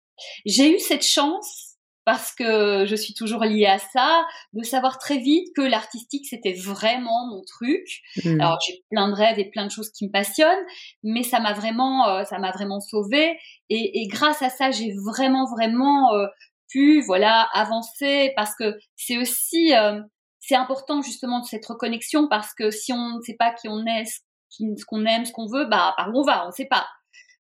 J'ai 0.46 0.76
eu 0.76 0.80
cette 0.80 1.06
chance 1.06 1.66
parce 2.06 2.32
que 2.34 2.86
je 2.86 2.96
suis 2.96 3.16
toujours 3.16 3.44
liée 3.44 3.66
à 3.66 3.80
ça, 3.80 4.26
de 4.54 4.64
savoir 4.64 5.00
très 5.00 5.18
vite 5.18 5.48
que 5.56 5.62
l'artistique 5.62 6.28
c'était 6.30 6.54
vraiment 6.54 7.28
mon 7.28 7.42
truc. 7.44 7.84
Mmh. 8.24 8.40
Alors 8.40 8.60
j'ai 8.66 8.84
plein 8.92 9.10
de 9.10 9.16
rêves 9.16 9.40
et 9.40 9.50
plein 9.50 9.66
de 9.66 9.72
choses 9.72 9.90
qui 9.90 10.06
me 10.06 10.12
passionnent, 10.12 10.66
mais 11.04 11.24
ça 11.24 11.40
m'a 11.40 11.54
vraiment, 11.54 12.08
euh, 12.08 12.24
ça 12.24 12.38
m'a 12.38 12.52
vraiment 12.52 12.80
sauvée. 12.80 13.38
Et, 13.70 14.04
et, 14.04 14.08
grâce 14.08 14.44
à 14.44 14.50
ça, 14.50 14.70
j'ai 14.70 14.92
vraiment, 15.04 15.46
vraiment 15.46 16.14
euh, 16.14 16.28
pu, 16.70 17.02
voilà, 17.02 17.48
avancer 17.54 18.32
parce 18.36 18.54
que 18.56 18.78
c'est 18.96 19.18
aussi, 19.18 19.76
euh, 19.76 20.00
c'est 20.40 20.56
important 20.56 21.02
justement 21.02 21.40
de 21.40 21.46
cette 21.46 21.66
reconnexion 21.66 22.28
parce 22.30 22.54
que 22.54 22.70
si 22.70 22.94
on 22.94 23.18
ne 23.18 23.22
sait 23.22 23.36
pas 23.38 23.52
qui 23.52 23.68
on 23.68 23.84
est, 23.88 24.06
ce 24.06 24.86
qu'on 24.86 25.06
aime, 25.06 25.26
ce 25.26 25.32
qu'on 25.32 25.48
veut, 25.48 25.66
bah 25.66 25.96
par 25.98 26.10
où 26.10 26.20
on 26.20 26.24
va, 26.24 26.44
on 26.44 26.48
ne 26.48 26.54
sait 26.54 26.68
pas. 26.70 26.86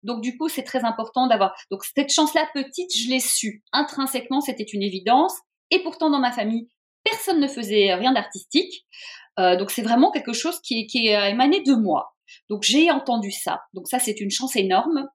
Donc 0.03 0.21
du 0.21 0.37
coup, 0.37 0.49
c'est 0.49 0.63
très 0.63 0.83
important 0.85 1.27
d'avoir. 1.27 1.53
Donc 1.71 1.83
cette 1.95 2.11
chance-là 2.11 2.47
petite, 2.53 2.91
je 2.95 3.09
l'ai 3.09 3.19
su 3.19 3.63
intrinsèquement, 3.71 4.41
c'était 4.41 4.63
une 4.63 4.83
évidence. 4.83 5.33
Et 5.71 5.81
pourtant, 5.81 6.09
dans 6.09 6.19
ma 6.19 6.31
famille, 6.31 6.67
personne 7.03 7.39
ne 7.39 7.47
faisait 7.47 7.93
rien 7.95 8.13
d'artistique. 8.13 8.85
Euh, 9.39 9.55
donc 9.55 9.71
c'est 9.71 9.81
vraiment 9.81 10.11
quelque 10.11 10.33
chose 10.33 10.59
qui, 10.61 10.85
qui 10.87 11.07
est 11.07 11.31
émané 11.31 11.61
de 11.61 11.73
moi. 11.73 12.13
Donc 12.49 12.63
j'ai 12.63 12.91
entendu 12.91 13.31
ça. 13.31 13.61
Donc 13.73 13.87
ça 13.87 13.99
c'est 13.99 14.19
une 14.19 14.31
chance 14.31 14.55
énorme. 14.55 15.07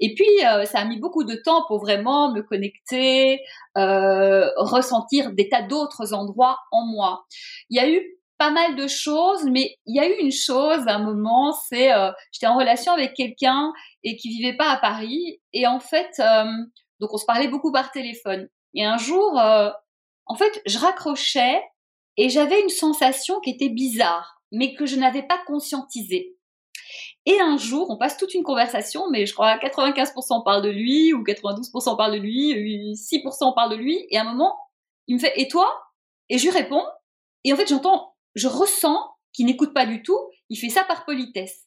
Et 0.00 0.14
puis 0.14 0.44
euh, 0.44 0.64
ça 0.64 0.80
a 0.80 0.84
mis 0.84 0.98
beaucoup 0.98 1.24
de 1.24 1.34
temps 1.34 1.64
pour 1.66 1.80
vraiment 1.80 2.32
me 2.32 2.42
connecter, 2.42 3.40
euh, 3.76 4.48
ressentir 4.56 5.32
des 5.32 5.48
tas 5.48 5.62
d'autres 5.62 6.12
endroits 6.12 6.58
en 6.72 6.86
moi. 6.86 7.24
Il 7.70 7.76
y 7.76 7.80
a 7.80 7.88
eu 7.88 8.02
pas 8.38 8.50
mal 8.50 8.76
de 8.76 8.86
choses, 8.86 9.44
mais 9.44 9.76
il 9.86 9.96
y 9.96 10.00
a 10.00 10.08
eu 10.08 10.16
une 10.20 10.32
chose 10.32 10.86
à 10.86 10.94
un 10.94 10.98
moment, 10.98 11.52
c'est 11.52 11.92
euh, 11.92 12.10
j'étais 12.32 12.46
en 12.46 12.56
relation 12.56 12.92
avec 12.92 13.14
quelqu'un 13.14 13.72
et 14.02 14.16
qui 14.16 14.28
vivait 14.28 14.56
pas 14.56 14.70
à 14.70 14.76
Paris 14.76 15.40
et 15.52 15.66
en 15.66 15.80
fait 15.80 16.10
euh, 16.18 16.44
donc 17.00 17.12
on 17.12 17.16
se 17.16 17.26
parlait 17.26 17.48
beaucoup 17.48 17.72
par 17.72 17.90
téléphone. 17.92 18.48
Et 18.74 18.84
un 18.84 18.98
jour 18.98 19.38
euh, 19.38 19.70
en 20.26 20.34
fait, 20.34 20.62
je 20.66 20.78
raccrochais 20.78 21.62
et 22.16 22.28
j'avais 22.28 22.60
une 22.60 22.68
sensation 22.68 23.40
qui 23.40 23.50
était 23.50 23.68
bizarre, 23.68 24.40
mais 24.52 24.74
que 24.74 24.86
je 24.86 24.96
n'avais 24.96 25.22
pas 25.22 25.38
conscientisée. 25.46 26.36
Et 27.26 27.40
un 27.40 27.56
jour, 27.56 27.90
on 27.90 27.96
passe 27.96 28.16
toute 28.16 28.34
une 28.34 28.42
conversation, 28.42 29.10
mais 29.10 29.26
je 29.26 29.32
crois 29.32 29.56
95% 29.56 30.44
parle 30.44 30.62
de 30.62 30.68
lui, 30.68 31.14
ou 31.14 31.22
92% 31.22 31.96
parle 31.96 32.12
de 32.12 32.18
lui, 32.18 32.94
6% 32.94 33.54
parle 33.54 33.70
de 33.70 33.76
lui, 33.76 34.06
et 34.10 34.18
à 34.18 34.22
un 34.22 34.24
moment, 34.24 34.56
il 35.06 35.16
me 35.16 35.20
fait, 35.20 35.32
et 35.40 35.48
toi? 35.48 35.70
Et 36.28 36.38
je 36.38 36.44
lui 36.44 36.50
réponds, 36.50 36.84
et 37.44 37.52
en 37.52 37.56
fait, 37.56 37.68
j'entends 37.68 38.13
je 38.34 38.48
ressens 38.48 38.98
qu'il 39.32 39.46
n'écoute 39.46 39.74
pas 39.74 39.86
du 39.86 40.02
tout, 40.02 40.18
il 40.48 40.56
fait 40.56 40.68
ça 40.68 40.84
par 40.84 41.04
politesse. 41.04 41.66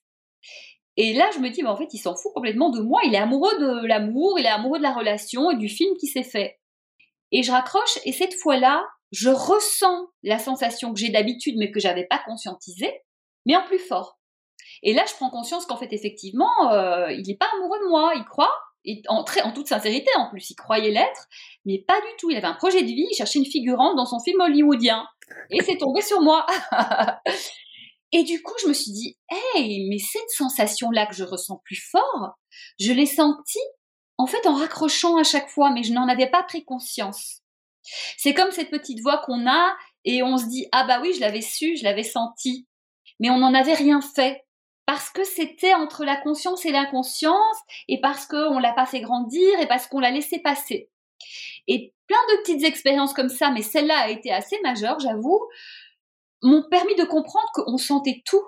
Et 0.96 1.14
là, 1.14 1.30
je 1.34 1.40
me 1.40 1.50
dis, 1.50 1.62
mais 1.62 1.70
en 1.70 1.78
fait, 1.78 1.94
il 1.94 2.00
s'en 2.00 2.16
fout 2.16 2.32
complètement 2.34 2.70
de 2.70 2.82
moi, 2.82 3.02
il 3.06 3.14
est 3.14 3.20
amoureux 3.20 3.58
de 3.60 3.86
l'amour, 3.86 4.40
il 4.40 4.46
est 4.46 4.50
amoureux 4.50 4.80
de 4.80 4.84
la 4.84 4.94
relation 4.94 5.52
et 5.52 5.58
du 5.58 5.70
film 5.70 5.96
qui 6.00 6.08
s'est 6.08 6.24
fait. 6.24 6.60
Et 7.32 7.44
je 7.44 7.52
raccroche, 7.52 8.00
et 8.06 8.14
cette 8.14 8.34
fois-là, 8.34 8.84
je 9.12 9.30
ressens 9.30 10.08
la 10.24 10.40
sensation 10.40 10.94
que 10.94 11.00
j'ai 11.00 11.10
d'habitude, 11.10 11.56
mais 11.58 11.72
que 11.72 11.80
j'avais 11.80 12.06
pas 12.06 12.22
conscientisée, 12.26 12.94
mais 13.46 13.56
en 13.56 13.64
plus 13.64 13.80
fort. 13.80 14.18
Et 14.84 14.94
là, 14.94 15.04
je 15.08 15.14
prends 15.14 15.30
conscience 15.30 15.66
qu'en 15.66 15.78
fait, 15.78 15.92
effectivement, 15.94 16.72
euh, 16.72 17.12
il 17.12 17.28
n'est 17.28 17.38
pas 17.38 17.48
amoureux 17.58 17.80
de 17.80 17.90
moi, 17.90 18.14
il 18.16 18.26
croit, 18.26 18.54
en 19.10 19.52
toute 19.54 19.68
sincérité 19.68 20.10
en 20.16 20.30
plus, 20.30 20.50
il 20.50 20.56
croyait 20.56 20.92
l'être, 20.92 21.28
mais 21.66 21.84
pas 21.88 22.00
du 22.00 22.08
tout. 22.20 22.30
Il 22.30 22.38
avait 22.38 22.48
un 22.48 22.54
projet 22.54 22.82
de 22.82 22.88
vie, 22.88 23.08
il 23.12 23.16
cherchait 23.16 23.40
une 23.40 23.46
figurante 23.46 23.96
dans 23.96 24.06
son 24.06 24.20
film 24.20 24.40
hollywoodien. 24.42 25.06
Et 25.50 25.62
c'est 25.64 25.78
tombé 25.78 26.02
sur 26.02 26.22
moi. 26.22 26.46
et 28.12 28.24
du 28.24 28.42
coup, 28.42 28.54
je 28.62 28.68
me 28.68 28.74
suis 28.74 28.92
dit, 28.92 29.18
hey, 29.30 29.88
mais 29.90 30.00
cette 30.00 30.30
sensation-là 30.30 31.06
que 31.06 31.16
je 31.16 31.24
ressens 31.24 31.62
plus 31.64 31.82
fort, 31.92 32.38
je 32.80 32.92
l'ai 32.92 33.06
sentie 33.06 33.60
en 34.18 34.26
fait 34.26 34.46
en 34.48 34.56
raccrochant 34.56 35.18
à 35.18 35.24
chaque 35.24 35.50
fois, 35.50 35.72
mais 35.72 35.84
je 35.84 35.94
n'en 35.94 36.08
avais 36.08 36.30
pas 36.30 36.44
pris 36.44 36.66
conscience. 36.66 37.42
C'est 38.18 38.34
comme 38.34 38.52
cette 38.52 38.72
petite 38.72 39.02
voix 39.02 39.22
qu'on 39.26 39.48
a 39.48 39.76
et 40.04 40.24
on 40.24 40.38
se 40.38 40.46
dit, 40.46 40.68
ah 40.72 40.86
bah 40.86 41.00
oui, 41.02 41.14
je 41.14 41.22
l'avais 41.22 41.42
su, 41.42 41.78
je 41.78 41.84
l'avais 41.84 42.04
senti, 42.04 42.68
mais 43.20 43.30
on 43.30 43.38
n'en 43.38 43.54
avait 43.54 43.74
rien 43.74 44.02
fait 44.02 44.44
parce 44.88 45.10
que 45.10 45.26
c'était 45.26 45.74
entre 45.74 46.06
la 46.06 46.16
conscience 46.16 46.66
et 46.66 46.72
l'inconscience, 46.72 47.58
et 47.90 48.00
parce 48.00 48.26
qu'on 48.26 48.58
l'a 48.58 48.72
pas 48.72 48.86
fait 48.86 49.02
grandir, 49.02 49.60
et 49.60 49.68
parce 49.68 49.86
qu'on 49.86 50.00
l'a 50.00 50.12
laissé 50.12 50.40
passer. 50.40 50.90
Et 51.68 51.94
plein 52.08 52.18
de 52.32 52.42
petites 52.42 52.64
expériences 52.64 53.14
comme 53.14 53.30
ça, 53.30 53.52
mais 53.52 53.62
celle-là 53.62 53.98
a 53.98 54.10
été 54.10 54.32
assez 54.32 54.60
majeure, 54.62 55.00
j'avoue, 55.00 55.48
m'ont 56.42 56.64
permis 56.70 56.96
de 56.96 57.04
comprendre 57.04 57.50
qu'on 57.54 57.78
sentait 57.78 58.22
tout, 58.26 58.44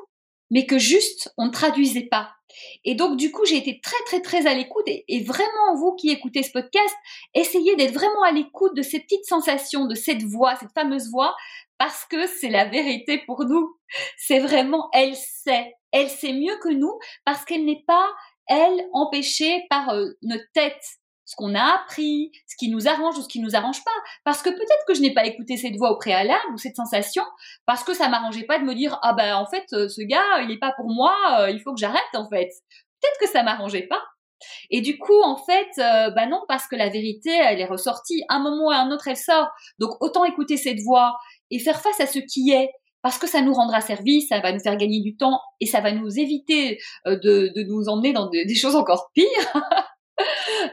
mais 0.51 0.65
que 0.65 0.77
juste 0.77 1.33
on 1.37 1.47
ne 1.47 1.51
traduisait 1.51 2.07
pas. 2.09 2.31
Et 2.83 2.95
donc 2.95 3.17
du 3.17 3.31
coup, 3.31 3.45
j'ai 3.45 3.57
été 3.57 3.79
très 3.81 4.03
très 4.05 4.21
très 4.21 4.47
à 4.47 4.53
l'écoute 4.53 4.87
et, 4.87 5.23
vraiment 5.23 5.75
vous 5.75 5.95
qui 5.95 6.09
écoutez 6.09 6.43
ce 6.43 6.51
podcast, 6.51 6.95
essayez 7.33 7.75
d'être 7.75 7.93
vraiment 7.93 8.23
à 8.23 8.31
l'écoute 8.31 8.75
de 8.75 8.81
ces 8.81 8.99
petites 8.99 9.25
sensations, 9.25 9.85
de 9.85 9.95
cette 9.95 10.23
voix, 10.23 10.55
cette 10.55 10.73
fameuse 10.73 11.11
voix, 11.11 11.35
parce 11.77 12.05
que 12.05 12.27
c'est 12.27 12.49
la 12.49 12.65
vérité 12.65 13.19
pour 13.25 13.45
nous. 13.45 13.77
C'est 14.17 14.39
vraiment, 14.39 14.89
elle 14.93 15.15
sait, 15.15 15.73
elle 15.91 16.09
sait 16.09 16.33
mieux 16.33 16.57
que 16.61 16.69
nous 16.69 16.97
parce 17.25 17.45
qu'elle 17.45 17.65
n'est 17.65 17.83
pas, 17.85 18.09
elle, 18.47 18.87
empêchée 18.93 19.65
par 19.69 19.89
euh, 19.89 20.09
notre 20.23 20.51
tête, 20.53 20.83
ce 21.29 21.35
qu'on 21.35 21.53
a 21.53 21.75
appris, 21.75 22.31
ce 22.47 22.55
qui 22.57 22.71
nous 22.71 22.87
arrange 22.87 23.15
ou 23.19 23.21
ce 23.21 23.27
qui 23.27 23.39
nous 23.39 23.55
arrange 23.55 23.83
pas. 23.83 23.91
Parce 24.25 24.41
que 24.41 24.49
peut-être 24.49 24.85
que 24.87 24.95
je 24.95 25.01
n'ai 25.01 25.13
pas 25.13 25.27
écouté 25.27 25.57
cette 25.57 25.75
voix 25.75 25.91
au 25.91 25.97
préalable 25.97 26.51
ou 26.51 26.57
cette 26.57 26.75
sensation 26.75 27.23
parce 27.67 27.83
que 27.83 27.93
ça 27.93 28.09
m'arrangeait 28.09 28.47
pas 28.47 28.57
de 28.57 28.63
me 28.63 28.73
dire 28.73 28.97
ah 29.03 29.13
ben 29.13 29.35
en 29.35 29.45
fait 29.45 29.65
euh, 29.73 29.87
ce 29.87 30.01
gars 30.01 30.41
il 30.41 30.47
n'est 30.47 30.57
pas 30.57 30.73
pour 30.75 30.89
moi, 30.89 31.15
euh, 31.41 31.51
il 31.51 31.61
faut 31.61 31.71
que 31.71 31.79
j'arrête 31.79 32.01
en 32.15 32.27
fait. 32.27 32.49
Peut-être 32.99 33.19
que 33.19 33.27
ça 33.27 33.43
m'arrangeait 33.43 33.85
pas. 33.85 34.01
Et 34.71 34.81
du 34.81 34.97
coup, 34.97 35.21
en 35.21 35.35
fait, 35.35 35.69
euh, 35.77 36.09
bah 36.11 36.25
non, 36.25 36.41
parce 36.47 36.67
que 36.67 36.75
la 36.75 36.89
vérité, 36.89 37.29
elle 37.29 37.59
est 37.59 37.65
ressortie. 37.65 38.23
Un 38.29 38.39
moment 38.39 38.67
ou 38.67 38.71
un 38.71 38.89
autre, 38.89 39.07
elle 39.09 39.17
sort. 39.17 39.49
Donc, 39.79 40.01
autant 40.01 40.23
écouter 40.23 40.55
cette 40.57 40.79
voix 40.79 41.17
et 41.51 41.59
faire 41.59 41.81
face 41.81 41.99
à 41.99 42.07
ce 42.07 42.19
qui 42.19 42.51
est. 42.51 42.69
Parce 43.01 43.17
que 43.17 43.27
ça 43.27 43.41
nous 43.41 43.53
rendra 43.53 43.81
service, 43.81 44.27
ça 44.27 44.39
va 44.39 44.51
nous 44.51 44.59
faire 44.59 44.75
gagner 44.75 45.01
du 45.01 45.15
temps 45.15 45.39
et 45.61 45.65
ça 45.65 45.79
va 45.79 45.91
nous 45.91 46.19
éviter 46.19 46.79
de, 47.05 47.15
de 47.55 47.63
nous 47.63 47.87
emmener 47.87 48.11
dans 48.11 48.29
des 48.29 48.55
choses 48.55 48.75
encore 48.75 49.11
pires. 49.13 49.53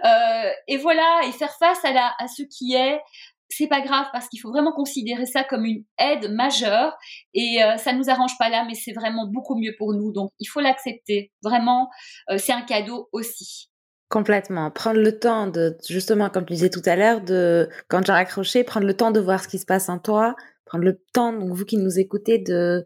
euh, 0.04 0.50
et 0.68 0.76
voilà, 0.76 1.20
et 1.26 1.32
faire 1.32 1.52
face 1.58 1.84
à, 1.84 1.92
la, 1.92 2.12
à 2.18 2.28
ce 2.28 2.42
qui 2.42 2.74
est, 2.74 3.00
c'est 3.48 3.68
pas 3.68 3.80
grave 3.80 4.06
parce 4.12 4.28
qu'il 4.28 4.40
faut 4.40 4.50
vraiment 4.50 4.72
considérer 4.72 5.26
ça 5.26 5.44
comme 5.44 5.64
une 5.64 5.84
aide 5.98 6.30
majeure. 6.32 6.96
Et 7.34 7.62
euh, 7.62 7.76
ça 7.76 7.92
nous 7.92 8.10
arrange 8.10 8.36
pas 8.38 8.48
là 8.48 8.64
mais 8.66 8.74
c'est 8.74 8.92
vraiment 8.92 9.26
beaucoup 9.26 9.56
mieux 9.56 9.74
pour 9.78 9.94
nous. 9.94 10.12
Donc 10.12 10.30
il 10.40 10.46
faut 10.46 10.60
l'accepter. 10.60 11.32
Vraiment 11.42 11.88
euh, 12.30 12.38
c'est 12.38 12.52
un 12.52 12.62
cadeau 12.62 13.08
aussi. 13.12 13.70
Complètement. 14.08 14.70
Prendre 14.70 15.00
le 15.00 15.18
temps 15.18 15.46
de 15.46 15.76
justement 15.88 16.30
comme 16.30 16.44
tu 16.44 16.54
disais 16.54 16.70
tout 16.70 16.82
à 16.84 16.96
l'heure 16.96 17.20
de 17.20 17.68
quand 17.88 18.04
j'ai 18.04 18.12
raccroché 18.12 18.64
prendre 18.64 18.86
le 18.86 18.94
temps 18.94 19.10
de 19.10 19.20
voir 19.20 19.42
ce 19.42 19.48
qui 19.48 19.58
se 19.58 19.66
passe 19.66 19.88
en 19.88 19.98
toi 19.98 20.34
prendre 20.64 20.84
le 20.84 21.00
temps 21.12 21.32
donc 21.32 21.52
vous 21.52 21.64
qui 21.64 21.76
nous 21.76 21.98
écoutez 21.98 22.38
de 22.38 22.84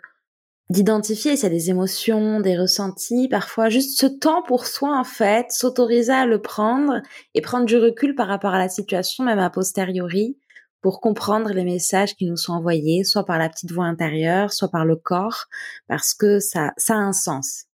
d'identifier 0.71 1.37
s'il 1.37 1.43
y 1.43 1.53
a 1.53 1.55
des 1.55 1.69
émotions, 1.69 2.41
des 2.41 2.57
ressentis, 2.57 3.29
parfois 3.29 3.69
juste 3.69 3.99
ce 3.99 4.07
temps 4.07 4.43
pour 4.43 4.67
soi 4.67 4.97
en 4.97 5.05
fait, 5.05 5.51
s'autoriser 5.51 6.13
à 6.13 6.27
le 6.27 6.41
prendre 6.41 7.03
et 7.35 7.41
prendre 7.41 7.67
du 7.67 7.77
recul 7.77 8.15
par 8.15 8.29
rapport 8.29 8.55
à 8.55 8.59
la 8.59 8.69
situation, 8.69 9.25
même 9.25 9.41
a 9.41 9.51
posteriori, 9.51 10.39
pour 10.81 11.01
comprendre 11.01 11.53
les 11.53 11.65
messages 11.65 12.15
qui 12.15 12.27
nous 12.27 12.37
sont 12.37 12.53
envoyés, 12.53 13.05
soit 13.05 13.27
par 13.27 13.39
la 13.39 13.49
petite 13.49 13.73
voix 13.73 13.85
intérieure, 13.85 14.53
soit 14.53 14.71
par 14.71 14.85
le 14.85 14.97
corps, 14.97 15.47
parce 15.89 16.15
que 16.15 16.39
ça, 16.39 16.73
ça 16.77 16.95
a 16.95 16.99
un 16.99 17.13
sens. 17.13 17.65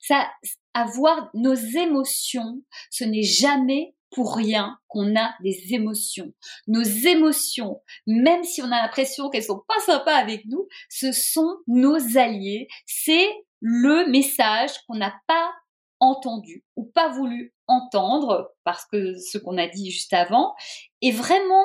Ça, 0.00 0.28
avoir 0.74 1.30
nos 1.34 1.54
émotions, 1.54 2.62
ce 2.90 3.04
n'est 3.04 3.22
jamais 3.22 3.94
pour 4.10 4.36
rien 4.36 4.78
qu'on 4.88 5.16
a 5.16 5.34
des 5.42 5.74
émotions. 5.74 6.32
Nos 6.66 6.82
émotions, 6.82 7.82
même 8.06 8.44
si 8.44 8.62
on 8.62 8.66
a 8.66 8.82
l'impression 8.82 9.28
qu'elles 9.30 9.44
sont 9.44 9.62
pas 9.66 9.80
sympas 9.84 10.14
avec 10.14 10.44
nous, 10.46 10.66
ce 10.88 11.12
sont 11.12 11.56
nos 11.66 12.16
alliés. 12.16 12.68
C'est 12.86 13.28
le 13.60 14.08
message 14.08 14.70
qu'on 14.86 14.96
n'a 14.96 15.14
pas 15.26 15.52
entendu 16.00 16.64
ou 16.76 16.84
pas 16.84 17.08
voulu 17.08 17.54
entendre 17.66 18.52
parce 18.64 18.84
que 18.86 19.18
ce 19.18 19.38
qu'on 19.38 19.58
a 19.58 19.66
dit 19.66 19.90
juste 19.90 20.12
avant. 20.12 20.54
Et 21.00 21.10
vraiment, 21.10 21.64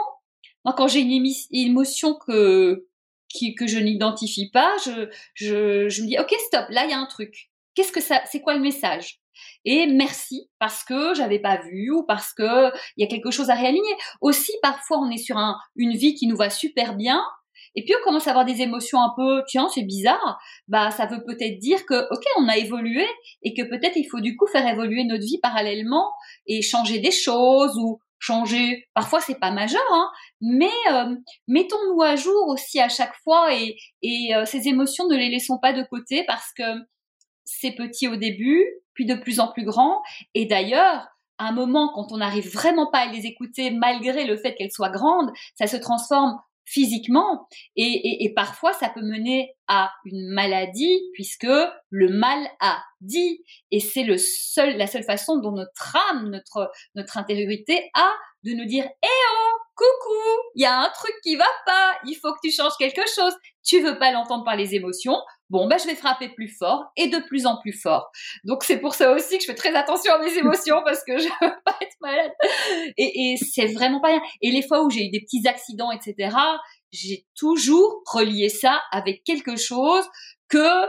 moi, 0.65 0.73
quand 0.75 0.87
j'ai 0.87 1.01
une 1.01 1.25
émotion 1.51 2.15
que, 2.15 2.87
que 3.57 3.67
je 3.67 3.79
n'identifie 3.79 4.49
pas, 4.49 4.75
je, 4.85 5.09
je, 5.33 5.89
je 5.89 6.01
me 6.01 6.07
dis, 6.07 6.19
OK, 6.19 6.33
stop, 6.47 6.65
là, 6.69 6.85
il 6.85 6.91
y 6.91 6.93
a 6.93 6.99
un 6.99 7.05
truc. 7.05 7.51
Qu'est-ce 7.75 7.91
que 7.91 8.01
ça, 8.01 8.21
c'est 8.25 8.41
quoi 8.41 8.55
le 8.55 8.61
message? 8.61 9.20
Et 9.65 9.87
merci 9.87 10.49
parce 10.59 10.83
que 10.83 11.13
j'avais 11.13 11.39
pas 11.39 11.57
vu 11.61 11.91
ou 11.91 12.03
parce 12.03 12.33
que 12.33 12.71
il 12.97 13.01
y 13.01 13.03
a 13.03 13.07
quelque 13.07 13.31
chose 13.31 13.49
à 13.49 13.55
réaligner. 13.55 13.95
Aussi, 14.21 14.51
parfois, 14.61 14.99
on 14.99 15.09
est 15.09 15.17
sur 15.17 15.37
un, 15.37 15.57
une 15.75 15.95
vie 15.95 16.15
qui 16.15 16.27
nous 16.27 16.37
va 16.37 16.49
super 16.49 16.95
bien. 16.95 17.23
Et 17.75 17.83
puis 17.83 17.93
on 17.99 18.03
commence 18.03 18.27
à 18.27 18.31
avoir 18.31 18.45
des 18.45 18.61
émotions 18.61 19.01
un 19.01 19.13
peu, 19.15 19.43
tiens, 19.47 19.69
c'est 19.73 19.83
bizarre. 19.83 20.39
Bah, 20.67 20.91
ça 20.91 21.05
veut 21.05 21.23
peut-être 21.25 21.57
dire 21.59 21.85
que, 21.85 22.07
ok, 22.11 22.23
on 22.37 22.47
a 22.49 22.57
évolué 22.57 23.05
et 23.43 23.53
que 23.53 23.61
peut-être 23.63 23.95
il 23.95 24.05
faut 24.09 24.19
du 24.19 24.35
coup 24.35 24.47
faire 24.47 24.67
évoluer 24.67 25.05
notre 25.05 25.23
vie 25.23 25.39
parallèlement 25.41 26.11
et 26.47 26.61
changer 26.61 26.99
des 26.99 27.11
choses 27.11 27.77
ou 27.77 27.99
changer. 28.19 28.87
Parfois, 28.93 29.19
c'est 29.19 29.39
pas 29.39 29.51
majeur, 29.51 29.81
hein, 29.91 30.09
mais 30.41 30.71
euh, 30.91 31.15
mettons-nous 31.47 32.01
à 32.01 32.15
jour 32.15 32.47
aussi 32.47 32.79
à 32.79 32.89
chaque 32.89 33.15
fois 33.23 33.53
et, 33.53 33.75
et 34.01 34.35
euh, 34.35 34.45
ces 34.45 34.67
émotions 34.67 35.07
ne 35.07 35.15
les 35.15 35.29
laissons 35.29 35.57
pas 35.59 35.73
de 35.73 35.83
côté 35.83 36.23
parce 36.25 36.51
que 36.55 36.63
c'est 37.59 37.71
petit 37.71 38.07
au 38.07 38.15
début, 38.15 38.65
puis 38.93 39.05
de 39.05 39.15
plus 39.15 39.39
en 39.39 39.51
plus 39.51 39.63
grand. 39.63 40.01
Et 40.33 40.45
d'ailleurs, 40.45 41.07
à 41.37 41.45
un 41.45 41.51
moment, 41.51 41.91
quand 41.93 42.11
on 42.11 42.17
n'arrive 42.17 42.51
vraiment 42.51 42.89
pas 42.91 42.99
à 42.99 43.11
les 43.11 43.25
écouter, 43.25 43.71
malgré 43.71 44.25
le 44.25 44.37
fait 44.37 44.55
qu'elles 44.55 44.71
soient 44.71 44.89
grandes, 44.89 45.31
ça 45.55 45.67
se 45.67 45.77
transforme 45.77 46.37
physiquement 46.65 47.47
et, 47.75 48.31
parfois 48.35 48.71
ça 48.71 48.89
peut 48.89 49.01
mener 49.01 49.53
à 49.67 49.91
une 50.05 50.29
maladie 50.29 51.01
puisque 51.13 51.47
le 51.89 52.09
mal 52.09 52.39
a 52.61 52.81
dit 53.01 53.43
et 53.71 53.79
c'est 53.79 54.03
le 54.03 54.17
seul 54.17 54.77
la 54.77 54.87
seule 54.87 55.03
façon 55.03 55.39
dont 55.39 55.51
notre 55.51 55.97
âme 56.11 56.29
notre 56.29 56.71
notre 56.95 57.17
intériorité 57.17 57.89
a 57.93 58.09
de 58.43 58.51
nous 58.53 58.65
dire 58.65 58.85
eh 58.85 59.07
oh 59.07 59.57
coucou 59.75 60.49
il 60.55 60.63
y 60.63 60.65
a 60.65 60.79
un 60.79 60.89
truc 60.89 61.13
qui 61.23 61.35
va 61.35 61.47
pas 61.65 61.97
il 62.05 62.15
faut 62.15 62.33
que 62.33 62.39
tu 62.43 62.51
changes 62.51 62.77
quelque 62.77 63.03
chose 63.15 63.33
tu 63.63 63.79
veux 63.81 63.99
pas 63.99 64.11
l'entendre 64.11 64.43
par 64.43 64.55
les 64.55 64.75
émotions? 64.75 65.17
Bon 65.49 65.67
ben 65.67 65.77
je 65.77 65.85
vais 65.85 65.95
frapper 65.95 66.29
plus 66.29 66.47
fort 66.47 66.85
et 66.95 67.07
de 67.07 67.19
plus 67.19 67.45
en 67.45 67.59
plus 67.59 67.73
fort. 67.73 68.09
Donc 68.43 68.63
c'est 68.63 68.79
pour 68.79 68.95
ça 68.95 69.11
aussi 69.11 69.37
que 69.37 69.43
je 69.43 69.47
fais 69.47 69.55
très 69.55 69.75
attention 69.75 70.13
à 70.13 70.19
mes 70.19 70.33
émotions 70.37 70.81
parce 70.83 71.03
que 71.03 71.17
je 71.17 71.25
veux 71.25 71.53
pas 71.65 71.77
être 71.81 71.97
malade. 72.01 72.31
Et, 72.97 73.33
et 73.33 73.37
c'est 73.37 73.67
vraiment 73.67 73.99
pas 73.99 74.09
rien. 74.09 74.21
Et 74.41 74.51
les 74.51 74.61
fois 74.61 74.83
où 74.83 74.89
j'ai 74.89 75.05
eu 75.05 75.09
des 75.09 75.21
petits 75.21 75.47
accidents, 75.47 75.91
etc., 75.91 76.35
j'ai 76.91 77.25
toujours 77.35 78.01
relié 78.05 78.49
ça 78.49 78.81
avec 78.91 79.23
quelque 79.23 79.55
chose 79.55 80.05
que 80.49 80.87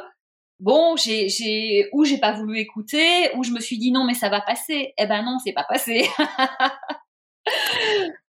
bon, 0.61 0.97
j'ai, 0.97 1.29
j'ai, 1.29 1.89
ou 1.93 2.05
j'ai 2.05 2.19
pas 2.19 2.33
voulu 2.33 2.59
écouter, 2.59 3.31
ou 3.37 3.45
je 3.45 3.51
me 3.51 3.61
suis 3.61 3.79
dit 3.79 3.93
non, 3.93 4.05
mais 4.05 4.15
ça 4.15 4.29
va 4.29 4.41
passer. 4.41 4.95
Eh 4.97 5.07
ben 5.07 5.23
non, 5.23 5.39
c'est 5.45 5.53
pas 5.53 5.65
passé. 5.65 6.09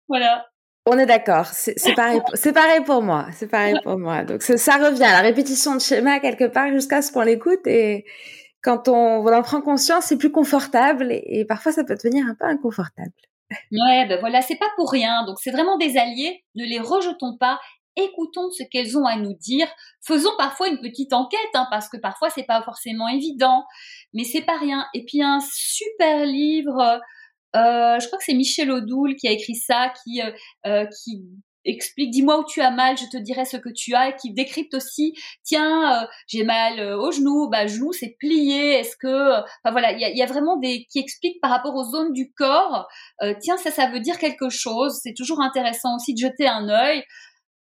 voilà. 0.08 0.46
On 0.88 1.00
est 1.00 1.08
d'accord, 1.08 1.48
c'est 1.48 1.96
pareil, 1.96 2.22
c'est 2.36 2.54
pareil 2.54 2.82
pour 2.86 3.02
moi, 3.02 3.26
c'est 3.32 3.48
pareil 3.48 3.76
pour 3.84 3.98
moi. 3.98 4.24
Donc 4.24 4.44
ça 4.44 4.78
revient, 4.78 5.00
la 5.00 5.22
répétition 5.22 5.74
de 5.74 5.82
schéma 5.82 6.20
quelque 6.20 6.46
part 6.46 6.70
jusqu'à 6.70 7.02
ce 7.02 7.12
qu'on 7.12 7.24
l'écoute 7.24 7.66
et 7.66 8.06
quand 8.62 8.88
on, 8.88 9.26
en 9.26 9.42
prend 9.42 9.62
conscience, 9.62 10.06
c'est 10.06 10.18
plus 10.18 10.32
confortable 10.32 11.08
et, 11.12 11.44
parfois 11.48 11.72
ça 11.72 11.84
peut 11.84 11.96
devenir 11.96 12.26
un 12.28 12.36
peu 12.36 12.46
inconfortable. 12.46 13.14
Ouais, 13.72 14.06
ben 14.08 14.20
voilà, 14.20 14.44
c'est 14.44 14.58
pas 14.58 14.70
pour 14.76 14.92
rien. 14.92 15.26
Donc 15.26 15.38
c'est 15.42 15.50
vraiment 15.50 15.78
des 15.78 15.98
alliés, 15.98 16.44
ne 16.54 16.66
les 16.66 16.80
rejetons 16.80 17.36
pas, 17.40 17.60
écoutons 17.96 18.52
ce 18.52 18.62
qu'elles 18.72 18.96
ont 18.96 19.06
à 19.06 19.16
nous 19.16 19.34
dire. 19.34 19.68
Faisons 20.06 20.32
parfois 20.38 20.68
une 20.68 20.82
petite 20.82 21.14
enquête, 21.14 21.40
hein, 21.56 21.68
parce 21.72 21.90
que 21.90 21.98
parfois 21.98 22.30
c'est 22.30 22.46
pas 22.46 22.62
forcément 22.62 23.08
évident, 23.08 23.64
mais 24.14 24.24
c'est 24.24 24.44
pas 24.44 24.58
rien. 24.60 24.86
Et 24.94 25.04
puis 25.06 25.24
un 25.24 25.40
super 25.42 26.26
livre 26.26 27.02
euh, 27.56 28.00
je 28.00 28.08
crois 28.08 28.18
que 28.18 28.26
c'est 28.26 28.34
Michel 28.34 28.72
Odoul 28.72 29.16
qui 29.16 29.28
a 29.28 29.32
écrit 29.32 29.56
ça, 29.56 29.94
qui, 30.04 30.22
euh, 30.22 30.32
euh, 30.66 30.86
qui 30.86 31.24
explique, 31.64 32.12
dis-moi 32.12 32.40
où 32.40 32.44
tu 32.44 32.62
as 32.62 32.70
mal, 32.70 32.96
je 32.98 33.06
te 33.06 33.18
dirai 33.18 33.46
ce 33.46 33.58
que 33.58 33.70
tu 33.70 33.96
as, 33.96 34.10
et 34.10 34.16
qui 34.18 34.34
décrypte 34.34 34.76
aussi, 34.76 35.14
tiens, 35.44 36.08
j'ai 36.28 36.44
mal 36.44 36.80
au 36.80 37.12
genou, 37.12 37.50
bah 37.50 37.66
genou 37.66 37.92
c'est 37.92 38.16
plié, 38.20 38.74
est-ce 38.74 38.96
que, 38.96 39.40
enfin 39.40 39.72
voilà, 39.72 39.92
il 39.94 40.00
y 40.00 40.06
a, 40.06 40.12
y 40.12 40.22
a, 40.22 40.28
vraiment 40.28 40.58
des 40.58 40.86
qui 40.92 41.00
expliquent 41.00 41.42
par 41.42 41.50
rapport 41.50 41.74
aux 41.74 41.84
zones 41.84 42.14
du 42.14 42.32
corps, 42.34 42.88
tiens 43.42 43.58
ça 43.58 43.72
ça 43.72 43.90
veut 43.90 44.00
dire 44.00 44.20
quelque 44.20 44.50
chose, 44.50 45.00
c'est 45.02 45.16
toujours 45.16 45.42
intéressant 45.42 45.96
aussi 45.96 46.14
de 46.14 46.20
jeter 46.20 46.48
un 46.48 46.70
œil. 46.70 47.04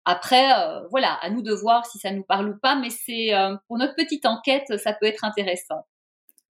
Après, 0.05 0.47
voilà, 0.91 1.15
à 1.23 1.31
nous 1.31 1.41
de 1.41 1.55
voir 1.55 1.87
si 1.87 1.99
ça 1.99 2.11
nous 2.11 2.23
parle 2.23 2.51
ou 2.51 2.59
pas, 2.61 2.77
mais 2.77 2.91
c'est 2.91 3.31
pour 3.67 3.79
notre 3.79 3.95
petite 3.95 4.27
enquête, 4.27 4.77
ça 4.77 4.93
peut 4.93 5.07
être 5.07 5.25
intéressant. 5.25 5.87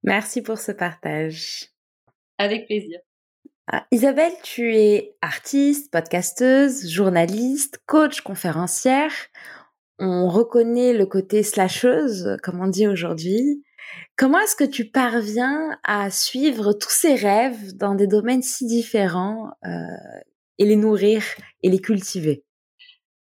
Merci 0.02 0.42
pour 0.42 0.58
ce 0.58 0.72
partage. 0.72 1.70
Avec 2.38 2.66
plaisir. 2.66 2.98
Ah, 3.68 3.84
Isabelle, 3.90 4.32
tu 4.44 4.76
es 4.76 5.16
artiste, 5.22 5.90
podcasteuse, 5.90 6.88
journaliste, 6.88 7.80
coach, 7.86 8.20
conférencière. 8.20 9.12
On 9.98 10.28
reconnaît 10.28 10.92
le 10.92 11.04
côté 11.04 11.42
slasheuse, 11.42 12.36
comme 12.44 12.60
on 12.60 12.68
dit 12.68 12.86
aujourd'hui. 12.86 13.64
Comment 14.16 14.38
est-ce 14.38 14.54
que 14.54 14.62
tu 14.62 14.88
parviens 14.88 15.76
à 15.82 16.12
suivre 16.12 16.74
tous 16.74 16.90
ces 16.90 17.16
rêves 17.16 17.76
dans 17.76 17.96
des 17.96 18.06
domaines 18.06 18.42
si 18.42 18.66
différents 18.66 19.50
euh, 19.64 19.68
et 20.58 20.64
les 20.64 20.76
nourrir 20.76 21.24
et 21.64 21.68
les 21.68 21.80
cultiver? 21.80 22.44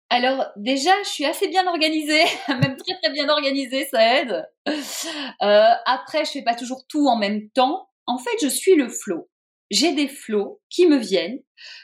Alors 0.10 0.48
déjà, 0.56 0.92
je 1.04 1.10
suis 1.10 1.26
assez 1.26 1.48
bien 1.48 1.68
organisée, 1.68 2.24
même 2.48 2.76
très 2.78 2.98
très 3.04 3.12
bien 3.12 3.30
organisée, 3.30 3.86
ça 3.92 4.20
aide. 4.20 4.50
Euh, 4.68 5.70
après, 5.86 6.26
je 6.26 6.32
fais 6.32 6.44
pas 6.44 6.56
toujours 6.56 6.88
tout 6.88 7.06
en 7.08 7.18
même 7.18 7.50
temps. 7.52 7.88
En 8.08 8.18
fait, 8.18 8.36
je 8.42 8.48
suis 8.48 8.76
le 8.76 8.90
flow 8.90 9.30
j'ai 9.74 9.94
des 9.94 10.08
flots 10.08 10.62
qui 10.70 10.88
me 10.88 10.98
viennent. 10.98 11.40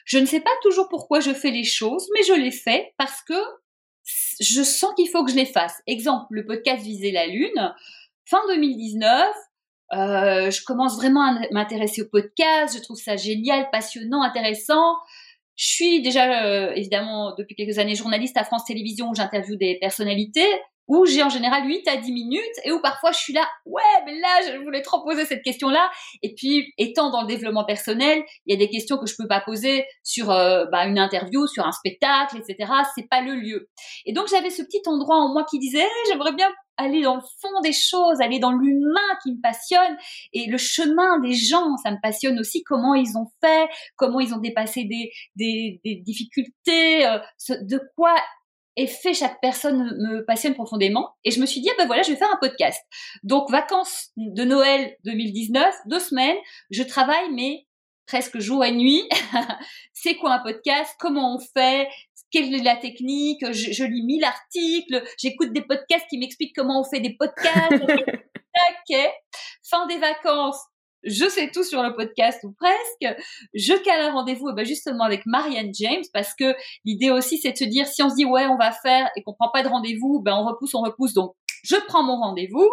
Je 0.05 0.19
ne 0.19 0.25
sais 0.25 0.39
pas 0.39 0.51
toujours 0.61 0.87
pourquoi 0.89 1.19
je 1.19 1.33
fais 1.33 1.51
les 1.51 1.63
choses, 1.63 2.07
mais 2.13 2.23
je 2.23 2.33
les 2.33 2.51
fais 2.51 2.93
parce 2.97 3.21
que 3.23 3.33
je 4.39 4.63
sens 4.63 4.93
qu'il 4.95 5.09
faut 5.09 5.25
que 5.25 5.31
je 5.31 5.35
les 5.35 5.45
fasse. 5.45 5.81
Exemple, 5.87 6.27
le 6.31 6.45
podcast 6.45 6.83
Viser 6.83 7.11
la 7.11 7.27
Lune, 7.27 7.73
fin 8.25 8.39
2019, 8.47 9.27
euh, 9.91 10.51
je 10.51 10.63
commence 10.63 10.97
vraiment 10.97 11.23
à 11.23 11.39
m'intéresser 11.51 12.03
au 12.03 12.09
podcast, 12.09 12.77
je 12.77 12.81
trouve 12.81 12.97
ça 12.97 13.15
génial, 13.15 13.69
passionnant, 13.71 14.21
intéressant. 14.21 14.95
Je 15.55 15.65
suis 15.65 16.01
déjà, 16.01 16.45
euh, 16.45 16.71
évidemment, 16.73 17.33
depuis 17.37 17.55
quelques 17.55 17.79
années 17.79 17.95
journaliste 17.95 18.37
à 18.37 18.43
France 18.43 18.65
Télévisions 18.65 19.09
où 19.09 19.15
j'interviewe 19.15 19.57
des 19.57 19.77
personnalités 19.79 20.47
où 20.89 21.05
j'ai 21.05 21.21
en 21.21 21.29
général 21.29 21.65
8 21.67 21.87
à 21.87 21.97
10 21.97 22.11
minutes 22.11 22.41
et 22.65 22.71
où 22.71 22.81
parfois 22.81 23.11
je 23.11 23.19
suis 23.19 23.31
là, 23.31 23.47
ouais, 23.65 23.81
mais 24.05 24.19
là, 24.19 24.41
je 24.45 24.57
voulais 24.63 24.81
trop 24.81 25.03
poser 25.03 25.23
cette 25.23 25.43
question-là. 25.43 25.89
Et 26.23 26.33
puis, 26.35 26.73
étant 26.79 27.11
dans 27.11 27.21
le 27.21 27.27
développement 27.27 27.63
personnel, 27.63 28.23
il 28.47 28.53
y 28.53 28.55
a 28.55 28.59
des 28.59 28.69
questions 28.71 28.97
que 28.97 29.05
je 29.05 29.13
peux 29.17 29.27
pas 29.27 29.39
poser 29.39 29.85
sur 30.03 30.31
euh, 30.31 30.65
bah, 30.71 30.85
une 30.87 30.97
interview, 30.97 31.45
sur 31.45 31.65
un 31.65 31.71
spectacle, 31.71 32.37
etc. 32.37 32.71
C'est 32.95 33.07
pas 33.07 33.21
le 33.21 33.35
lieu. 33.35 33.69
Et 34.07 34.13
donc, 34.13 34.27
j'avais 34.29 34.49
ce 34.49 34.63
petit 34.63 34.81
endroit 34.87 35.17
en 35.17 35.31
moi 35.31 35.45
qui 35.49 35.59
disait, 35.59 35.87
j'aimerais 36.07 36.33
bien 36.33 36.49
aller 36.77 37.03
dans 37.03 37.15
le 37.15 37.21
fond 37.41 37.59
des 37.61 37.73
choses, 37.73 38.21
aller 38.21 38.39
dans 38.39 38.53
l'humain 38.53 39.17
qui 39.21 39.33
me 39.33 39.41
passionne 39.41 39.97
et 40.33 40.47
le 40.47 40.57
chemin 40.57 41.19
des 41.19 41.33
gens, 41.33 41.75
ça 41.83 41.91
me 41.91 41.97
passionne 42.01 42.39
aussi 42.39 42.63
comment 42.63 42.95
ils 42.95 43.17
ont 43.17 43.27
fait, 43.43 43.67
comment 43.97 44.21
ils 44.21 44.33
ont 44.33 44.39
dépassé 44.39 44.85
des, 44.85 45.11
des, 45.35 45.81
des 45.83 45.95
difficultés, 45.95 47.05
euh, 47.05 47.19
de 47.49 47.81
quoi 47.97 48.15
et 48.75 48.87
fait 48.87 49.13
chaque 49.13 49.41
personne 49.41 49.95
me 49.97 50.25
passionne 50.25 50.53
profondément. 50.53 51.15
Et 51.23 51.31
je 51.31 51.39
me 51.39 51.45
suis 51.45 51.61
dit, 51.61 51.69
ah 51.71 51.75
ben 51.77 51.87
voilà, 51.87 52.01
je 52.03 52.11
vais 52.11 52.17
faire 52.17 52.31
un 52.31 52.39
podcast. 52.39 52.81
Donc, 53.23 53.49
vacances 53.51 54.11
de 54.17 54.43
Noël 54.43 54.95
2019, 55.05 55.73
deux 55.87 55.99
semaines, 55.99 56.37
je 56.69 56.83
travaille, 56.83 57.31
mais 57.33 57.65
presque 58.07 58.39
jour 58.39 58.63
et 58.65 58.71
nuit. 58.71 59.03
c'est 59.93 60.15
quoi 60.15 60.33
un 60.33 60.39
podcast? 60.39 60.95
Comment 60.99 61.35
on 61.35 61.39
fait? 61.39 61.87
Quelle 62.31 62.53
est 62.53 62.63
la 62.63 62.75
technique? 62.75 63.43
Je, 63.51 63.71
je, 63.71 63.83
lis 63.83 64.03
mille 64.03 64.23
articles, 64.23 65.03
j'écoute 65.17 65.51
des 65.51 65.61
podcasts 65.61 66.05
qui 66.09 66.17
m'expliquent 66.17 66.55
comment 66.55 66.81
on 66.81 66.83
fait 66.83 66.99
des 66.99 67.15
podcasts. 67.17 67.83
Fin 69.69 69.85
des 69.87 69.97
vacances, 69.97 70.61
je 71.03 71.25
sais 71.29 71.49
tout 71.51 71.63
sur 71.63 71.81
le 71.81 71.95
podcast 71.95 72.43
ou 72.43 72.53
presque. 72.53 73.21
Je 73.53 73.73
cale 73.83 74.01
un 74.01 74.11
rendez-vous 74.11 74.49
eh 74.51 74.55
ben 74.55 74.65
justement 74.65 75.03
avec 75.03 75.25
Marianne 75.25 75.71
James 75.73 76.03
parce 76.13 76.33
que 76.35 76.55
l'idée 76.85 77.09
aussi 77.09 77.37
c'est 77.37 77.51
de 77.51 77.57
se 77.57 77.63
dire 77.63 77.87
si 77.87 78.03
on 78.03 78.09
se 78.09 78.15
dit 78.15 78.25
ouais 78.25 78.45
on 78.47 78.57
va 78.57 78.71
faire 78.71 79.09
et 79.15 79.23
qu'on 79.23 79.33
prend 79.33 79.49
pas 79.51 79.63
de 79.63 79.69
rendez-vous, 79.69 80.21
ben 80.21 80.35
on 80.35 80.45
repousse, 80.45 80.73
on 80.75 80.81
repousse. 80.81 81.13
Donc 81.13 81.33
je 81.63 81.75
prends 81.87 82.03
mon 82.03 82.17
rendez-vous 82.17 82.69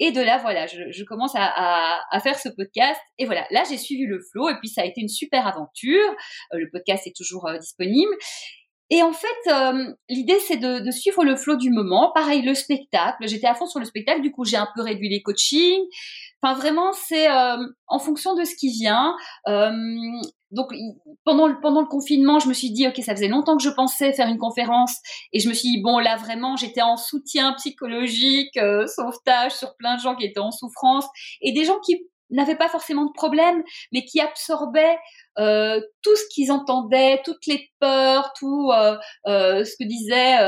et 0.00 0.10
de 0.10 0.20
là 0.20 0.38
voilà 0.38 0.66
je, 0.66 0.90
je 0.90 1.04
commence 1.04 1.34
à, 1.36 1.44
à, 1.44 2.00
à, 2.10 2.20
faire 2.20 2.38
ce 2.38 2.48
podcast 2.48 3.00
et 3.18 3.26
voilà 3.26 3.46
là 3.50 3.62
j'ai 3.68 3.78
suivi 3.78 4.06
le 4.06 4.18
flow 4.32 4.48
et 4.48 4.56
puis 4.58 4.68
ça 4.68 4.82
a 4.82 4.84
été 4.84 5.00
une 5.00 5.08
super 5.08 5.46
aventure. 5.46 6.10
Euh, 6.52 6.58
le 6.58 6.68
podcast 6.70 7.06
est 7.06 7.16
toujours 7.16 7.46
euh, 7.46 7.58
disponible. 7.58 8.12
Et 8.90 9.02
en 9.02 9.12
fait, 9.14 9.50
euh, 9.50 9.94
l'idée 10.10 10.38
c'est 10.40 10.58
de, 10.58 10.84
de, 10.84 10.90
suivre 10.90 11.24
le 11.24 11.36
flow 11.36 11.56
du 11.56 11.70
moment. 11.70 12.12
Pareil, 12.14 12.42
le 12.42 12.54
spectacle. 12.54 13.26
J'étais 13.26 13.46
à 13.46 13.54
fond 13.54 13.66
sur 13.66 13.80
le 13.80 13.86
spectacle, 13.86 14.20
du 14.20 14.30
coup 14.30 14.44
j'ai 14.44 14.56
un 14.56 14.68
peu 14.74 14.82
réduit 14.82 15.08
les 15.08 15.22
coachings. 15.22 15.84
Enfin, 16.42 16.58
vraiment, 16.58 16.92
c'est 16.92 17.30
euh, 17.30 17.56
en 17.86 17.98
fonction 17.98 18.34
de 18.34 18.44
ce 18.44 18.54
qui 18.54 18.70
vient. 18.70 19.14
Euh, 19.48 19.70
donc 20.54 20.72
pendant 21.24 21.48
le, 21.48 21.60
pendant 21.60 21.80
le 21.80 21.86
confinement, 21.86 22.38
je 22.38 22.48
me 22.48 22.54
suis 22.54 22.70
dit 22.70 22.86
ok, 22.86 22.96
ça 23.02 23.14
faisait 23.14 23.28
longtemps 23.28 23.56
que 23.56 23.62
je 23.62 23.70
pensais 23.70 24.12
faire 24.12 24.28
une 24.28 24.38
conférence 24.38 24.96
et 25.32 25.40
je 25.40 25.48
me 25.48 25.54
suis 25.54 25.68
dit 25.68 25.82
bon 25.82 25.98
là 25.98 26.16
vraiment 26.16 26.54
j'étais 26.56 26.82
en 26.82 26.96
soutien 26.96 27.54
psychologique, 27.54 28.56
euh, 28.56 28.86
sauvetage 28.86 29.52
sur 29.52 29.76
plein 29.76 29.96
de 29.96 30.00
gens 30.00 30.14
qui 30.14 30.24
étaient 30.24 30.40
en 30.40 30.52
souffrance 30.52 31.06
et 31.40 31.52
des 31.52 31.64
gens 31.64 31.80
qui 31.80 32.06
n'avaient 32.34 32.56
pas 32.56 32.68
forcément 32.68 33.04
de 33.04 33.12
problème, 33.12 33.62
mais 33.92 34.04
qui 34.04 34.20
absorbaient 34.20 34.98
euh, 35.38 35.80
tout 36.02 36.14
ce 36.14 36.22
qu'ils 36.32 36.52
entendaient, 36.52 37.20
toutes 37.24 37.46
les 37.46 37.68
peurs, 37.80 38.32
tout 38.38 38.70
euh, 38.72 38.96
euh, 39.26 39.64
ce 39.64 39.74
que 39.76 39.84
disaient 39.84 40.38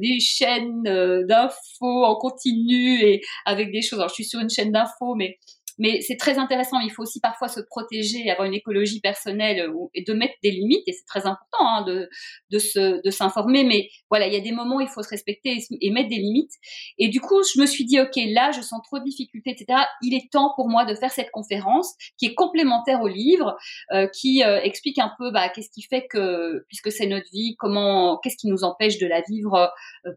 les 0.00 0.20
chaînes 0.20 0.82
d'infos 1.26 2.04
en 2.04 2.16
continu 2.16 3.02
et 3.02 3.22
avec 3.46 3.72
des 3.72 3.82
choses. 3.82 3.98
Alors 3.98 4.10
je 4.10 4.14
suis 4.14 4.24
sur 4.24 4.40
une 4.40 4.50
chaîne 4.50 4.72
d'infos, 4.72 5.14
mais 5.14 5.38
mais 5.78 6.00
c'est 6.00 6.16
très 6.16 6.38
intéressant. 6.38 6.80
Il 6.80 6.90
faut 6.90 7.02
aussi 7.02 7.20
parfois 7.20 7.48
se 7.48 7.60
protéger, 7.60 8.30
avoir 8.30 8.46
une 8.46 8.54
écologie 8.54 9.00
personnelle 9.00 9.60
euh, 9.60 9.86
et 9.94 10.02
de 10.02 10.12
mettre 10.12 10.34
des 10.42 10.50
limites. 10.50 10.82
Et 10.86 10.92
c'est 10.92 11.06
très 11.06 11.26
important 11.26 11.60
hein, 11.60 11.82
de, 11.82 12.08
de, 12.50 12.58
se, 12.58 13.00
de 13.02 13.10
s'informer. 13.10 13.64
Mais 13.64 13.88
voilà, 14.10 14.26
il 14.26 14.32
y 14.32 14.36
a 14.36 14.40
des 14.40 14.52
moments 14.52 14.76
où 14.76 14.80
il 14.80 14.88
faut 14.88 15.02
se 15.02 15.08
respecter 15.08 15.58
et, 15.80 15.90
mettre 15.90 16.08
des 16.08 16.16
limites. 16.16 16.52
Et 16.98 17.08
du 17.08 17.20
coup, 17.20 17.42
je 17.42 17.60
me 17.60 17.66
suis 17.66 17.84
dit, 17.84 18.00
OK, 18.00 18.16
là, 18.16 18.50
je 18.50 18.60
sens 18.60 18.80
trop 18.84 18.98
de 18.98 19.04
difficultés, 19.04 19.50
etc. 19.50 19.80
Il 20.02 20.14
est 20.14 20.30
temps 20.30 20.52
pour 20.56 20.68
moi 20.68 20.84
de 20.84 20.94
faire 20.94 21.12
cette 21.12 21.30
conférence 21.30 21.94
qui 22.18 22.26
est 22.26 22.34
complémentaire 22.34 23.00
au 23.00 23.08
livre, 23.08 23.56
euh, 23.92 24.08
qui 24.08 24.42
euh, 24.42 24.60
explique 24.62 24.98
un 24.98 25.12
peu 25.18 25.30
bah, 25.30 25.48
qu'est-ce 25.48 25.70
qui 25.70 25.82
fait 25.82 26.06
que, 26.08 26.64
puisque 26.68 26.90
c'est 26.90 27.06
notre 27.06 27.30
vie, 27.32 27.54
comment, 27.58 28.18
qu'est-ce 28.18 28.36
qui 28.36 28.48
nous 28.48 28.64
empêche 28.64 28.98
de 28.98 29.06
la 29.06 29.22
vivre 29.28 29.72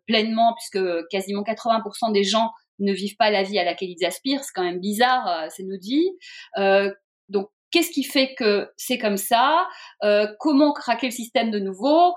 pleinement, 0.08 0.56
puisque 0.56 0.84
quasiment 1.10 1.44
80% 1.44 2.12
des 2.14 2.24
gens 2.24 2.50
ne 2.82 2.94
vivent 2.94 3.16
pas 3.18 3.30
la 3.30 3.44
vie 3.44 3.60
à 3.60 3.64
laquelle 3.64 3.90
ils 3.90 4.06
aspirent. 4.06 4.44
C'est 4.44 4.54
quand 4.54 4.64
même 4.64 4.80
bizarre, 4.80 5.28
euh, 5.28 5.48
c'est 5.50 5.64
notre 5.64 5.84
vie. 5.84 6.10
Euh, 6.58 6.92
donc, 7.30 7.50
qu'est-ce 7.72 7.92
qui 7.92 8.04
fait 8.04 8.36
que 8.36 8.70
c'est 8.76 8.98
comme 8.98 9.18
ça? 9.18 9.68
Euh, 10.04 10.28
Comment 10.40 10.74
craquer 10.74 11.08
le 11.08 11.12
système 11.12 11.52
de 11.52 11.60
nouveau? 11.60 12.14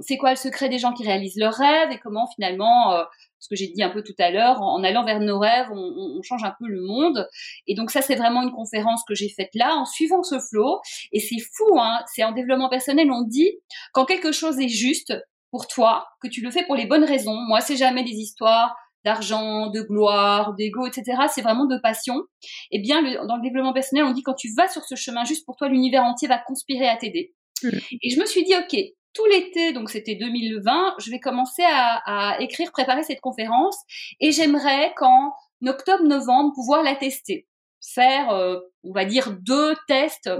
C'est 0.00 0.16
quoi 0.16 0.30
le 0.30 0.36
secret 0.36 0.68
des 0.68 0.78
gens 0.78 0.92
qui 0.92 1.04
réalisent 1.04 1.36
leurs 1.36 1.54
rêves? 1.54 1.92
Et 1.92 1.98
comment 1.98 2.26
finalement 2.34 3.04
ce 3.38 3.48
que 3.48 3.56
j'ai 3.56 3.68
dit 3.68 3.82
un 3.82 3.90
peu 3.90 4.02
tout 4.02 4.14
à 4.18 4.30
l'heure, 4.30 4.62
en, 4.62 4.82
allant 4.82 5.04
vers 5.04 5.20
nos 5.20 5.38
rêves, 5.38 5.68
on, 5.70 6.16
on, 6.18 6.22
change 6.22 6.44
un 6.44 6.54
peu 6.58 6.66
le 6.66 6.80
monde? 6.80 7.28
Et 7.66 7.74
donc 7.74 7.90
ça, 7.90 8.00
c'est 8.00 8.14
vraiment 8.14 8.42
une 8.42 8.52
conférence 8.52 9.02
que 9.06 9.14
j'ai 9.14 9.28
faite 9.28 9.50
là, 9.54 9.74
en 9.74 9.84
suivant 9.84 10.22
ce 10.22 10.38
flow. 10.38 10.80
Et 11.12 11.20
c'est 11.20 11.40
fou, 11.54 11.78
hein, 11.78 12.00
c'est 12.14 12.24
en 12.24 12.32
développement 12.32 12.70
personnel, 12.70 13.10
on 13.10 13.22
dit, 13.22 13.58
quand 13.92 14.06
quelque 14.06 14.32
chose 14.32 14.58
est 14.58 14.68
juste 14.68 15.12
pour 15.50 15.66
toi, 15.66 16.06
que 16.22 16.28
tu 16.28 16.40
le 16.40 16.50
fais 16.50 16.64
pour 16.64 16.76
les 16.76 16.86
bonnes 16.86 17.04
raisons. 17.04 17.36
Moi, 17.48 17.60
c'est 17.60 17.76
jamais 17.76 18.04
des 18.04 18.12
histoires 18.12 18.74
d'argent, 19.04 19.68
de 19.68 19.80
gloire, 19.82 20.54
d'ego, 20.54 20.86
etc. 20.86 21.22
C'est 21.32 21.42
vraiment 21.42 21.66
de 21.66 21.78
passion. 21.78 22.22
Eh 22.70 22.80
bien, 22.80 23.02
dans 23.26 23.36
le 23.36 23.42
développement 23.42 23.72
personnel, 23.72 24.04
on 24.04 24.12
dit 24.12 24.22
quand 24.22 24.34
tu 24.34 24.48
vas 24.56 24.68
sur 24.68 24.84
ce 24.84 24.94
chemin 24.94 25.24
juste 25.24 25.46
pour 25.46 25.56
toi, 25.56 25.68
l'univers 25.68 26.04
entier 26.04 26.28
va 26.28 26.38
conspirer 26.38 26.88
à 26.88 26.96
t'aider. 26.96 27.34
Mmh. 27.62 27.68
Et 28.02 28.10
je 28.10 28.20
me 28.20 28.26
suis 28.26 28.44
dit, 28.44 28.54
ok, 28.54 28.76
tout 29.14 29.26
l'été, 29.26 29.72
donc 29.72 29.90
c'était 29.90 30.14
2020, 30.14 30.94
je 30.98 31.10
vais 31.10 31.20
commencer 31.20 31.62
à, 31.66 32.36
écrire, 32.40 32.70
préparer 32.72 33.02
cette 33.02 33.20
conférence, 33.20 33.76
et 34.20 34.32
j'aimerais 34.32 34.92
qu'en 34.96 35.32
octobre-novembre 35.66 36.52
pouvoir 36.54 36.82
la 36.82 36.94
tester, 36.94 37.46
faire, 37.80 38.30
euh, 38.30 38.60
on 38.84 38.92
va 38.92 39.04
dire, 39.04 39.36
deux 39.40 39.74
tests 39.88 40.30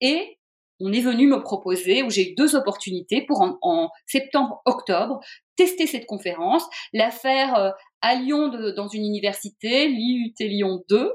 et 0.00 0.37
on 0.80 0.92
est 0.92 1.00
venu 1.00 1.26
me 1.26 1.40
proposer, 1.42 2.02
où 2.02 2.10
j'ai 2.10 2.32
eu 2.32 2.34
deux 2.34 2.54
opportunités 2.54 3.24
pour 3.26 3.42
en, 3.62 3.90
septembre-octobre 4.06 5.20
tester 5.56 5.88
cette 5.88 6.06
conférence, 6.06 6.62
la 6.92 7.10
faire 7.10 7.56
euh, 7.56 7.70
à 8.00 8.14
Lyon 8.14 8.48
dans 8.76 8.86
une 8.86 9.04
université, 9.04 9.88
l'IUT 9.88 10.34
Lyon 10.38 10.84
2, 10.88 11.12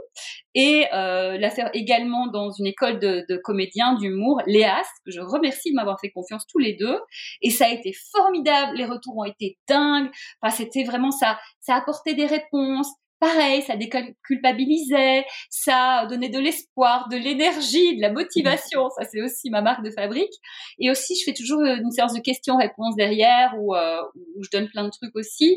et 0.54 0.86
euh, 0.93 1.38
la 1.38 1.49
faire 1.49 1.69
également 1.73 2.28
dans 2.28 2.52
une 2.52 2.67
école 2.67 2.99
de, 2.99 3.26
de 3.30 3.38
comédiens 3.38 3.95
d'humour, 3.95 4.41
Léas, 4.45 4.84
que 5.06 5.12
je 5.12 5.21
remercie 5.21 5.71
de 5.71 5.76
m'avoir 5.76 5.97
fait 6.02 6.10
confiance 6.10 6.45
tous 6.45 6.60
les 6.60 6.73
deux. 6.73 6.99
Et 7.41 7.52
ça 7.52 7.67
a 7.67 7.69
été 7.69 7.93
formidable, 8.12 8.76
les 8.76 8.86
retours 8.86 9.17
ont 9.17 9.23
été 9.23 9.58
dingues. 9.67 10.10
Enfin, 10.41 10.54
c'était 10.54 10.84
vraiment 10.84 11.12
ça, 11.12 11.39
ça 11.62 11.76
a 11.76 11.78
apporté 11.78 12.13
des 12.13 12.26
réponses, 12.26 12.91
pareil, 13.23 13.62
ça 13.62 13.77
déculpabilisait, 13.77 15.23
ça 15.49 16.05
donnait 16.09 16.27
de 16.27 16.39
l'espoir, 16.39 17.07
de 17.07 17.15
l'énergie, 17.15 17.95
de 17.95 18.01
la 18.01 18.12
motivation. 18.12 18.89
Ça, 18.97 19.05
c'est 19.09 19.21
aussi 19.21 19.49
ma 19.49 19.62
marque 19.62 19.83
de 19.83 19.91
fabrique. 19.91 20.33
Et 20.79 20.91
aussi, 20.91 21.15
je 21.15 21.23
fais 21.23 21.33
toujours 21.33 21.62
une 21.62 21.91
séance 21.91 22.13
de 22.13 22.19
questions-réponses 22.19 22.95
derrière 22.97 23.53
où, 23.57 23.75
euh, 23.75 24.01
où 24.36 24.43
je 24.43 24.49
donne 24.51 24.67
plein 24.67 24.83
de 24.83 24.89
trucs 24.89 25.15
aussi. 25.15 25.55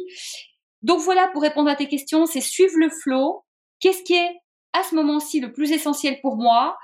Donc 0.83 1.01
voilà, 1.01 1.29
pour 1.33 1.43
répondre 1.43 1.69
à 1.69 1.75
tes 1.75 1.89
questions, 1.89 2.27
c'est 2.27 2.41
suivre 2.41 2.75
le 2.77 2.89
flow. 3.03 3.43
Qu'est-ce 3.81 4.05
qui 4.05 4.15
est 4.15 4.37
à 4.73 4.85
ce 4.85 4.95
moment-ci 4.95 5.41
le 5.41 5.53
plus 5.53 5.73
essentiel 5.73 6.21
pour 6.23 6.37
moi? 6.37 6.77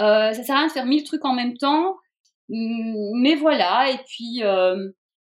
Euh, 0.00 0.32
Ça 0.32 0.42
sert 0.42 0.54
à 0.54 0.60
rien 0.60 0.68
de 0.68 0.72
faire 0.72 0.86
mille 0.86 1.04
trucs 1.04 1.24
en 1.26 1.34
même 1.34 1.56
temps. 1.58 1.96
Mais 2.48 3.34
voilà, 3.34 3.90
et 3.90 3.98
puis 4.08 4.42
euh, 4.42 4.74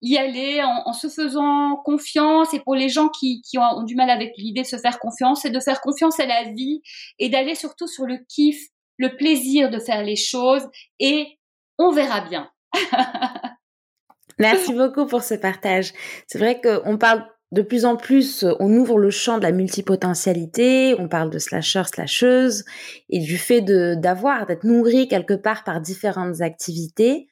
y 0.01 0.17
aller 0.17 0.61
en, 0.63 0.93
se 0.93 1.07
faisant 1.07 1.77
confiance 1.83 2.53
et 2.53 2.59
pour 2.59 2.75
les 2.75 2.89
gens 2.89 3.09
qui, 3.09 3.41
ont, 3.57 3.83
du 3.83 3.95
mal 3.95 4.09
avec 4.09 4.33
l'idée 4.37 4.61
de 4.61 4.67
se 4.67 4.77
faire 4.77 4.99
confiance, 4.99 5.41
c'est 5.41 5.49
de 5.49 5.59
faire 5.59 5.81
confiance 5.81 6.19
à 6.19 6.25
la 6.25 6.43
vie 6.51 6.81
et 7.17 7.29
d'aller 7.29 7.55
surtout 7.55 7.87
sur 7.87 8.05
le 8.05 8.17
kiff, 8.29 8.59
le 8.97 9.15
plaisir 9.15 9.69
de 9.69 9.79
faire 9.79 10.03
les 10.03 10.15
choses 10.15 10.67
et 10.99 11.39
on 11.77 11.91
verra 11.91 12.21
bien. 12.21 12.49
Merci 14.39 14.73
beaucoup 14.73 15.05
pour 15.05 15.23
ce 15.23 15.33
partage. 15.33 15.93
C'est 16.27 16.37
vrai 16.37 16.61
qu'on 16.61 16.97
parle 16.97 17.25
de 17.51 17.61
plus 17.61 17.85
en 17.85 17.95
plus, 17.95 18.45
on 18.59 18.73
ouvre 18.73 18.97
le 18.97 19.11
champ 19.11 19.37
de 19.37 19.43
la 19.43 19.51
multipotentialité, 19.51 20.95
on 20.99 21.07
parle 21.07 21.29
de 21.29 21.39
slasher, 21.39 21.83
slasheuse, 21.85 22.65
et 23.09 23.19
du 23.19 23.37
fait 23.37 23.61
d'avoir, 23.61 24.45
d'être 24.45 24.65
nourri 24.65 25.07
quelque 25.07 25.35
part 25.35 25.63
par 25.63 25.79
différentes 25.79 26.41
activités. 26.41 27.27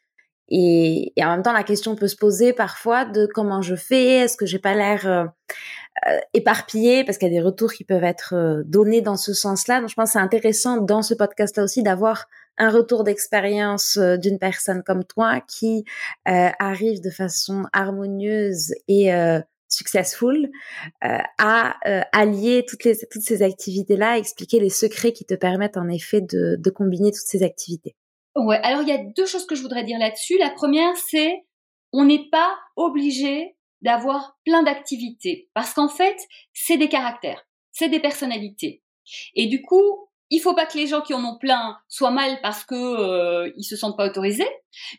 Et, 0.55 1.11
en 1.17 1.31
même 1.31 1.41
temps, 1.41 1.51
la 1.51 1.63
question 1.63 1.95
peut 1.95 2.07
se 2.07 2.15
poser 2.15 2.53
parfois 2.53 3.05
de 3.05 3.25
comment 3.25 3.63
je 3.63 3.75
fais, 3.75 4.19
est-ce 4.19 4.37
que 4.37 4.45
j'ai 4.45 4.59
pas 4.59 4.75
l'air 4.75 5.07
euh, 5.07 6.19
éparpillé 6.33 7.03
parce 7.03 7.17
qu'il 7.17 7.27
y 7.27 7.31
a 7.31 7.39
des 7.39 7.45
retours 7.45 7.73
qui 7.73 7.83
peuvent 7.83 8.03
être 8.03 8.61
donnés 8.65 9.01
dans 9.01 9.15
ce 9.15 9.33
sens-là. 9.33 9.79
Donc 9.79 9.89
je 9.89 9.95
pense 9.95 10.09
que 10.09 10.13
c'est 10.13 10.19
intéressant 10.19 10.77
dans 10.77 11.01
ce 11.01 11.13
podcast-là 11.13 11.63
aussi 11.63 11.81
d'avoir 11.81 12.25
un 12.57 12.69
retour 12.69 13.03
d'expérience 13.03 13.97
d'une 13.97 14.37
personne 14.37 14.83
comme 14.83 15.03
toi 15.03 15.41
qui 15.47 15.85
arrive 16.25 17.01
de 17.01 17.09
façon 17.09 17.63
harmonieuse 17.73 18.73
et 18.87 19.11
successful 19.73 20.49
euh, 21.03 21.17
à 21.37 21.75
euh, 21.87 22.01
allier 22.11 22.65
toutes 22.67 22.83
les 22.83 22.97
toutes 23.11 23.23
ces 23.23 23.41
activités 23.41 23.97
là 23.97 24.17
expliquer 24.17 24.59
les 24.59 24.69
secrets 24.69 25.11
qui 25.11 25.25
te 25.25 25.33
permettent 25.33 25.77
en 25.77 25.89
effet 25.89 26.21
de, 26.21 26.55
de 26.57 26.69
combiner 26.69 27.11
toutes 27.11 27.27
ces 27.27 27.43
activités 27.43 27.95
ouais 28.35 28.59
alors 28.63 28.81
il 28.81 28.89
y 28.89 28.91
a 28.91 29.03
deux 29.15 29.25
choses 29.25 29.45
que 29.45 29.55
je 29.55 29.61
voudrais 29.61 29.83
dire 29.83 29.99
là-dessus 29.99 30.37
la 30.37 30.49
première 30.49 30.95
c'est 30.97 31.45
on 31.91 32.05
n'est 32.05 32.29
pas 32.29 32.57
obligé 32.75 33.55
d'avoir 33.81 34.37
plein 34.45 34.63
d'activités 34.63 35.49
parce 35.53 35.73
qu'en 35.73 35.89
fait 35.89 36.17
c'est 36.53 36.77
des 36.77 36.89
caractères 36.89 37.45
c'est 37.71 37.89
des 37.89 37.99
personnalités 37.99 38.83
et 39.35 39.47
du 39.47 39.61
coup 39.61 40.09
il 40.33 40.39
faut 40.39 40.55
pas 40.55 40.65
que 40.65 40.79
les 40.79 40.87
gens 40.87 41.01
qui 41.01 41.13
en 41.13 41.23
ont 41.23 41.37
plein 41.37 41.77
soient 41.87 42.09
mal 42.09 42.39
parce 42.41 42.63
que 42.63 42.73
euh, 42.73 43.51
ils 43.55 43.63
se 43.63 43.75
sentent 43.75 43.95
pas 43.95 44.07
autorisés, 44.07 44.49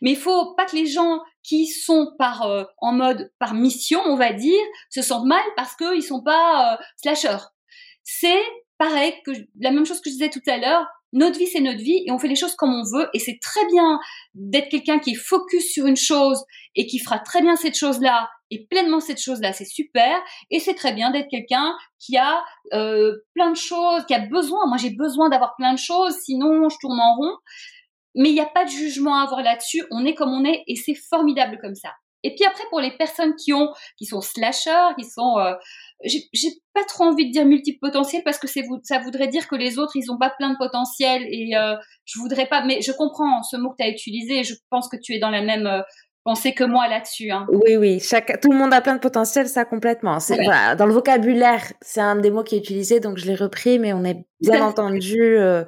mais 0.01 0.11
il 0.11 0.17
faut 0.17 0.55
pas 0.55 0.63
que 0.63 0.77
les 0.77 0.85
gens 0.85 1.19
qui 1.43 1.67
sont 1.67 2.13
par 2.17 2.43
euh, 2.43 2.63
en 2.77 2.93
mode 2.93 3.33
par 3.37 3.53
mission, 3.53 3.99
on 4.05 4.15
va 4.15 4.31
dire, 4.31 4.63
se 4.89 5.01
sentent 5.01 5.25
mal 5.25 5.43
parce 5.57 5.75
qu'ils 5.75 6.03
sont 6.03 6.23
pas 6.23 6.73
euh, 6.73 6.83
slasheurs. 6.95 7.51
C'est 8.03 8.41
pareil 8.77 9.13
que 9.25 9.31
la 9.59 9.71
même 9.71 9.85
chose 9.85 9.99
que 9.99 10.09
je 10.09 10.15
disais 10.15 10.29
tout 10.29 10.41
à 10.47 10.57
l'heure. 10.57 10.87
Notre 11.15 11.39
vie, 11.39 11.47
c'est 11.47 11.61
notre 11.61 11.79
vie 11.79 12.03
et 12.05 12.11
on 12.11 12.19
fait 12.19 12.27
les 12.27 12.35
choses 12.35 12.55
comme 12.55 12.73
on 12.73 12.83
veut 12.83 13.07
et 13.13 13.19
c'est 13.19 13.39
très 13.41 13.65
bien 13.67 13.99
d'être 14.33 14.67
quelqu'un 14.67 14.99
qui 14.99 15.11
est 15.11 15.15
focus 15.15 15.71
sur 15.71 15.85
une 15.85 15.95
chose 15.95 16.43
et 16.75 16.87
qui 16.87 16.99
fera 16.99 17.19
très 17.19 17.41
bien 17.41 17.55
cette 17.55 17.77
chose-là 17.77 18.27
et 18.51 18.67
pleinement 18.67 18.99
cette 18.99 19.21
chose-là, 19.21 19.53
c'est 19.53 19.65
super. 19.65 20.13
Et 20.51 20.59
c'est 20.59 20.73
très 20.73 20.93
bien 20.93 21.11
d'être 21.11 21.29
quelqu'un 21.29 21.73
qui 21.99 22.17
a 22.17 22.43
euh, 22.73 23.15
plein 23.33 23.49
de 23.49 23.55
choses, 23.55 24.05
qui 24.05 24.13
a 24.13 24.19
besoin. 24.19 24.67
Moi, 24.67 24.75
j'ai 24.77 24.91
besoin 24.91 25.29
d'avoir 25.29 25.55
plein 25.55 25.73
de 25.73 25.79
choses, 25.79 26.15
sinon 26.17 26.67
je 26.67 26.75
tourne 26.81 26.99
en 26.99 27.15
rond. 27.15 27.37
Mais 28.15 28.29
il 28.29 28.33
n'y 28.33 28.41
a 28.41 28.45
pas 28.45 28.65
de 28.65 28.69
jugement 28.69 29.17
à 29.17 29.23
avoir 29.23 29.41
là-dessus. 29.41 29.83
On 29.91 30.05
est 30.05 30.15
comme 30.15 30.33
on 30.33 30.43
est 30.43 30.63
et 30.67 30.75
c'est 30.75 30.95
formidable 30.95 31.59
comme 31.61 31.75
ça. 31.75 31.91
Et 32.25 32.33
puis 32.33 32.43
après, 32.43 32.63
pour 32.71 32.79
les 32.79 32.89
personnes 32.89 33.35
qui 33.35 33.53
ont, 33.53 33.71
qui 33.97 34.05
sont 34.05 34.19
slashers, 34.19 34.95
qui 34.97 35.05
sont, 35.05 35.37
euh, 35.37 35.53
j'ai 36.03 36.49
pas 36.73 36.83
trop 36.83 37.03
envie 37.03 37.27
de 37.27 37.31
dire 37.31 37.45
multipotentiel 37.45 38.23
parce 38.25 38.39
que 38.39 38.47
c'est 38.47 38.63
ça 38.83 38.97
voudrait 38.97 39.27
dire 39.27 39.47
que 39.47 39.55
les 39.55 39.77
autres 39.77 39.95
ils 39.95 40.11
ont 40.11 40.17
pas 40.17 40.31
plein 40.31 40.49
de 40.49 40.57
potentiel 40.57 41.21
et 41.29 41.55
euh, 41.55 41.75
je 42.05 42.19
voudrais 42.19 42.47
pas. 42.47 42.65
Mais 42.65 42.81
je 42.81 42.91
comprends 42.91 43.43
ce 43.43 43.57
mot 43.57 43.69
que 43.69 43.75
tu 43.77 43.83
as 43.83 43.89
utilisé. 43.89 44.43
Je 44.43 44.55
pense 44.71 44.89
que 44.89 44.97
tu 44.97 45.13
es 45.13 45.19
dans 45.19 45.29
la 45.29 45.43
même 45.43 45.67
euh, 45.67 45.81
pensée 46.23 46.55
que 46.55 46.63
moi 46.63 46.87
là-dessus. 46.87 47.29
Hein. 47.29 47.45
Oui, 47.49 47.77
oui. 47.77 47.99
Chaque, 47.99 48.41
tout 48.41 48.51
le 48.51 48.57
monde 48.57 48.73
a 48.73 48.81
plein 48.81 48.95
de 48.95 49.01
potentiel, 49.01 49.47
ça 49.47 49.63
complètement. 49.63 50.17
Voilà. 50.17 50.73
dans 50.73 50.87
le 50.87 50.93
vocabulaire, 50.93 51.73
c'est 51.81 52.01
un 52.01 52.15
des 52.15 52.31
mots 52.31 52.43
qui 52.43 52.55
est 52.55 52.59
utilisé, 52.59 52.99
donc 52.99 53.19
je 53.19 53.27
l'ai 53.27 53.35
repris, 53.35 53.77
mais 53.77 53.93
on 53.93 54.03
est 54.03 54.25
bien 54.41 54.63
entendu, 54.65 55.21
euh, 55.21 55.63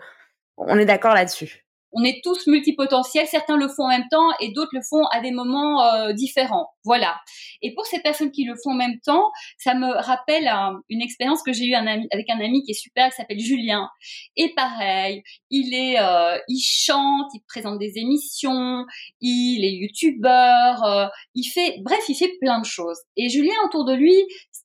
on 0.58 0.80
est 0.80 0.86
d'accord 0.86 1.14
là-dessus 1.14 1.67
on 1.92 2.04
est 2.04 2.22
tous 2.24 2.48
multipotentiels, 2.48 3.28
certains 3.28 3.58
le 3.58 3.68
font 3.68 3.84
en 3.84 3.90
même 3.90 4.08
temps 4.12 4.30
et 4.40 4.52
d'autres 4.52 4.72
le 4.74 4.82
font 4.88 5.06
à 5.12 5.22
des 5.22 5.32
moments 5.32 5.84
euh, 5.84 6.14
différents. 6.14 6.70
Voilà. 6.84 7.18
Et 7.62 7.74
pour 7.74 7.86
ces 7.86 8.00
personnes 8.02 8.32
qui 8.32 8.46
le 8.46 8.56
font 8.62 8.72
en 8.72 8.76
même 8.76 9.00
temps, 9.06 9.32
ça 9.58 9.74
me 9.74 9.88
rappelle 9.88 10.50
une 10.90 11.02
expérience 11.02 11.42
que 11.44 11.54
j'ai 11.54 11.66
eue 11.66 11.76
avec 11.76 12.30
un 12.30 12.40
ami 12.40 12.64
qui 12.64 12.72
est 12.72 12.80
super, 12.80 13.10
qui 13.10 13.16
s'appelle 13.16 13.40
Julien. 13.40 13.90
Et 14.36 14.54
pareil, 14.56 15.24
il 15.50 15.74
est, 15.74 16.00
euh, 16.00 16.38
il 16.48 16.62
chante, 16.62 17.28
il 17.34 17.42
présente 17.48 17.80
des 17.80 17.94
émissions, 17.96 18.86
il 19.22 19.66
est 19.66 19.74
youtubeur, 19.74 20.84
euh, 20.84 21.08
il 21.36 21.46
fait, 21.46 21.78
bref, 21.84 22.00
il 22.10 22.16
fait 22.16 22.34
plein 22.40 22.60
de 22.60 22.66
choses. 22.66 23.00
Et 23.16 23.30
Julien 23.30 23.56
autour 23.66 23.86
de 23.86 23.94
lui, 23.94 24.16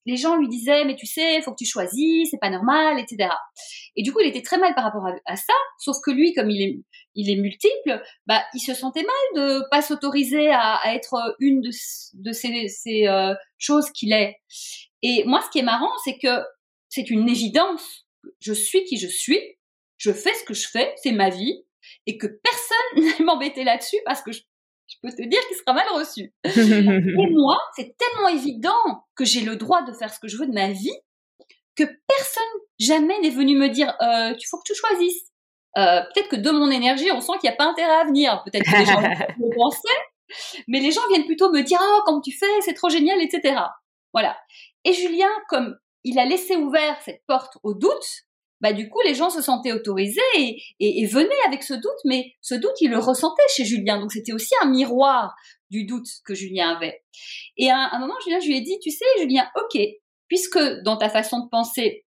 les 0.06 0.16
gens 0.16 0.36
lui 0.36 0.48
disaient 0.48 0.84
mais 0.84 0.96
tu 0.96 1.06
sais, 1.06 1.40
faut 1.42 1.52
que 1.52 1.56
tu 1.58 1.66
choisisses, 1.66 2.30
c'est 2.30 2.40
pas 2.40 2.50
normal, 2.50 2.98
etc. 2.98 3.30
Et 3.96 4.02
du 4.02 4.12
coup, 4.12 4.20
il 4.20 4.28
était 4.28 4.42
très 4.42 4.58
mal 4.58 4.74
par 4.74 4.84
rapport 4.84 5.06
à, 5.26 5.36
ça, 5.36 5.52
sauf 5.78 5.96
que 6.04 6.10
lui, 6.10 6.32
comme 6.34 6.50
il 6.50 6.62
est, 6.62 6.80
il 7.14 7.30
est 7.30 7.36
multiple, 7.36 8.02
bah, 8.26 8.42
il 8.54 8.60
se 8.60 8.74
sentait 8.74 9.02
mal 9.02 9.42
de 9.42 9.68
pas 9.70 9.82
s'autoriser 9.82 10.50
à, 10.50 10.80
être 10.94 11.36
une 11.40 11.60
de, 11.60 11.70
de 12.14 12.32
ces, 12.32 12.68
ces 12.68 13.06
euh, 13.06 13.34
choses 13.58 13.90
qu'il 13.90 14.12
est. 14.12 14.36
Et 15.02 15.24
moi, 15.24 15.40
ce 15.42 15.50
qui 15.50 15.58
est 15.58 15.64
marrant, 15.64 15.92
c'est 16.04 16.18
que 16.18 16.42
c'est 16.88 17.10
une 17.10 17.28
évidence. 17.28 18.06
Je 18.40 18.52
suis 18.52 18.84
qui 18.84 18.98
je 18.98 19.08
suis, 19.08 19.40
je 19.96 20.12
fais 20.12 20.34
ce 20.34 20.44
que 20.44 20.54
je 20.54 20.68
fais, 20.68 20.92
c'est 21.02 21.12
ma 21.12 21.30
vie, 21.30 21.64
et 22.06 22.18
que 22.18 22.26
personne 22.26 23.04
n'aille 23.04 23.24
m'embêter 23.24 23.64
là-dessus 23.64 23.98
parce 24.04 24.22
que 24.22 24.32
je, 24.32 24.40
je 24.88 24.96
peux 25.02 25.10
te 25.10 25.28
dire 25.28 25.40
qu'il 25.48 25.56
sera 25.56 25.72
mal 25.72 25.88
reçu. 25.94 26.32
et 26.44 27.30
moi, 27.30 27.58
c'est 27.76 27.96
tellement 27.96 28.28
évident 28.28 29.04
que 29.14 29.24
j'ai 29.24 29.40
le 29.40 29.56
droit 29.56 29.82
de 29.82 29.92
faire 29.92 30.12
ce 30.12 30.20
que 30.20 30.28
je 30.28 30.36
veux 30.36 30.46
de 30.46 30.52
ma 30.52 30.70
vie 30.70 30.96
que 31.76 31.84
personne 31.84 32.42
jamais 32.78 33.18
n'est 33.20 33.30
venu 33.30 33.56
me 33.56 33.68
dire 33.68 33.94
euh, 34.02 34.34
tu 34.36 34.48
faut 34.48 34.58
que 34.58 34.64
tu 34.66 34.74
choisisses. 34.74 35.31
Euh, 35.78 36.00
peut-être 36.14 36.28
que 36.28 36.36
de 36.36 36.50
mon 36.50 36.70
énergie, 36.70 37.10
on 37.10 37.20
sent 37.20 37.32
qu'il 37.40 37.48
n'y 37.48 37.54
a 37.54 37.56
pas 37.56 37.66
intérêt 37.66 37.94
à 37.94 38.04
venir. 38.04 38.42
Peut-être 38.44 38.64
que 38.64 38.78
les 38.78 38.84
gens 38.84 39.00
le 39.38 39.54
pensaient, 39.54 39.88
mais 40.68 40.80
les 40.80 40.90
gens 40.90 41.06
viennent 41.08 41.26
plutôt 41.26 41.50
me 41.50 41.62
dire 41.62 41.78
oh 41.82 42.00
comment 42.04 42.20
tu 42.20 42.32
fais, 42.32 42.60
c'est 42.60 42.74
trop 42.74 42.88
génial, 42.88 43.20
etc. 43.20 43.56
Voilà. 44.12 44.36
Et 44.84 44.92
Julien, 44.92 45.30
comme 45.48 45.76
il 46.04 46.18
a 46.18 46.24
laissé 46.24 46.56
ouvert 46.56 47.00
cette 47.02 47.22
porte 47.26 47.56
au 47.62 47.74
doute, 47.74 48.24
bah 48.60 48.72
du 48.72 48.88
coup 48.88 49.00
les 49.04 49.14
gens 49.14 49.30
se 49.30 49.42
sentaient 49.42 49.72
autorisés 49.72 50.20
et, 50.36 50.62
et, 50.78 51.06
venaient 51.06 51.42
avec 51.46 51.62
ce 51.64 51.74
doute, 51.74 51.98
mais 52.04 52.34
ce 52.40 52.54
doute 52.54 52.80
il 52.80 52.90
le 52.90 52.98
ressentait 52.98 53.42
chez 53.54 53.64
Julien, 53.64 53.98
donc 53.98 54.12
c'était 54.12 54.32
aussi 54.32 54.54
un 54.60 54.66
miroir 54.66 55.34
du 55.72 55.84
doute 55.84 56.06
que 56.24 56.34
Julien 56.34 56.76
avait. 56.76 57.02
Et 57.56 57.70
à 57.70 57.88
un, 57.92 57.98
moment, 57.98 58.14
Julien, 58.22 58.38
je 58.38 58.46
lui 58.46 58.58
ai 58.58 58.60
dit, 58.60 58.78
tu 58.80 58.90
sais, 58.90 59.06
Julien, 59.18 59.50
ok, 59.56 59.80
puisque 60.28 60.60
dans 60.84 60.98
ta 60.98 61.08
façon 61.08 61.40
de 61.40 61.48
penser, 61.48 62.04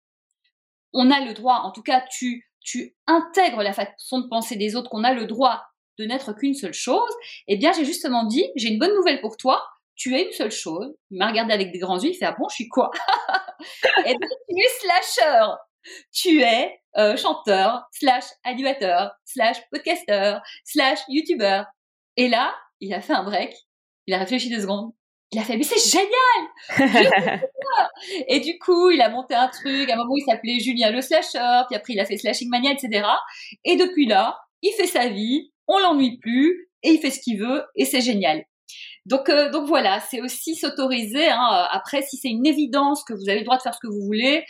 on 0.92 1.10
a 1.10 1.24
le 1.24 1.32
droit, 1.32 1.62
en 1.64 1.72
tout 1.72 1.82
cas, 1.82 2.04
tu, 2.12 2.46
tu 2.64 2.96
intègres 3.06 3.62
la 3.62 3.72
façon 3.72 4.20
de 4.20 4.28
penser 4.28 4.56
des 4.56 4.74
autres, 4.74 4.90
qu'on 4.90 5.04
a 5.04 5.12
le 5.12 5.26
droit 5.26 5.62
de 5.98 6.04
n'être 6.06 6.32
qu'une 6.32 6.54
seule 6.54 6.74
chose, 6.74 7.12
eh 7.46 7.56
bien, 7.56 7.72
j'ai 7.72 7.84
justement 7.84 8.24
dit, 8.24 8.50
j'ai 8.56 8.68
une 8.68 8.78
bonne 8.78 8.94
nouvelle 8.94 9.20
pour 9.20 9.36
toi, 9.36 9.64
tu 9.94 10.16
es 10.16 10.24
une 10.26 10.32
seule 10.32 10.50
chose. 10.50 10.92
Il 11.10 11.18
m'a 11.18 11.28
regardé 11.28 11.52
avec 11.52 11.70
des 11.70 11.78
grands 11.78 12.00
yeux, 12.00 12.10
il 12.10 12.14
fait, 12.14 12.24
ah 12.24 12.34
bon, 12.36 12.48
je 12.48 12.56
suis 12.56 12.68
quoi? 12.68 12.90
eh 13.98 14.16
bien, 14.16 14.28
tu 14.48 14.56
es 14.58 14.68
slasher. 14.80 15.46
Tu 16.12 16.42
es 16.42 16.80
euh, 16.96 17.16
chanteur, 17.16 17.84
slash 17.92 18.24
animateur, 18.42 19.12
slash 19.24 19.58
podcaster, 19.70 20.38
slash 20.64 21.00
youtubeur. 21.08 21.66
Et 22.16 22.28
là, 22.28 22.54
il 22.80 22.92
a 22.94 23.00
fait 23.00 23.12
un 23.12 23.22
break, 23.22 23.54
il 24.06 24.14
a 24.14 24.18
réfléchi 24.18 24.48
deux 24.48 24.62
secondes, 24.62 24.92
il 25.32 25.38
a 25.38 25.42
fait, 25.42 25.56
mais 25.56 25.64
c'est 25.64 25.90
génial! 25.90 27.40
et 28.28 28.40
du 28.40 28.58
coup, 28.58 28.90
il 28.90 29.00
a 29.00 29.08
monté 29.08 29.34
un 29.34 29.48
truc, 29.48 29.90
à 29.90 29.94
un 29.94 29.96
moment 29.96 30.16
il 30.16 30.24
s'appelait 30.24 30.60
Julien 30.60 30.90
le 30.90 31.00
Slasher, 31.00 31.62
puis 31.68 31.76
après 31.76 31.94
il 31.94 32.00
a 32.00 32.04
fait 32.04 32.16
Slashing 32.16 32.48
Mania, 32.48 32.72
etc. 32.72 33.06
Et 33.64 33.76
depuis 33.76 34.06
là, 34.06 34.38
il 34.62 34.72
fait 34.72 34.86
sa 34.86 35.08
vie, 35.08 35.50
on 35.66 35.78
l'ennuie 35.78 36.18
plus, 36.18 36.68
et 36.82 36.90
il 36.90 37.00
fait 37.00 37.10
ce 37.10 37.20
qu'il 37.20 37.38
veut, 37.38 37.64
et 37.76 37.84
c'est 37.84 38.00
génial. 38.00 38.44
Donc, 39.06 39.28
euh, 39.28 39.50
donc 39.50 39.66
voilà, 39.66 40.00
c'est 40.00 40.22
aussi 40.22 40.54
s'autoriser. 40.54 41.28
Hein. 41.28 41.66
Après, 41.70 42.02
si 42.02 42.16
c'est 42.16 42.30
une 42.30 42.46
évidence 42.46 43.04
que 43.04 43.12
vous 43.12 43.28
avez 43.28 43.40
le 43.40 43.44
droit 43.44 43.58
de 43.58 43.62
faire 43.62 43.74
ce 43.74 43.80
que 43.80 43.92
vous 43.92 44.04
voulez, 44.06 44.44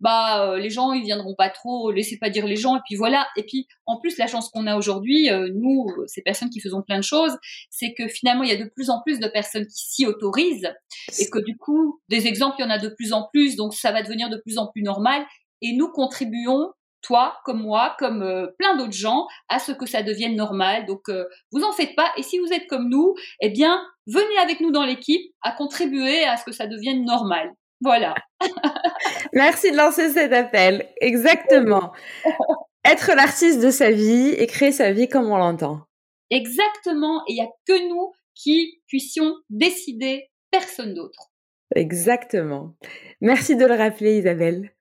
bah 0.00 0.50
euh, 0.50 0.58
les 0.58 0.70
gens 0.70 0.92
ils 0.92 1.04
viendront 1.04 1.34
pas 1.34 1.50
trop, 1.50 1.90
laissez 1.90 2.18
pas 2.18 2.30
dire 2.30 2.46
les 2.46 2.56
gens 2.56 2.76
et 2.76 2.80
puis 2.86 2.96
voilà. 2.96 3.26
Et 3.36 3.44
puis 3.44 3.66
en 3.86 4.00
plus 4.00 4.18
la 4.18 4.26
chance 4.26 4.48
qu'on 4.48 4.66
a 4.66 4.76
aujourd'hui, 4.76 5.30
euh, 5.30 5.50
nous 5.54 5.86
ces 6.06 6.22
personnes 6.22 6.50
qui 6.50 6.60
faisons 6.60 6.82
plein 6.82 6.98
de 6.98 7.04
choses, 7.04 7.36
c'est 7.70 7.92
que 7.94 8.08
finalement 8.08 8.42
il 8.42 8.50
y 8.50 8.52
a 8.52 8.62
de 8.62 8.70
plus 8.74 8.90
en 8.90 9.02
plus 9.02 9.20
de 9.20 9.28
personnes 9.28 9.66
qui 9.66 9.86
s'y 9.88 10.06
autorisent 10.06 10.72
et 11.18 11.28
que 11.28 11.38
du 11.38 11.56
coup 11.56 12.00
des 12.08 12.26
exemples 12.26 12.56
il 12.58 12.62
y 12.62 12.66
en 12.66 12.70
a 12.70 12.78
de 12.78 12.88
plus 12.88 13.12
en 13.12 13.28
plus, 13.32 13.56
donc 13.56 13.74
ça 13.74 13.92
va 13.92 14.02
devenir 14.02 14.30
de 14.30 14.36
plus 14.38 14.58
en 14.58 14.66
plus 14.68 14.82
normal 14.82 15.24
et 15.62 15.72
nous 15.74 15.88
contribuons 15.88 16.72
toi 17.02 17.38
comme 17.44 17.62
moi, 17.62 17.96
comme 17.98 18.22
euh, 18.22 18.46
plein 18.58 18.76
d'autres 18.76 18.92
gens, 18.92 19.26
à 19.48 19.58
ce 19.58 19.72
que 19.72 19.86
ça 19.86 20.02
devienne 20.02 20.36
normal. 20.36 20.84
Donc, 20.84 21.10
vous 21.50 21.62
en 21.62 21.72
faites 21.72 21.96
pas. 21.96 22.12
Et 22.18 22.22
si 22.22 22.38
vous 22.38 22.52
êtes 22.52 22.66
comme 22.66 22.90
nous, 22.90 23.14
eh 23.40 23.48
bien, 23.48 23.82
venez 24.06 24.36
avec 24.38 24.60
nous 24.60 24.70
dans 24.70 24.84
l'équipe 24.84 25.22
à 25.40 25.52
contribuer 25.52 26.24
à 26.24 26.36
ce 26.36 26.44
que 26.44 26.52
ça 26.52 26.66
devienne 26.66 27.04
normal. 27.04 27.54
Voilà. 27.80 28.14
Merci 29.32 29.72
de 29.72 29.76
lancer 29.76 30.10
cet 30.10 30.32
appel. 30.32 30.88
Exactement. 31.00 31.92
Être 32.84 33.12
l'artiste 33.14 33.60
de 33.60 33.70
sa 33.70 33.90
vie 33.90 34.30
et 34.30 34.46
créer 34.46 34.72
sa 34.72 34.92
vie 34.92 35.08
comme 35.08 35.30
on 35.30 35.36
l'entend. 35.36 35.82
Exactement. 36.30 37.22
Et 37.28 37.32
il 37.32 37.34
n'y 37.34 37.42
a 37.42 37.50
que 37.66 37.88
nous 37.88 38.12
qui 38.34 38.80
puissions 38.86 39.34
décider, 39.50 40.30
personne 40.50 40.94
d'autre. 40.94 41.30
Exactement. 41.74 42.74
Merci 43.20 43.56
de 43.56 43.66
le 43.66 43.74
rappeler, 43.74 44.18
Isabelle 44.18 44.72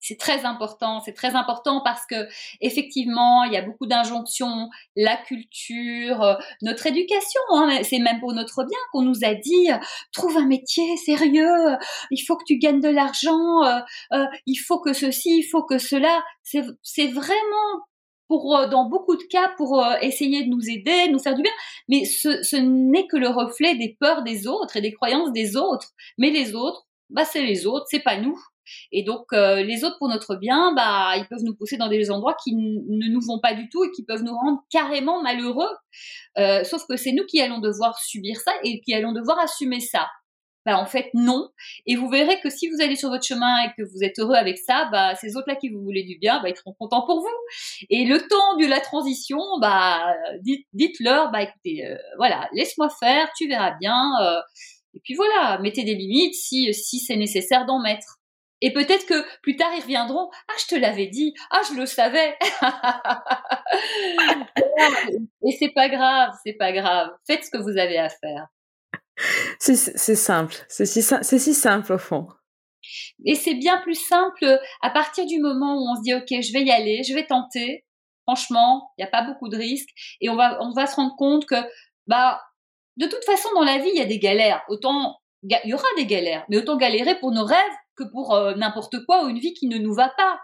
c'est 0.00 0.18
très 0.18 0.44
important, 0.44 1.00
c'est 1.00 1.12
très 1.12 1.34
important 1.34 1.82
parce 1.82 2.06
que 2.06 2.28
effectivement, 2.60 3.44
il 3.44 3.52
y 3.52 3.56
a 3.56 3.62
beaucoup 3.62 3.86
d'injonctions, 3.86 4.68
la 4.96 5.16
culture, 5.16 6.22
euh, 6.22 6.34
notre 6.62 6.86
éducation, 6.86 7.40
hein, 7.50 7.80
c'est 7.82 7.98
même 7.98 8.20
pour 8.20 8.32
notre 8.32 8.64
bien 8.64 8.78
qu'on 8.92 9.02
nous 9.02 9.24
a 9.24 9.34
dit 9.34 9.68
trouve 10.12 10.36
un 10.36 10.46
métier 10.46 10.96
sérieux, 10.96 11.76
il 12.10 12.20
faut 12.20 12.36
que 12.36 12.44
tu 12.46 12.58
gagnes 12.58 12.80
de 12.80 12.88
l'argent, 12.88 13.64
euh, 13.64 13.80
euh, 14.12 14.26
il 14.46 14.56
faut 14.56 14.80
que 14.80 14.92
ceci, 14.92 15.38
il 15.38 15.44
faut 15.44 15.64
que 15.64 15.78
cela. 15.78 16.22
C'est 16.42 17.06
vraiment 17.08 17.82
pour 18.28 18.68
dans 18.68 18.88
beaucoup 18.88 19.16
de 19.16 19.22
cas 19.24 19.50
pour 19.56 19.84
essayer 20.02 20.44
de 20.44 20.50
nous 20.50 20.68
aider, 20.68 21.08
nous 21.10 21.18
faire 21.18 21.34
du 21.34 21.42
bien, 21.42 21.52
mais 21.88 22.04
ce, 22.04 22.42
ce 22.42 22.56
n'est 22.56 23.06
que 23.06 23.16
le 23.16 23.28
reflet 23.28 23.74
des 23.74 23.96
peurs 23.98 24.22
des 24.22 24.46
autres 24.46 24.76
et 24.76 24.80
des 24.80 24.92
croyances 24.92 25.32
des 25.32 25.56
autres. 25.56 25.92
Mais 26.18 26.30
les 26.30 26.54
autres 26.54 26.88
bah 27.10 27.24
c'est 27.24 27.42
les 27.42 27.66
autres, 27.66 27.86
c'est 27.88 28.00
pas 28.00 28.18
nous. 28.18 28.38
Et 28.92 29.02
donc 29.02 29.26
euh, 29.32 29.62
les 29.62 29.84
autres 29.84 29.98
pour 29.98 30.08
notre 30.08 30.36
bien, 30.36 30.72
bah 30.74 31.16
ils 31.16 31.26
peuvent 31.28 31.44
nous 31.44 31.54
pousser 31.54 31.76
dans 31.76 31.88
des 31.88 32.10
endroits 32.10 32.36
qui 32.42 32.54
ne 32.54 33.08
nous 33.08 33.20
vont 33.20 33.40
pas 33.40 33.54
du 33.54 33.68
tout 33.68 33.84
et 33.84 33.90
qui 33.90 34.04
peuvent 34.04 34.22
nous 34.22 34.34
rendre 34.34 34.62
carrément 34.70 35.22
malheureux. 35.22 35.70
Euh, 36.38 36.64
sauf 36.64 36.82
que 36.88 36.96
c'est 36.96 37.12
nous 37.12 37.24
qui 37.26 37.40
allons 37.40 37.58
devoir 37.58 37.98
subir 37.98 38.36
ça 38.40 38.52
et 38.64 38.80
qui 38.80 38.94
allons 38.94 39.12
devoir 39.12 39.38
assumer 39.38 39.80
ça. 39.80 40.06
Bah, 40.68 40.78
en 40.78 40.84
fait 40.84 41.08
non. 41.14 41.48
Et 41.86 41.96
vous 41.96 42.10
verrez 42.10 42.40
que 42.40 42.50
si 42.50 42.68
vous 42.68 42.82
allez 42.82 42.94
sur 42.94 43.08
votre 43.08 43.24
chemin 43.24 43.56
et 43.64 43.68
que 43.76 43.88
vous 43.88 44.02
êtes 44.02 44.18
heureux 44.18 44.34
avec 44.34 44.58
ça, 44.58 44.86
bah 44.92 45.14
ces 45.14 45.34
autres-là 45.34 45.56
qui 45.56 45.70
vous 45.70 45.80
voulaient 45.80 46.02
du 46.02 46.18
bien, 46.18 46.42
bah 46.42 46.50
ils 46.50 46.56
seront 46.56 46.74
contents 46.78 47.06
pour 47.06 47.20
vous. 47.20 47.86
Et 47.88 48.04
le 48.04 48.18
temps 48.28 48.56
de 48.60 48.66
la 48.66 48.80
transition, 48.80 49.38
bah 49.62 50.14
dites, 50.42 50.66
dites-leur, 50.74 51.30
bah 51.30 51.42
écoutez, 51.42 51.86
euh, 51.86 51.96
voilà, 52.18 52.50
laisse-moi 52.52 52.90
faire, 53.00 53.30
tu 53.34 53.48
verras 53.48 53.76
bien. 53.80 54.12
et 54.94 55.00
puis 55.02 55.14
voilà, 55.14 55.58
mettez 55.62 55.84
des 55.84 55.94
limites 55.94 56.34
si 56.34 56.74
si 56.74 56.98
c'est 56.98 57.16
nécessaire 57.16 57.64
d'en 57.64 57.80
mettre. 57.80 58.17
Et 58.60 58.72
peut-être 58.72 59.06
que 59.06 59.24
plus 59.40 59.56
tard 59.56 59.70
ils 59.76 59.82
reviendront. 59.82 60.30
Ah, 60.48 60.54
je 60.60 60.66
te 60.66 60.74
l'avais 60.74 61.06
dit. 61.06 61.34
Ah, 61.50 61.60
je 61.68 61.78
le 61.78 61.86
savais. 61.86 62.36
et 65.46 65.52
c'est 65.58 65.72
pas 65.72 65.88
grave, 65.88 66.32
c'est 66.44 66.54
pas 66.54 66.72
grave. 66.72 67.10
Faites 67.26 67.44
ce 67.44 67.50
que 67.50 67.58
vous 67.58 67.78
avez 67.78 67.98
à 67.98 68.08
faire. 68.08 68.48
C'est 69.58 69.76
simple. 69.76 70.54
C'est 70.68 70.86
si, 70.86 71.02
si 71.02 71.54
simple 71.54 71.92
au 71.92 71.98
fond. 71.98 72.28
Et 73.24 73.34
c'est 73.34 73.54
bien 73.54 73.78
plus 73.78 73.94
simple 73.94 74.60
à 74.80 74.90
partir 74.90 75.26
du 75.26 75.40
moment 75.40 75.76
où 75.76 75.90
on 75.90 75.96
se 75.96 76.02
dit 76.02 76.14
ok, 76.14 76.28
je 76.28 76.52
vais 76.52 76.62
y 76.62 76.70
aller, 76.70 77.02
je 77.02 77.14
vais 77.14 77.26
tenter. 77.26 77.84
Franchement, 78.22 78.90
il 78.96 79.02
n'y 79.02 79.08
a 79.08 79.10
pas 79.10 79.22
beaucoup 79.22 79.48
de 79.48 79.56
risques 79.56 79.90
et 80.20 80.28
on 80.28 80.36
va 80.36 80.58
on 80.60 80.72
va 80.72 80.86
se 80.86 80.96
rendre 80.96 81.16
compte 81.16 81.46
que 81.46 81.56
bah 82.06 82.40
de 82.96 83.06
toute 83.06 83.24
façon 83.24 83.48
dans 83.54 83.64
la 83.64 83.78
vie 83.78 83.90
il 83.92 83.98
y 83.98 84.02
a 84.02 84.06
des 84.06 84.18
galères. 84.18 84.62
Autant 84.68 85.18
il 85.42 85.60
y 85.64 85.74
aura 85.74 85.88
des 85.96 86.06
galères, 86.06 86.44
mais 86.48 86.58
autant 86.58 86.76
galérer 86.76 87.18
pour 87.18 87.32
nos 87.32 87.44
rêves 87.44 87.58
que 87.98 88.04
pour 88.04 88.34
euh, 88.34 88.54
n'importe 88.54 89.04
quoi 89.06 89.24
ou 89.24 89.28
une 89.28 89.38
vie 89.38 89.54
qui 89.54 89.68
ne 89.68 89.78
nous 89.78 89.94
va 89.94 90.10
pas. 90.16 90.38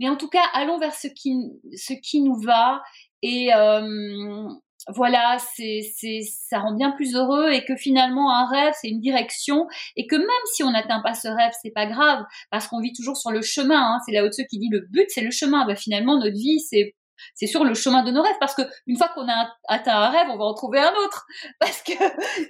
Mais 0.00 0.08
en 0.08 0.16
tout 0.16 0.28
cas, 0.28 0.44
allons 0.52 0.78
vers 0.78 0.94
ce 0.94 1.08
qui, 1.08 1.34
ce 1.76 1.92
qui 1.92 2.20
nous 2.20 2.40
va 2.40 2.82
et 3.22 3.54
euh, 3.54 4.48
voilà, 4.88 5.38
c'est, 5.56 5.80
c'est, 5.96 6.20
ça 6.22 6.58
rend 6.58 6.74
bien 6.74 6.90
plus 6.90 7.14
heureux 7.14 7.50
et 7.52 7.64
que 7.64 7.74
finalement 7.74 8.34
un 8.34 8.46
rêve 8.46 8.74
c'est 8.80 8.88
une 8.88 9.00
direction 9.00 9.66
et 9.96 10.06
que 10.06 10.16
même 10.16 10.28
si 10.52 10.62
on 10.62 10.72
n'atteint 10.72 11.00
pas 11.00 11.14
ce 11.14 11.28
rêve, 11.28 11.52
c'est 11.62 11.70
pas 11.70 11.86
grave 11.86 12.22
parce 12.50 12.68
qu'on 12.68 12.80
vit 12.80 12.92
toujours 12.92 13.16
sur 13.16 13.30
le 13.30 13.40
chemin. 13.40 13.94
Hein. 13.94 13.98
C'est 14.04 14.12
là 14.12 14.24
au-dessus 14.24 14.46
qui 14.46 14.58
dit 14.58 14.68
le 14.70 14.80
but 14.90 15.06
c'est 15.08 15.22
le 15.22 15.30
chemin. 15.30 15.66
Bah, 15.66 15.74
finalement 15.74 16.18
notre 16.18 16.36
vie 16.36 16.60
c'est 16.60 16.94
c'est 17.34 17.46
sur 17.46 17.64
le 17.64 17.74
chemin 17.74 18.02
de 18.04 18.10
nos 18.10 18.22
rêves 18.22 18.36
parce 18.40 18.54
que 18.54 18.62
une 18.86 18.98
fois 18.98 19.08
qu'on 19.14 19.28
a 19.28 19.48
atteint 19.68 19.96
un 19.96 20.10
rêve, 20.10 20.26
on 20.30 20.36
va 20.36 20.44
en 20.44 20.54
trouver 20.54 20.80
un 20.80 20.92
autre 21.04 21.24
parce 21.60 21.82
que 21.82 21.92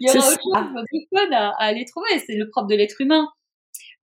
il 0.01 0.09
y 0.09 0.11
aura 0.11 0.29
autre 0.29 0.41
chose 0.43 1.33
à, 1.33 1.51
à 1.51 1.65
aller 1.65 1.85
trouver. 1.85 2.19
C'est 2.27 2.35
le 2.35 2.49
propre 2.51 2.69
de 2.69 2.75
l'être 2.75 3.01
humain. 3.01 3.29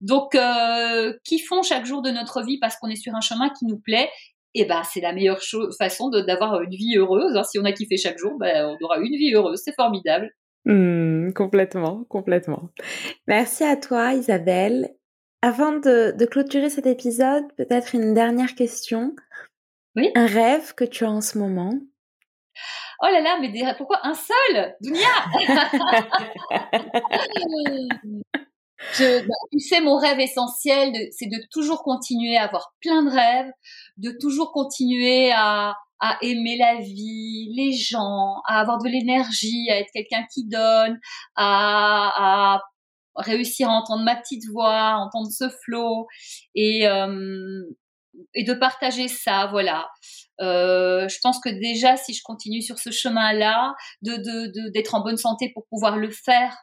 Donc, 0.02 0.34
euh, 0.34 1.14
kiffons 1.24 1.62
chaque 1.62 1.86
jour 1.86 2.02
de 2.02 2.10
notre 2.10 2.42
vie 2.42 2.58
parce 2.58 2.76
qu'on 2.76 2.88
est 2.88 2.96
sur 2.96 3.14
un 3.14 3.20
chemin 3.20 3.50
qui 3.50 3.66
nous 3.66 3.78
plaît? 3.78 4.10
Et 4.54 4.66
ben, 4.66 4.82
c'est 4.82 5.00
la 5.00 5.12
meilleure 5.12 5.40
façon 5.78 6.10
d'avoir 6.10 6.60
une 6.60 6.74
vie 6.74 6.98
heureuse. 6.98 7.36
Hein. 7.36 7.44
Si 7.44 7.58
on 7.58 7.64
a 7.64 7.72
kiffé 7.72 7.96
chaque 7.96 8.18
jour, 8.18 8.36
ben, 8.38 8.66
on 8.66 8.84
aura 8.84 8.98
une 8.98 9.16
vie 9.16 9.32
heureuse. 9.32 9.62
C'est 9.64 9.74
formidable. 9.74 10.30
Mmh, 10.66 11.32
complètement, 11.32 12.04
complètement. 12.08 12.68
Merci 13.26 13.64
à 13.64 13.76
toi, 13.76 14.12
Isabelle. 14.12 14.90
Avant 15.40 15.72
de, 15.72 16.14
de 16.16 16.26
clôturer 16.26 16.68
cet 16.68 16.86
épisode, 16.86 17.44
peut-être 17.56 17.94
une 17.94 18.12
dernière 18.12 18.54
question. 18.54 19.14
Oui. 19.96 20.10
Un 20.14 20.26
rêve 20.26 20.74
que 20.74 20.84
tu 20.84 21.04
as 21.04 21.10
en 21.10 21.20
ce 21.20 21.38
moment? 21.38 21.72
Oh 23.02 23.08
là 23.10 23.20
là, 23.20 23.38
mais 23.40 23.50
pourquoi 23.76 23.98
un 24.04 24.14
seul? 24.14 24.76
Dunia 24.80 25.00
Je, 28.94 29.20
bah, 29.20 29.34
tu 29.50 29.58
sais, 29.58 29.80
mon 29.80 29.96
rêve 29.96 30.20
essentiel, 30.20 30.92
c'est 31.12 31.26
de 31.26 31.38
toujours 31.50 31.82
continuer 31.82 32.36
à 32.36 32.44
avoir 32.44 32.74
plein 32.80 33.02
de 33.02 33.10
rêves, 33.10 33.50
de 33.96 34.12
toujours 34.20 34.52
continuer 34.52 35.32
à, 35.32 35.74
à 36.00 36.18
aimer 36.20 36.56
la 36.56 36.76
vie, 36.80 37.52
les 37.56 37.72
gens, 37.72 38.42
à 38.46 38.60
avoir 38.60 38.78
de 38.78 38.88
l'énergie, 38.88 39.70
à 39.70 39.78
être 39.78 39.90
quelqu'un 39.92 40.26
qui 40.32 40.46
donne, 40.46 40.98
à, 41.36 42.56
à, 42.56 42.60
réussir 43.16 43.68
à 43.68 43.72
entendre 43.72 44.04
ma 44.04 44.16
petite 44.16 44.44
voix, 44.50 44.74
à 44.74 44.96
entendre 44.96 45.30
ce 45.30 45.48
flow 45.64 46.06
et 46.54 46.86
euh, 46.86 47.62
et 48.34 48.44
de 48.44 48.52
partager 48.52 49.08
ça, 49.08 49.46
voilà. 49.50 49.88
Euh, 50.40 51.08
je 51.08 51.18
pense 51.22 51.40
que 51.40 51.48
déjà, 51.48 51.96
si 51.96 52.14
je 52.14 52.22
continue 52.22 52.62
sur 52.62 52.78
ce 52.78 52.90
chemin-là, 52.90 53.74
de 54.02 54.16
d'être 54.70 54.92
de, 54.92 54.96
en 54.96 55.02
bonne 55.02 55.16
santé 55.16 55.50
pour 55.54 55.66
pouvoir 55.68 55.96
le 55.96 56.10
faire 56.10 56.56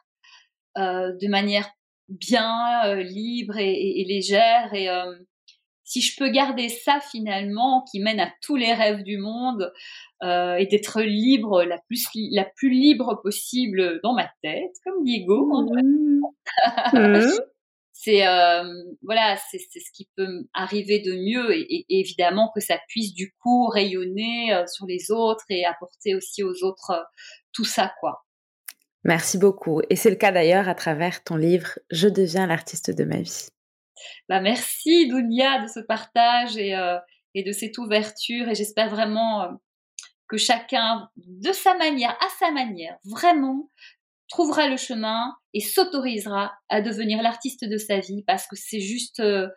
euh, 0.78 1.12
de 1.20 1.28
manière 1.28 1.68
bien, 2.10 2.84
euh, 2.86 3.02
libre 3.02 3.56
et, 3.58 4.04
légère. 4.06 4.74
Et 4.74 4.88
euh, 4.88 5.14
si 5.84 6.00
je 6.00 6.16
peux 6.16 6.28
garder 6.30 6.68
ça 6.68 7.00
finalement, 7.00 7.84
qui 7.90 8.00
mène 8.00 8.20
à 8.20 8.32
tous 8.42 8.56
les 8.56 8.72
rêves 8.72 9.02
du 9.02 9.18
monde, 9.18 9.72
euh, 10.22 10.56
et 10.56 10.66
d'être 10.66 11.00
libre, 11.00 11.64
la 11.64 11.78
plus, 11.86 12.06
la 12.32 12.44
plus 12.44 12.70
libre 12.70 13.20
possible 13.22 14.00
dans 14.02 14.14
ma 14.14 14.28
tête, 14.42 14.72
comme 14.84 15.02
Diego. 15.04 15.46
Mmh. 15.46 16.20
Mmh. 16.92 17.28
c'est 17.92 18.24
voilà, 19.02 19.36
c'est 19.50 19.58
ce 19.58 19.92
qui 19.94 20.08
peut 20.16 20.44
arriver 20.54 21.00
de 21.00 21.12
mieux 21.12 21.52
et, 21.54 21.86
évidemment 21.88 22.50
que 22.54 22.60
ça 22.60 22.78
puisse 22.88 23.14
du 23.14 23.34
coup 23.42 23.66
rayonner 23.66 24.64
sur 24.68 24.86
les 24.86 25.10
autres 25.10 25.44
et 25.50 25.64
apporter 25.66 26.14
aussi 26.14 26.42
aux 26.42 26.64
autres 26.64 27.04
tout 27.52 27.64
ça 27.64 27.92
quoi. 28.00 28.24
Merci 29.04 29.38
beaucoup. 29.38 29.80
Et 29.88 29.96
c'est 29.96 30.10
le 30.10 30.16
cas 30.16 30.32
d'ailleurs 30.32 30.68
à 30.68 30.74
travers 30.74 31.24
ton 31.24 31.36
livre 31.36 31.78
Je 31.90 32.08
deviens 32.08 32.46
l'artiste 32.46 32.90
de 32.90 33.04
ma 33.04 33.20
vie. 33.20 33.48
Bah 34.28 34.40
merci 34.40 35.08
Dounia 35.08 35.62
de 35.62 35.66
ce 35.68 35.80
partage 35.80 36.56
et, 36.56 36.74
euh, 36.74 36.98
et 37.34 37.42
de 37.42 37.52
cette 37.52 37.76
ouverture 37.78 38.48
et 38.48 38.54
j'espère 38.54 38.88
vraiment 38.88 39.42
euh, 39.42 39.48
que 40.28 40.36
chacun 40.36 41.08
de 41.16 41.52
sa 41.52 41.74
manière, 41.74 42.12
à 42.12 42.28
sa 42.38 42.50
manière, 42.50 42.96
vraiment 43.04 43.70
trouvera 44.28 44.68
le 44.68 44.76
chemin 44.76 45.34
et 45.52 45.60
s'autorisera 45.60 46.52
à 46.68 46.80
devenir 46.80 47.20
l'artiste 47.20 47.64
de 47.64 47.76
sa 47.76 47.98
vie 47.98 48.22
parce 48.26 48.46
que 48.46 48.56
c'est 48.56 48.80
juste 48.80 49.20
euh, 49.20 49.48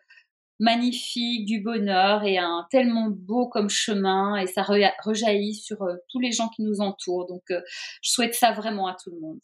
magnifique, 0.60 1.45
du 1.45 1.62
bonheur 1.62 2.24
et 2.24 2.38
un 2.38 2.66
tellement 2.70 3.10
beau 3.10 3.47
comme 3.47 3.70
chemin 3.70 4.38
et 4.38 4.47
ça 4.47 4.64
rejaillit 4.64 5.56
sur 5.56 5.82
euh, 5.84 5.95
tous 6.10 6.20
les 6.20 6.32
gens 6.32 6.49
qui 6.49 6.64
nous 6.64 6.80
entourent. 6.80 7.26
Donc, 7.28 7.43
euh, 7.51 7.62
je 8.01 8.12
souhaite 8.12 8.34
ça 8.34 8.51
vraiment 8.51 8.88
à 8.88 8.95
tout 9.01 9.12
le 9.12 9.20
monde. 9.20 9.39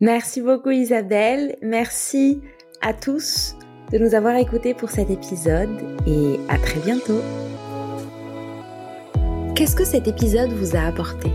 Merci 0.00 0.40
beaucoup 0.40 0.70
Isabelle. 0.70 1.56
Merci 1.62 2.40
à 2.80 2.92
tous 2.92 3.54
de 3.92 3.98
nous 3.98 4.14
avoir 4.14 4.36
écoutés 4.36 4.74
pour 4.74 4.90
cet 4.90 5.10
épisode 5.10 5.70
et 6.06 6.40
à 6.48 6.58
très 6.58 6.80
bientôt. 6.80 7.20
Qu'est-ce 9.54 9.76
que 9.76 9.84
cet 9.84 10.08
épisode 10.08 10.50
vous 10.50 10.76
a 10.76 10.80
apporté? 10.80 11.30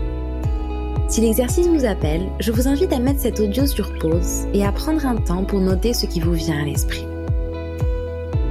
Si 1.08 1.22
l'exercice 1.22 1.66
vous 1.66 1.86
appelle, 1.86 2.28
je 2.40 2.52
vous 2.52 2.68
invite 2.68 2.92
à 2.92 2.98
mettre 2.98 3.20
cet 3.20 3.40
audio 3.40 3.66
sur 3.66 3.98
pause 3.98 4.46
et 4.52 4.66
à 4.66 4.72
prendre 4.72 5.06
un 5.06 5.16
temps 5.16 5.44
pour 5.44 5.60
noter 5.60 5.94
ce 5.94 6.04
qui 6.04 6.20
vous 6.20 6.34
vient 6.34 6.60
à 6.60 6.64
l'esprit. 6.64 7.06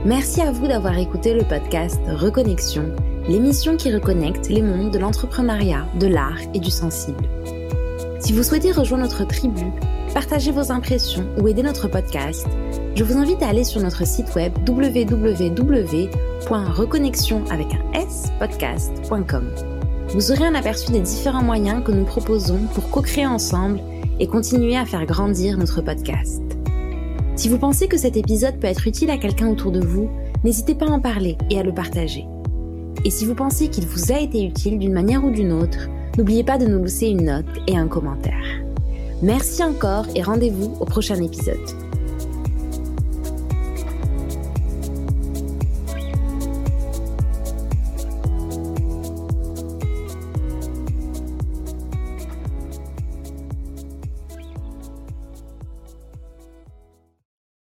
Merci 0.07 0.39
à 0.39 0.51
vous 0.53 0.67
d'avoir 0.67 0.97
écouté 0.97 1.33
le 1.33 1.43
podcast 1.43 1.99
Reconnexion, 2.07 2.95
l'émission 3.27 3.75
qui 3.75 3.93
reconnecte 3.93 4.47
les 4.47 4.61
mondes 4.61 4.91
de 4.91 4.99
l'entrepreneuriat, 4.99 5.85
de 5.99 6.07
l'art 6.07 6.39
et 6.53 6.61
du 6.61 6.71
sensible. 6.71 7.27
Si 8.21 8.31
vous 8.31 8.41
souhaitez 8.41 8.71
rejoindre 8.71 9.03
notre 9.03 9.27
tribu, 9.27 9.65
partager 10.13 10.53
vos 10.53 10.71
impressions 10.71 11.27
ou 11.37 11.49
aider 11.49 11.61
notre 11.61 11.89
podcast, 11.89 12.47
je 12.95 13.03
vous 13.03 13.17
invite 13.17 13.43
à 13.43 13.49
aller 13.49 13.65
sur 13.65 13.81
notre 13.81 14.07
site 14.07 14.33
web 14.33 14.53
www.reconnexion 14.65 17.43
avec 17.51 17.67
un 17.73 17.91
s 17.99 18.31
podcast.com. 18.39 19.51
Vous 20.13 20.31
aurez 20.31 20.45
un 20.45 20.55
aperçu 20.55 20.89
des 20.89 21.01
différents 21.01 21.43
moyens 21.43 21.83
que 21.83 21.91
nous 21.91 22.05
proposons 22.05 22.61
pour 22.73 22.89
co-créer 22.91 23.27
ensemble 23.27 23.81
et 24.21 24.27
continuer 24.27 24.77
à 24.77 24.85
faire 24.85 25.05
grandir 25.05 25.57
notre 25.57 25.81
podcast. 25.81 26.46
Si 27.37 27.49
vous 27.49 27.59
pensez 27.59 27.87
que 27.87 27.97
cet 27.97 28.17
épisode 28.17 28.59
peut 28.59 28.65
être 28.65 28.87
utile 28.87 29.11
à 29.11 29.17
quelqu'un 29.17 29.47
autour 29.47 29.71
de 29.71 29.79
vous, 29.79 30.09
n'hésitez 30.43 30.73
pas 30.73 30.87
à 30.87 30.89
en 30.89 30.99
parler 30.99 31.37
et 31.51 31.59
à 31.59 31.63
le 31.63 31.71
partager. 31.71 32.25
Et 33.05 33.11
si 33.11 33.27
vous 33.27 33.35
pensez 33.35 33.67
qu'il 33.67 33.85
vous 33.85 34.11
a 34.11 34.19
été 34.19 34.43
utile 34.43 34.79
d'une 34.79 34.91
manière 34.91 35.23
ou 35.23 35.29
d'une 35.29 35.51
autre, 35.51 35.87
n'oubliez 36.17 36.43
pas 36.43 36.57
de 36.57 36.65
nous 36.65 36.83
laisser 36.83 37.05
une 37.05 37.25
note 37.25 37.45
et 37.67 37.77
un 37.77 37.87
commentaire. 37.87 38.43
Merci 39.21 39.63
encore 39.63 40.07
et 40.15 40.23
rendez-vous 40.23 40.75
au 40.79 40.85
prochain 40.85 41.21
épisode. 41.21 41.86